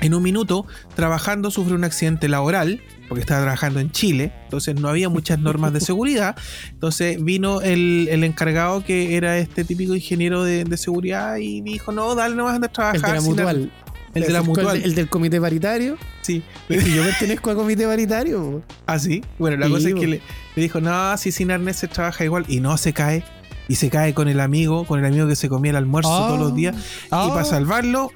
[0.00, 4.88] En un minuto, trabajando, sufre un accidente laboral, porque estaba trabajando en Chile, entonces no
[4.88, 6.36] había muchas normas de seguridad.
[6.70, 11.92] Entonces vino el, el encargado, que era este típico ingeniero de, de seguridad, y dijo:
[11.92, 13.10] No, dale, no vas a andar a El trabajar.
[13.10, 13.72] de la mutual.
[14.14, 14.76] El de la mutual.
[14.78, 15.96] El, el del comité paritario.
[16.22, 16.42] Sí.
[16.68, 18.62] Es que yo pertenezco al comité paritario.
[18.86, 19.22] Ah, sí.
[19.38, 20.20] Bueno, la Sí, cosa es que le,
[20.56, 22.44] le dijo, no, si sin arnés se trabaja igual.
[22.48, 23.22] Y no se cae.
[23.68, 26.26] Y se cae con el amigo, con el amigo que se comía el almuerzo Ah.
[26.28, 26.74] todos los días.
[26.76, 27.28] Y Ah.
[27.32, 28.10] para salvarlo,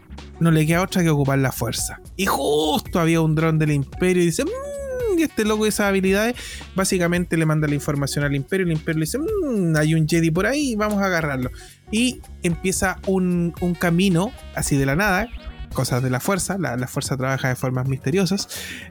[0.44, 2.00] no le queda otra que ocupar la fuerza.
[2.16, 5.86] Y justo había un dron del imperio y dice, "Mm", y este loco de esas
[5.86, 6.34] habilidades,
[6.74, 8.66] básicamente le manda la información al imperio.
[8.66, 11.50] El imperio le dice, "Mm, hay un Jedi por ahí, vamos a agarrarlo.
[11.90, 15.28] Y empieza un, un camino así de la nada.
[15.74, 18.48] Cosas de la fuerza, la, fuerza trabaja de formas misteriosas.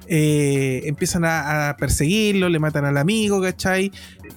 [0.07, 3.91] Eh, empiezan a, perseguirlo, le matan al amigo, ¿cachai?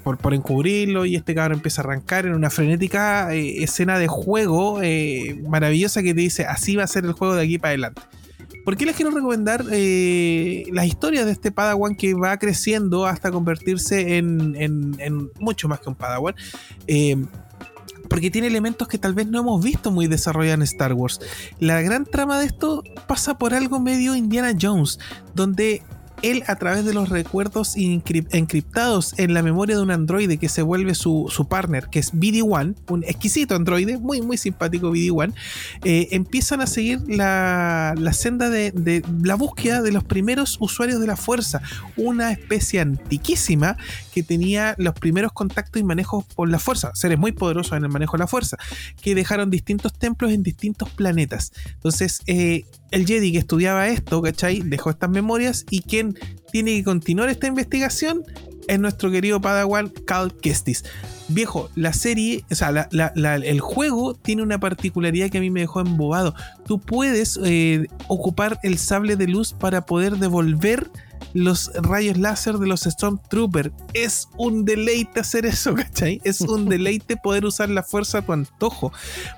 [0.05, 4.07] Por, por encubrirlo y este cabrón empieza a arrancar en una frenética eh, escena de
[4.07, 7.71] juego eh, maravillosa que te dice así va a ser el juego de aquí para
[7.71, 8.03] adelante.
[8.65, 14.17] ¿Por qué les quiero recomendar las historias de este Padawan que va creciendo hasta convertirse
[14.19, 16.35] en, mucho más que un Padawan?
[18.09, 21.21] Porque tiene elementos que tal vez no hemos visto muy desarrollados en Star Wars.
[21.61, 24.99] La gran trama de esto pasa por algo medio Indiana Jones,
[25.35, 25.83] donde
[26.23, 30.49] él a través de los recuerdos encrip- encriptados en la memoria de un androide que
[30.49, 35.35] se vuelve su, su partner, que es BD-1, un exquisito androide, muy muy simpático BD-1,
[35.85, 41.01] eh, empiezan a seguir la, la senda de, de la búsqueda de los primeros usuarios
[41.01, 41.61] de la fuerza,
[41.99, 43.77] una especie antiquísima
[44.17, 47.91] que tenía los primeros contactos y manejos por la fuerza, seres muy poderosos en el
[47.91, 48.57] manejo de la fuerza,
[49.03, 51.53] que dejaron distintos templos en distintos planetas.
[51.75, 54.63] Entonces, eh, el Jedi que estudiaba esto, ¿cachai?
[54.63, 56.19] Dejó estas memorias y quien
[56.51, 58.23] tiene que continuar esta investigación
[58.69, 60.83] es nuestro querido Padawan Cal Kestis.
[61.29, 65.81] Viejo, la serie, o sea, el juego tiene una particularidad que a mí me dejó
[65.81, 66.35] embobado.
[66.67, 70.91] Tú puedes eh, ocupar el sable de luz para poder devolver
[71.37, 73.71] los rayos láser de los Stormtroopers.
[73.93, 76.21] Es un deleite hacer eso, ¿cachai?
[76.25, 78.93] Es un deleite poder usar la fuerza a tu antojo.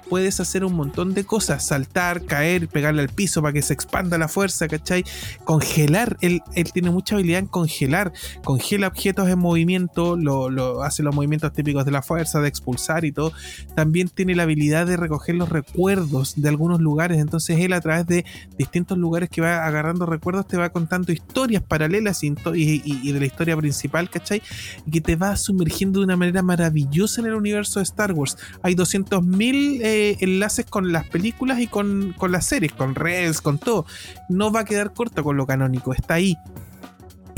[0.08, 4.16] Puedes hacer un montón de cosas, saltar, caer, pegarle al piso para que se expanda
[4.16, 5.04] la fuerza, ¿cachai?
[5.44, 8.12] Congelar, él, él tiene mucha habilidad en congelar,
[8.44, 13.04] congela objetos en movimiento, lo, lo- hace los movimientos típicos de la fuerza, de expulsar
[13.04, 13.32] y todo.
[13.74, 18.06] También tiene la habilidad de recoger los recuerdos de algunos lugares, entonces él a través
[18.06, 18.24] de
[18.56, 21.62] distintos lugares que va agarrando recuerdos te va contando historias
[21.94, 24.42] y, y- y de la historia principal, ¿cachai?
[24.90, 28.36] Que te va sumergiendo de una manera maravillosa en el universo de Star Wars.
[28.62, 33.58] Hay 200.000 eh, enlaces con las películas y con, con las series, con Reels, con
[33.58, 33.86] todo.
[34.28, 36.36] No va a quedar corto con lo canónico, está ahí.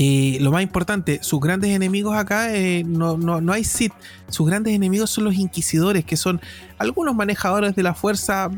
[0.03, 3.93] Eh, lo más importante, sus grandes enemigos acá eh, no, no, no hay Sith.
[4.29, 6.41] Sus grandes enemigos son los inquisidores, que son
[6.81, 8.49] algunos manejadores de la fuerza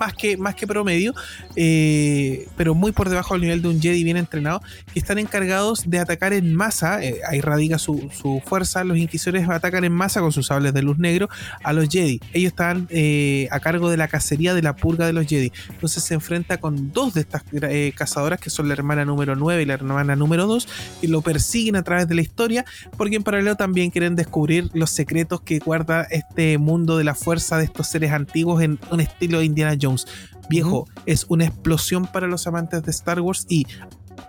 [0.00, 1.14] más que, más que promedio,
[1.56, 4.62] eh, pero muy por debajo del nivel de un Jedi bien entrenado,
[4.92, 9.46] que están encargados de atacar en masa, eh, ahí radica su, su fuerza, los inquisitores
[9.48, 11.28] atacan en masa con sus sables de luz negro
[11.62, 12.18] a los Jedi.
[12.32, 15.52] Ellos están eh, a cargo de la cacería de la purga de los Jedi.
[15.68, 19.62] Entonces se enfrenta con dos de estas eh, cazadoras, que son la hermana número 9
[19.62, 20.66] y la hermana número 2,
[21.02, 22.64] y lo persiguen a través de la historia,
[22.96, 27.49] porque en paralelo también quieren descubrir los secretos que guarda este mundo de la fuerza
[27.58, 30.06] de estos seres antiguos en un estilo Indiana Jones.
[30.48, 33.66] Viejo, es una explosión para los amantes de Star Wars y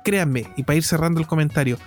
[0.03, 1.77] créanme, y para ir cerrando el comentario,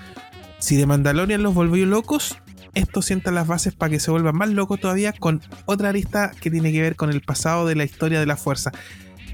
[0.58, 2.38] si de Mandalorian los volvió locos,
[2.74, 6.50] esto sienta las bases para que se vuelvan más locos todavía con otra arista que
[6.50, 8.72] tiene que ver con el pasado de la historia de la fuerza.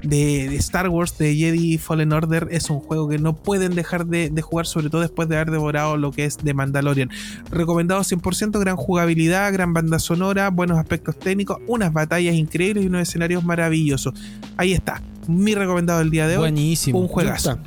[0.03, 4.07] De, de Star Wars, de Jedi Fallen Order, es un juego que no pueden dejar
[4.07, 7.09] de, de jugar, sobre todo después de haber devorado lo que es de Mandalorian.
[7.51, 13.03] Recomendado 100%, gran jugabilidad, gran banda sonora, buenos aspectos técnicos, unas batallas increíbles y unos
[13.03, 14.13] escenarios maravillosos.
[14.57, 16.41] Ahí está, mi recomendado del día de hoy.
[16.51, 16.99] Buenísimo.
[16.99, 17.59] Un juegazo.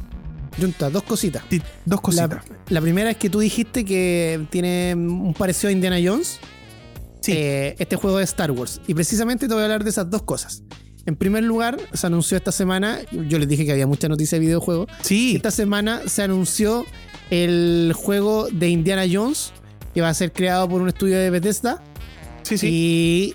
[0.61, 1.43] Junta, dos cositas.
[1.51, 2.44] Sí, Dos La, cositas.
[2.69, 6.39] la primera es que tú dijiste que tiene un parecido a Indiana Jones.
[7.20, 7.32] Sí.
[7.32, 8.81] eh, este juego de Star Wars.
[8.86, 10.62] Y precisamente te voy a hablar de esas dos cosas.
[11.06, 12.98] En primer lugar, se anunció esta semana,
[13.28, 14.89] yo les dije que había mucha noticia de videojuegos.
[15.02, 16.86] sí, Esta semana se anunció
[17.31, 19.52] el juego de Indiana Jones,
[19.93, 21.82] que va a ser creado por un estudio de Bethesda.
[22.43, 22.68] sí, sí.
[22.70, 23.35] Y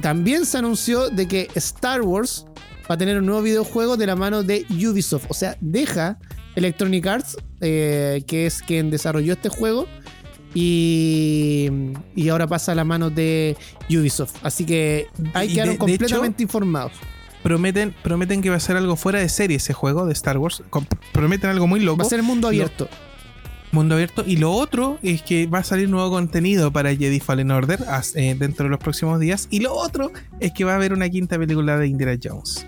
[0.00, 2.46] también se anunció de que Star Wars
[2.90, 5.26] va a tener un nuevo videojuego de la mano de Ubisoft.
[5.28, 6.18] O sea, deja
[6.56, 9.86] Electronic Arts, eh, que es quien desarrolló este juego,
[10.54, 11.68] y,
[12.14, 13.56] y ahora pasa a la mano de
[13.90, 14.36] Ubisoft.
[14.42, 16.92] Así que ahí Y quedaron de- de completamente informados.
[17.42, 20.62] prometen, prometen que va a ser algo fuera de serie ese juego de Star Wars.
[21.12, 21.98] Prometen algo muy loco.
[21.98, 22.88] Va a ser mundo abierto.
[23.72, 24.22] Mundo abierto.
[24.26, 28.14] Y lo otro es que va a salir nuevo contenido para Jedi Fallen Order as-
[28.16, 29.48] eh, dentro de los próximos días.
[29.50, 32.66] Y lo otro es que va a haber una quinta película de Indiana Jones.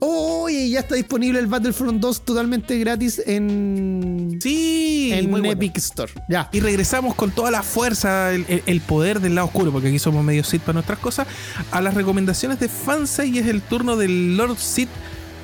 [0.00, 5.54] Oye, ya está disponible el Battlefront 2 totalmente gratis en, Sí, en muy bueno.
[5.54, 6.12] Epic Store.
[6.28, 6.48] Ya.
[6.52, 10.44] Y regresamos con toda la fuerza, el, poder del lado oscuro, porque aquí somos medio
[10.44, 11.26] Sith para nuestras cosas,
[11.70, 14.90] a las recomendaciones de Fansei y es el turno del Lord Sith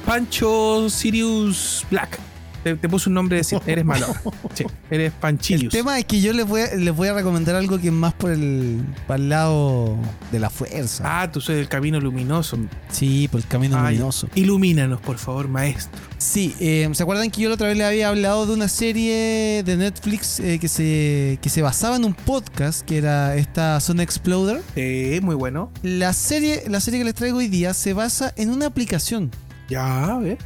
[0.04, 2.31] Pancho Sirius Black.
[2.62, 4.06] Te, te puse un nombre de Sith, eres malo.
[4.54, 5.72] Sí, eres El Panchilius.
[5.72, 8.12] tema es que yo les voy, a, les voy a recomendar algo que es más
[8.12, 9.96] por el, para el lado
[10.30, 11.04] de la fuerza.
[11.22, 12.58] Ah, tú soy del camino luminoso.
[12.90, 14.28] Sí, por el camino Ay, luminoso.
[14.34, 15.98] Ilumínanos, por favor, maestro.
[16.18, 19.62] Sí, eh, ¿se acuerdan que yo la otra vez les había hablado de una serie
[19.64, 24.02] de Netflix eh, que, se, que se basaba en un podcast que era esta Zone
[24.02, 24.60] Exploder?
[24.74, 25.72] Sí, muy bueno.
[25.82, 29.30] La serie, la serie que les traigo hoy día se basa en una aplicación.
[29.68, 30.36] Ya, a ver.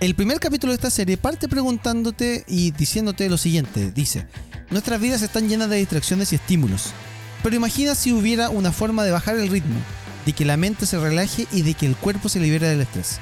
[0.00, 3.90] El primer capítulo de esta serie parte preguntándote y diciéndote lo siguiente.
[3.90, 4.28] Dice,
[4.70, 6.92] nuestras vidas están llenas de distracciones y estímulos.
[7.42, 9.74] Pero imagina si hubiera una forma de bajar el ritmo,
[10.24, 13.18] de que la mente se relaje y de que el cuerpo se libere del estrés.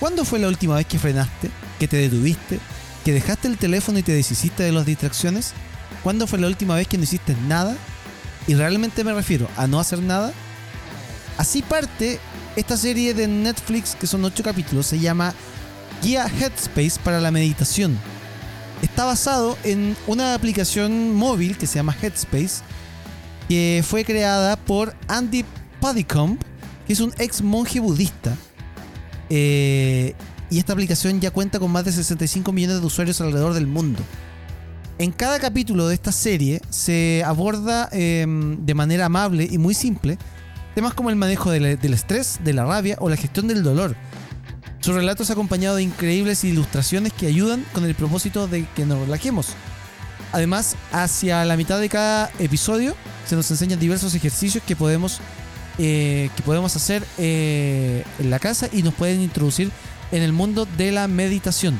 [0.00, 2.58] ¿Cuándo fue la última vez que frenaste, que te detuviste,
[3.04, 5.52] que dejaste el teléfono y te deshiciste de las distracciones?
[6.02, 7.76] ¿Cuándo fue la última vez que no hiciste nada?
[8.48, 10.32] Y realmente me refiero a no hacer nada.
[11.36, 12.18] Así parte
[12.56, 15.32] esta serie de Netflix, que son 8 capítulos, se llama
[16.02, 17.98] Guía Headspace para la meditación.
[18.82, 22.62] Está basado en una aplicación móvil que se llama Headspace,
[23.48, 25.44] que fue creada por Andy
[25.80, 26.38] Puddicombe,
[26.86, 28.36] que es un ex monje budista.
[29.30, 30.14] Eh,
[30.50, 34.02] y esta aplicación ya cuenta con más de 65 millones de usuarios alrededor del mundo.
[34.98, 40.18] En cada capítulo de esta serie se aborda eh, de manera amable y muy simple
[40.74, 43.96] temas como el manejo del estrés, de la rabia o la gestión del dolor.
[44.88, 48.98] Su relato es acompañado de increíbles ilustraciones que ayudan con el propósito de que nos
[49.00, 49.48] relajemos.
[50.32, 52.96] Además, hacia la mitad de cada episodio
[53.26, 55.20] se nos enseñan diversos ejercicios que podemos,
[55.76, 59.70] eh, que podemos hacer eh, en la casa y nos pueden introducir
[60.10, 61.78] en el mundo de la meditación.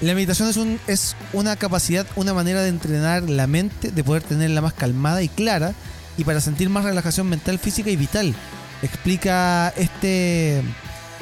[0.00, 4.22] La meditación es, un- es una capacidad, una manera de entrenar la mente, de poder
[4.22, 5.74] tenerla más calmada y clara
[6.16, 8.34] y para sentir más relajación mental, física y vital.
[8.82, 10.62] Explica este,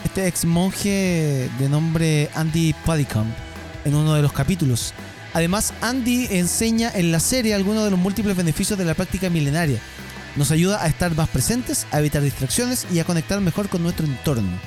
[0.04, 3.34] este ex monje de nombre Andy Puddicombe
[3.84, 4.94] en uno de los capítulos.
[5.34, 9.78] Además, Andy enseña en la serie algunos de los múltiples beneficios de la práctica milenaria.
[10.36, 14.06] Nos ayuda a estar más presentes, a evitar distracciones y a conectar mejor con nuestro
[14.06, 14.58] entorno.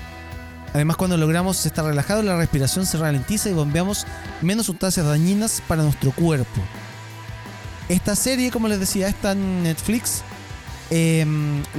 [0.73, 4.05] Además, cuando logramos estar relajados, la respiración se ralentiza y bombeamos
[4.41, 6.61] menos sustancias dañinas para nuestro cuerpo.
[7.89, 10.23] Esta serie, como les decía, está en Netflix.
[10.93, 11.25] Eh,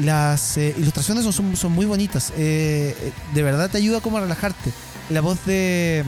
[0.02, 2.30] las ilustraciones son- muy bonitas.
[2.36, 4.72] Eh, eh, de verdad te ayuda como a relajarte.
[5.10, 6.02] La voz de,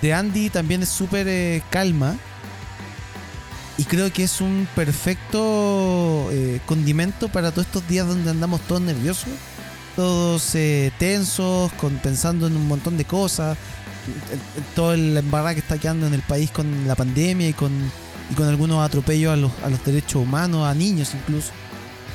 [0.00, 2.16] de Andy también es súper eh, calma.
[3.78, 6.30] y creo que es un perfecto
[6.66, 9.28] condimento para todos estos días donde andamos todos nerviosos,
[9.96, 10.52] todos
[10.98, 13.56] tensos, con, pensando en un montón de cosas,
[14.76, 17.72] toda la embarrada que está quedando en el país con la pandemia y con,
[18.30, 21.50] y con algunos atropellos a los, a los derechos humanos, a niños incluso.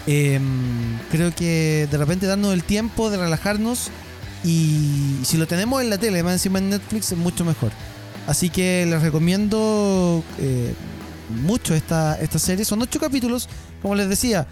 [0.08, 3.90] Em, creo que de repente darnos el tiempo de relajarnos
[4.44, 7.72] y si lo tenemos en la tele, más encima en Netflix, es mucho mejor.
[8.26, 10.74] Así que les recomiendo eh,
[11.44, 12.64] mucho esta, esta serie.
[12.66, 13.50] Son ocho capítulos,
[13.82, 14.48] como les decía.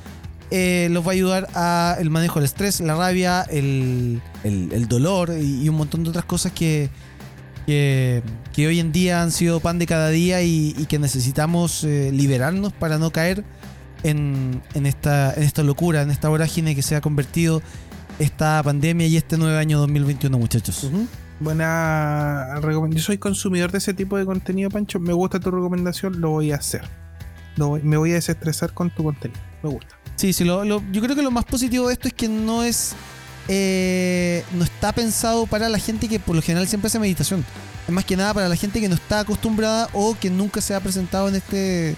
[0.52, 5.32] eh, los va a ayudar a el manejo del estrés, la rabia, el, el- dolor
[5.42, 6.90] y, un montón de otras cosas que,
[7.66, 8.22] que,
[8.68, 12.74] hoy en día han sido pan de cada día y, y que necesitamos eh, liberarnos
[12.74, 13.44] para no caer
[14.10, 17.62] en, en esta, en esta locura, en esta vorágine que se ha convertido
[18.20, 20.90] esta pandemia y este nuevo año 2021, muchachos.
[21.40, 22.92] Buena recomendación.
[23.02, 25.00] Yo soy consumidor de ese tipo de contenido, Pancho.
[25.00, 26.84] Me gusta tu recomendación, lo voy a hacer.
[27.58, 29.40] Lo voy- me voy a desestresar con tu contenido.
[29.64, 29.96] Me gusta.
[30.16, 32.64] Sí, sí, lo- lo- yo creo que lo más positivo de esto es que no
[32.64, 32.94] es.
[33.48, 37.46] eh, no está pensado para la gente que por lo general siempre hace meditación.
[37.88, 40.74] Es más que nada para la gente que no está acostumbrada o que nunca se
[40.74, 41.96] ha presentado en este.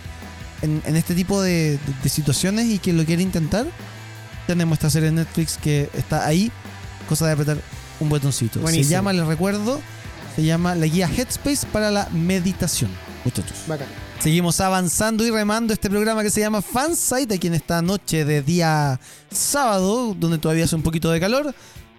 [0.62, 3.66] En, en este tipo de, de- de situaciones y que lo quiere intentar.
[4.48, 6.52] Tenemos esta serie en Netflix que está ahí.
[7.10, 7.58] Cosa de apretar
[8.00, 8.60] un botoncito.
[8.60, 8.88] Buenísimo.
[8.88, 9.80] Se llama, les recuerdo,
[10.36, 12.90] se llama la guía Headspace para la meditación.
[13.26, 13.58] Muchachos.
[13.68, 13.88] Bacán.
[14.20, 18.42] Seguimos avanzando y remando este programa que se llama Fansite, aquí en esta noche de
[18.42, 19.00] día
[19.32, 21.54] sábado, donde todavía hace un poquito de calor.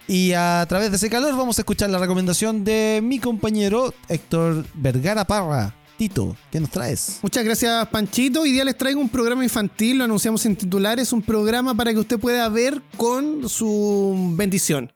[0.09, 4.65] Y a través de ese calor vamos a escuchar la recomendación de mi compañero Héctor
[4.75, 5.75] Vergara Parra.
[5.99, 7.19] Tito, ¿qué nos traes?
[7.23, 8.43] Muchas gracias, Panchito.
[8.43, 11.99] Hoy día les traigo un programa infantil, lo anunciamos en titulares, un programa para que
[11.99, 14.93] usted pueda ver con su bendición,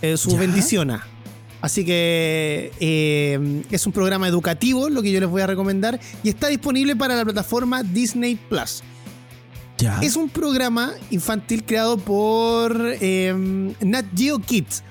[0.00, 0.38] eh, su ¿Ya?
[0.38, 1.06] bendiciona.
[1.60, 6.30] Así que eh, es un programa educativo, lo que yo les voy a recomendar, y
[6.30, 8.82] está disponible para la plataforma Disney Plus.
[9.76, 9.98] Ya.
[10.00, 14.84] Es un programa infantil creado por eh, Nat Geo Kids.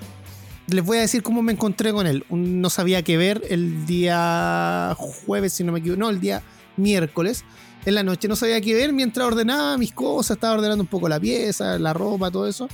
[0.70, 2.24] Les voy a decir cómo me encontré con él.
[2.30, 6.00] No sabía qué ver el día jueves, si no me equivoco.
[6.00, 6.42] No, el día
[6.76, 7.44] miércoles.
[7.84, 10.36] En la noche no sabía qué ver mientras ordenaba mis cosas.
[10.36, 12.68] Estaba ordenando un poco la pieza, la ropa, todo eso.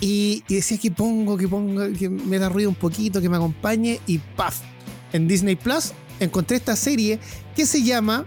[0.00, 3.36] Y, y decía que pongo, que pongo, que me da ruido un poquito, que me
[3.36, 4.00] acompañe.
[4.06, 4.60] Y ¡paf!
[5.12, 7.18] En Disney Plus encontré esta serie
[7.54, 8.24] que se llama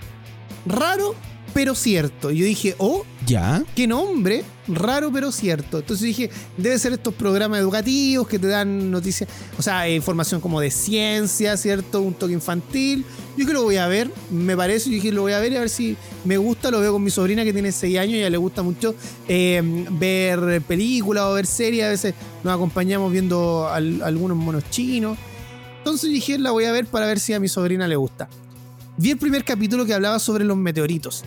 [0.66, 1.16] Raro
[1.56, 2.32] pero cierto.
[2.32, 3.64] Y yo dije, oh, Ya.
[3.76, 5.80] qué nombre, raro pero cierto.
[5.80, 10.42] Entonces dije, debe ser estos programas educativos que te dan noticias, o sea, eh, información
[10.42, 12.02] como de ciencia, ¿cierto?
[12.02, 13.04] Un toque infantil.
[13.38, 15.56] Yo que lo voy a ver, me parece, yo dije, lo voy a ver y
[15.56, 18.18] a ver si me gusta, lo veo con mi sobrina que tiene 6 años y
[18.18, 18.94] a ella le gusta mucho
[19.28, 19.62] eh,
[19.92, 25.18] ver películas o ver series, a veces nos acompañamos viendo al- algunos monos chinos.
[25.80, 28.28] Entonces dije, la voy a ver para ver si a mi sobrina le gusta.
[28.98, 31.24] Vi el primer capítulo que hablaba sobre los meteoritos.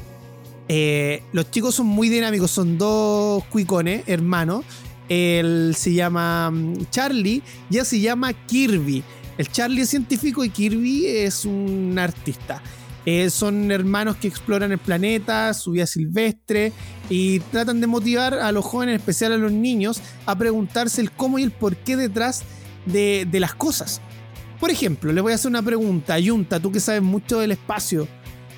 [0.68, 4.64] Eh, los chicos son muy dinámicos, son dos cuicones, hermanos.
[5.08, 9.02] Él se llama mm, Charlie y ella se llama Kirby.
[9.38, 12.62] El Charlie es científico y Kirby es un artista.
[13.06, 16.74] Eh, son hermanos que exploran el planeta, su vida silvestre
[17.08, 21.10] y tratan de motivar a los jóvenes, en especial a los niños, a preguntarse el
[21.10, 22.42] cómo y el por qué detrás
[22.84, 24.02] de, de las cosas.
[24.60, 26.18] Por ejemplo, les voy a hacer una pregunta.
[26.18, 28.08] Yunta, tú que sabes mucho del espacio,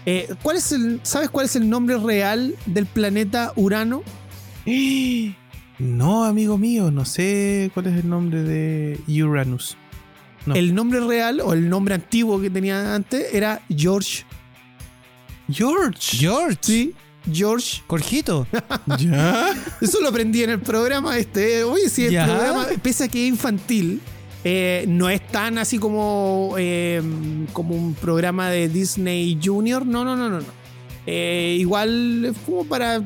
[0.06, 4.02] eh, ¿cuál es el, ¿sabes cuál es el nombre real del planeta Urano?
[5.78, 9.76] No, amigo mío, no sé cuál es el nombre de Uranus.
[10.46, 10.54] No.
[10.54, 14.24] El nombre real o el nombre antiguo que tenía antes era George.
[15.50, 16.16] George.
[16.16, 16.58] George.
[16.60, 16.94] Sí,
[17.30, 17.82] George.
[17.86, 18.46] Jorgito.
[18.98, 19.54] ¿Ya?
[19.80, 21.64] Eso lo aprendí en el programa este.
[21.64, 22.24] Oye, sí, el Ya.
[22.26, 24.00] programa, pese a que es infantil,
[24.42, 27.02] eh, no es tan así como, eh,
[27.52, 29.84] como un programa de Disney Junior.
[29.84, 30.40] No, no, no, no.
[30.40, 30.60] no.
[31.06, 33.02] Eh, igual como para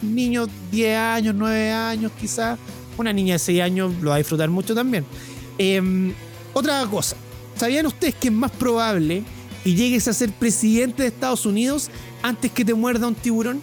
[0.00, 2.58] niños 10 años, 9 años quizás.
[2.98, 5.04] Una niña de 6 años lo va a disfrutar mucho también.
[5.58, 6.12] Eh,
[6.52, 7.16] otra cosa.
[7.56, 9.22] ¿Sabían ustedes que es más probable
[9.62, 11.90] que llegues a ser presidente de Estados Unidos
[12.22, 13.60] antes que te muerda un tiburón?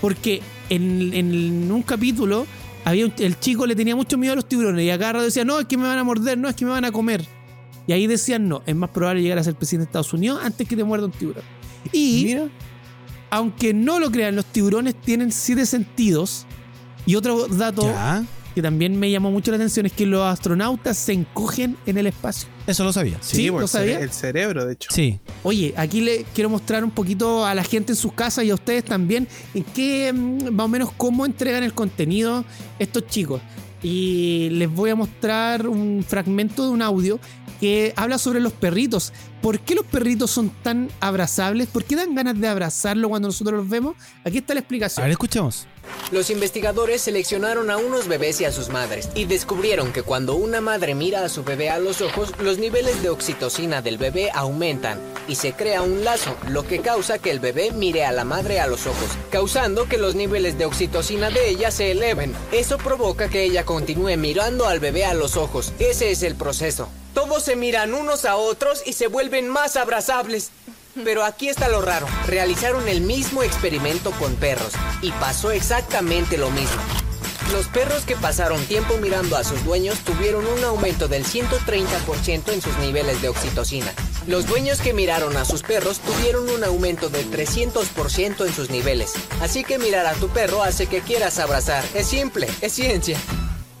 [0.00, 2.46] Porque en un capítulo
[2.86, 5.58] había un- el chico le tenía mucho miedo a los tiburones y agarra decía, no,
[5.60, 7.26] es que me van a morder, no, es que me van a comer.
[7.86, 10.66] Y ahí decían, no, es más probable llegar a ser presidente de Estados Unidos antes
[10.68, 11.42] que te muerda un tiburón.
[11.92, 12.48] Y Mira.
[13.30, 16.46] aunque no lo crean, los tiburones tienen siete sentidos.
[17.06, 18.24] Y otro dato Ya.
[18.56, 22.06] Que también me llamó mucho la atención es que los astronautas se encogen en el
[22.06, 22.48] espacio.
[22.66, 23.18] Eso lo sabía.
[23.20, 24.00] Sí, por ¿lo el cere- sabía?
[24.00, 24.88] El cerebro, de hecho.
[24.90, 25.20] Sí.
[25.42, 28.54] Oye, aquí le quiero mostrar un poquito a la gente en sus casas y a
[28.54, 32.46] ustedes también en qué, mm, más o menos, cómo entregan el contenido
[32.78, 33.42] estos chicos.
[33.82, 37.20] Y les voy a mostrar un fragmento de un audio
[37.60, 39.12] que habla sobre los perritos.
[39.42, 41.68] ¿Por qué los perritos son tan abrazables?
[41.68, 43.96] ¿Por qué dan ganas de abrazarlo cuando nosotros los vemos?
[44.24, 45.04] Aquí está la A explicación.
[45.04, 45.66] ver, escuchemos.
[46.10, 50.60] Los investigadores seleccionaron a unos bebés y a sus madres y descubrieron que cuando una
[50.60, 55.00] madre mira a su bebé a los ojos, los niveles de oxitocina del bebé aumentan
[55.28, 58.60] y se crea un lazo, lo que causa que el bebé mire a la madre
[58.60, 62.34] a los ojos, causando que los niveles de oxitocina de ella se eleven.
[62.52, 65.72] Eso provoca que ella continúe mirando al bebé a los ojos.
[65.78, 66.88] Ese es el proceso.
[67.14, 70.50] Todos se miran unos a otros y se vuelven más abrazables.
[71.04, 72.06] Pero aquí está lo raro.
[72.26, 76.82] Realizaron el mismo experimento con perros y pasó exactamente lo mismo.
[77.52, 82.60] Los perros que pasaron tiempo mirando a sus dueños tuvieron un aumento del 130% en
[82.60, 83.92] sus niveles de oxitocina.
[84.26, 89.12] Los dueños que miraron a sus perros tuvieron un aumento del 300% en sus niveles.
[89.40, 91.84] Así que mirar a tu perro hace que quieras abrazar.
[91.94, 93.16] Es simple, es ciencia.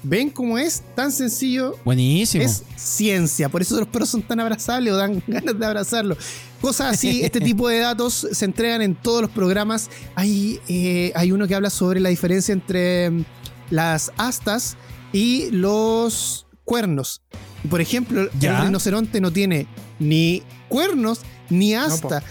[0.08, 1.74] ¿Ven cómo es tan sencillo?
[1.84, 2.44] Buenísimo.
[2.44, 6.16] Es ciencia, por eso los perros son tan abrazables o dan ganas de abrazarlo.
[6.60, 9.90] Cosas así, este tipo de datos se entregan en todos los programas.
[10.14, 13.24] Hay, eh, hay uno que habla sobre la diferencia entre mm,
[13.70, 14.76] las astas
[15.12, 17.22] y los cuernos.
[17.68, 18.58] Por ejemplo, Ya.
[18.60, 19.66] el rinoceronte no tiene
[19.98, 22.22] ni cuernos ni asta.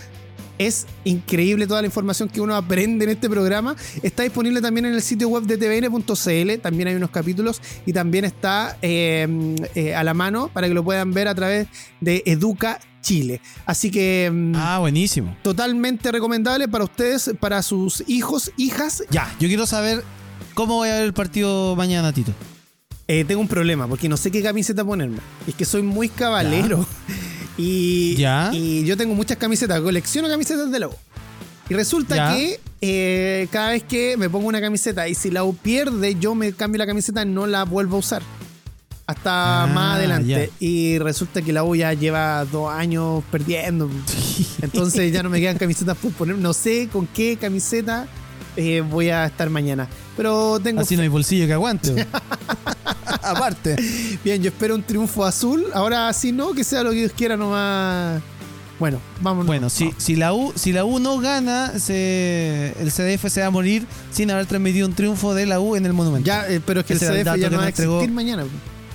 [0.57, 3.75] Es increíble toda la información que uno aprende en este programa.
[4.03, 6.61] Está disponible también en el sitio web de tvn.cl.
[6.61, 10.83] También hay unos capítulos y también está eh, eh, a la mano para que lo
[10.83, 11.67] puedan ver a través
[12.01, 13.41] de Educa Chile.
[13.65, 15.35] Así que mm, Ah, buenísimo.
[15.43, 19.03] totalmente recomendable para ustedes, para sus hijos, hijas.
[19.11, 20.03] Ya, yo quiero saber
[20.53, 22.31] cómo voy a ver el partido mañana, Tito.
[23.07, 25.19] Eh, tengo un problema porque no sé qué camiseta ponerme.
[25.47, 26.85] Es que soy muy cabalero.
[27.57, 28.51] Y, Ya.
[28.53, 30.91] y yo tengo muchas camisetas, colecciono camisetas de la U.
[31.69, 32.35] Y resulta Ya.
[32.35, 36.35] que eh, cada vez que me pongo una camiseta y si la U pierde, yo
[36.35, 38.21] me cambio la camiseta y no la vuelvo a usar.
[39.07, 40.27] Hasta Ah, más adelante.
[40.27, 40.47] ya.
[40.59, 43.89] Y resulta que la U ya lleva dos años perdiendo.
[44.61, 46.37] Entonces ya no me quedan camisetas por poner.
[46.37, 48.07] No sé con qué camiseta
[48.55, 49.87] eh, voy a estar mañana.
[50.15, 52.07] Pero tengo Así no hay bolsillo que aguante.
[53.21, 53.75] Aparte.
[54.23, 55.65] Bien, yo espero un triunfo azul.
[55.73, 58.21] Ahora sí no, que sea lo que Dios quiera nomás.
[58.79, 59.45] Bueno, vamos.
[59.45, 63.47] Bueno, si, si, la U, si la U no gana, se, el CDF se va
[63.47, 66.25] a morir sin haber transmitido un triunfo de la U en el Monumento.
[66.25, 68.45] Ya, eh, pero es que el el CDF ya no nos va a existir mañana.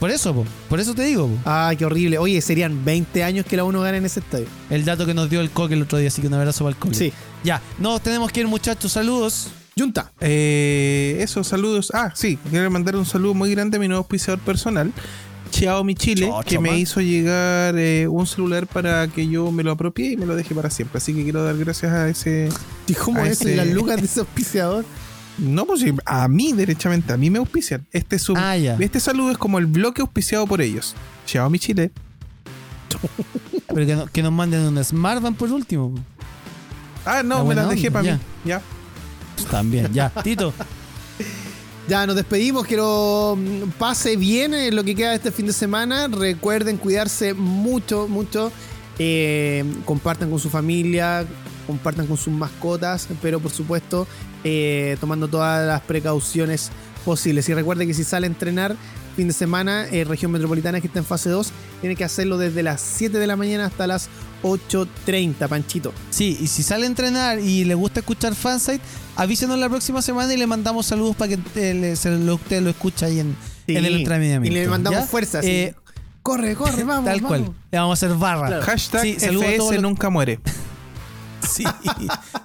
[0.00, 1.28] Por eso, po, por eso te digo.
[1.28, 1.36] po.
[1.44, 2.18] Ah, qué horrible.
[2.18, 4.46] Oye, serían 20 años que la uno gane en ese estadio.
[4.70, 6.70] El dato que nos dio el Coque el otro día, así que un abrazo para
[6.74, 6.94] el Coque.
[6.96, 7.12] Sí.
[7.44, 8.92] Ya, nos tenemos que ir, muchachos.
[8.92, 9.48] Saludos.
[9.78, 10.10] Junta.
[10.20, 11.90] Eh, eso, saludos.
[11.94, 14.92] Ah, sí, quiero mandar un saludo muy grande a mi nuevo auspiciador personal,
[15.52, 16.78] Xiaomi Chile, Chocho, que me man.
[16.78, 20.54] hizo llegar eh, un celular para que yo me lo apropie y me lo deje
[20.54, 20.98] para siempre.
[20.98, 22.48] Así que quiero dar gracias a ese.
[22.88, 24.84] ¿Y cómo a es ese- las lucas de ese auspiciador?
[25.40, 27.86] No, pues a mí, derechamente, a mí me auspician.
[27.92, 28.76] Este, es un- Ah, ya.
[28.78, 30.94] este saludo es como el bloque auspiciado por ellos.
[31.26, 31.90] Xiaomi Chile.
[33.74, 35.94] Pero que, no- que nos manden un Smartband por último.
[37.04, 38.14] Ah, no, La me las dejé onda, para ya.
[38.16, 38.20] mí.
[38.44, 38.62] Ya.
[39.50, 40.10] También, ya.
[40.22, 40.52] Tito.
[41.88, 45.46] Ya nos despedimos, que lo mm, pase bien en lo que queda de este fin
[45.46, 46.06] de semana.
[46.08, 48.52] Recuerden cuidarse mucho, mucho.
[48.98, 51.24] Eh, compartan con su familia,
[51.70, 54.06] compartan con sus mascotas, pero por supuesto
[54.44, 56.70] eh, tomando todas las precauciones
[57.04, 57.48] posibles.
[57.48, 58.76] Y recuerden que si sale a entrenar
[59.16, 62.62] fin de semana, eh, región metropolitana que está en fase 2, tiene que hacerlo desde
[62.62, 64.08] las 7 de la mañana hasta las
[64.42, 65.92] 8.30, Panchito.
[66.10, 68.80] Sí, y si sale a entrenar y le gusta escuchar Fansite,
[69.16, 72.62] avísenos la próxima semana y le mandamos saludos para que eh, le- se lo- usted
[72.62, 73.36] lo escuche ahí en,
[73.66, 74.46] Sí, en el entrenamiento.
[74.48, 75.06] Y le mandamos ¿ya?
[75.06, 75.38] fuerza.
[75.40, 75.48] así.
[75.50, 75.74] Eh,
[76.22, 77.04] corre, corre, vamos.
[77.04, 77.40] Tal cual.
[77.42, 77.56] vamos.
[77.70, 78.46] Le vamos a hacer barra.
[78.46, 78.62] Claro.
[78.64, 80.38] Hashtag Sí, FS nunca muere.
[81.48, 81.64] Sí.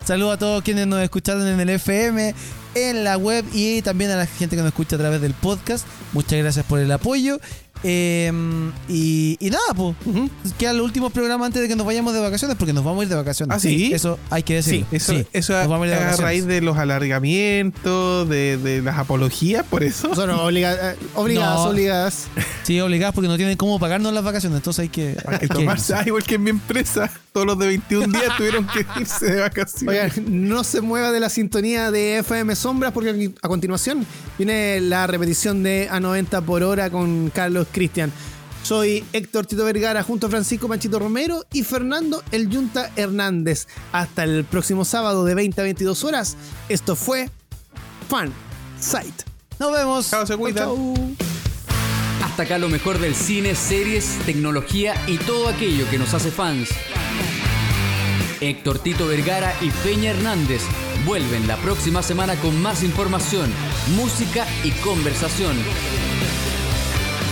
[0.04, 2.34] Saludos a todos quienes nos escucharon en el FM,
[2.76, 5.86] en la web y también a la gente que nos escucha a través del podcast.
[6.14, 7.40] Muchas gracias por el apoyo.
[7.84, 8.32] Eh,
[8.90, 9.96] y, y nada, pues.
[10.06, 10.30] Ujú.
[10.58, 13.04] Quedan los últimos programas antes de que nos vayamos de vacaciones, porque nos vamos a
[13.04, 13.56] ir de vacaciones.
[13.56, 13.92] ¿Ah, sí?
[13.94, 14.88] Eso hay que decirlo.
[14.92, 16.20] Eso, Sí, eso nos vamos a ir de a vacaciones.
[16.26, 20.14] raíz de los alargamientos, de, de las apologías, por eso.
[20.16, 21.64] Son obliga- eh, obligadas, No.
[21.70, 22.28] obligadas.
[22.64, 25.94] Sí, obligados porque no tienen cómo pagarnos las vacaciones, entonces hay que, Hay que tomarse,
[25.94, 29.42] ah, igual que en mi empresa, todos los de 21 días tuvieron que irse de
[29.42, 30.18] vacaciones.
[30.18, 34.06] Oigan, no se mueva de la sintonía de FM Sombras porque a continuación
[34.38, 38.12] viene la repetición de A 90 por hora con Carlos Cristian.
[38.64, 43.68] Soy Héctor Tito Vergara junto a Francisco Panchito Romero y Fernando El Yunta Hernández.
[43.92, 46.38] Hasta el próximo sábado de 20 a 22 horas.
[46.70, 47.30] Esto fue
[48.10, 48.34] Fan
[48.80, 49.26] Site.
[49.60, 50.10] Nos vemos.
[50.10, 50.36] Chao, se.
[50.54, 50.96] Chau.
[52.24, 56.70] Hasta acá lo mejor del cine, series, tecnología y todo aquello que nos hace fans.
[58.42, 60.62] Héctor Tito Vergara y Peña Hernández
[61.06, 63.52] vuelven la próxima semana con más información,
[63.96, 65.56] música y conversación.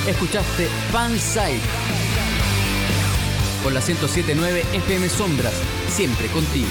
[0.07, 1.61] Escuchaste Fansite.
[3.63, 5.53] por la 1079 FM Sombras,
[5.87, 6.67] siempre contigo.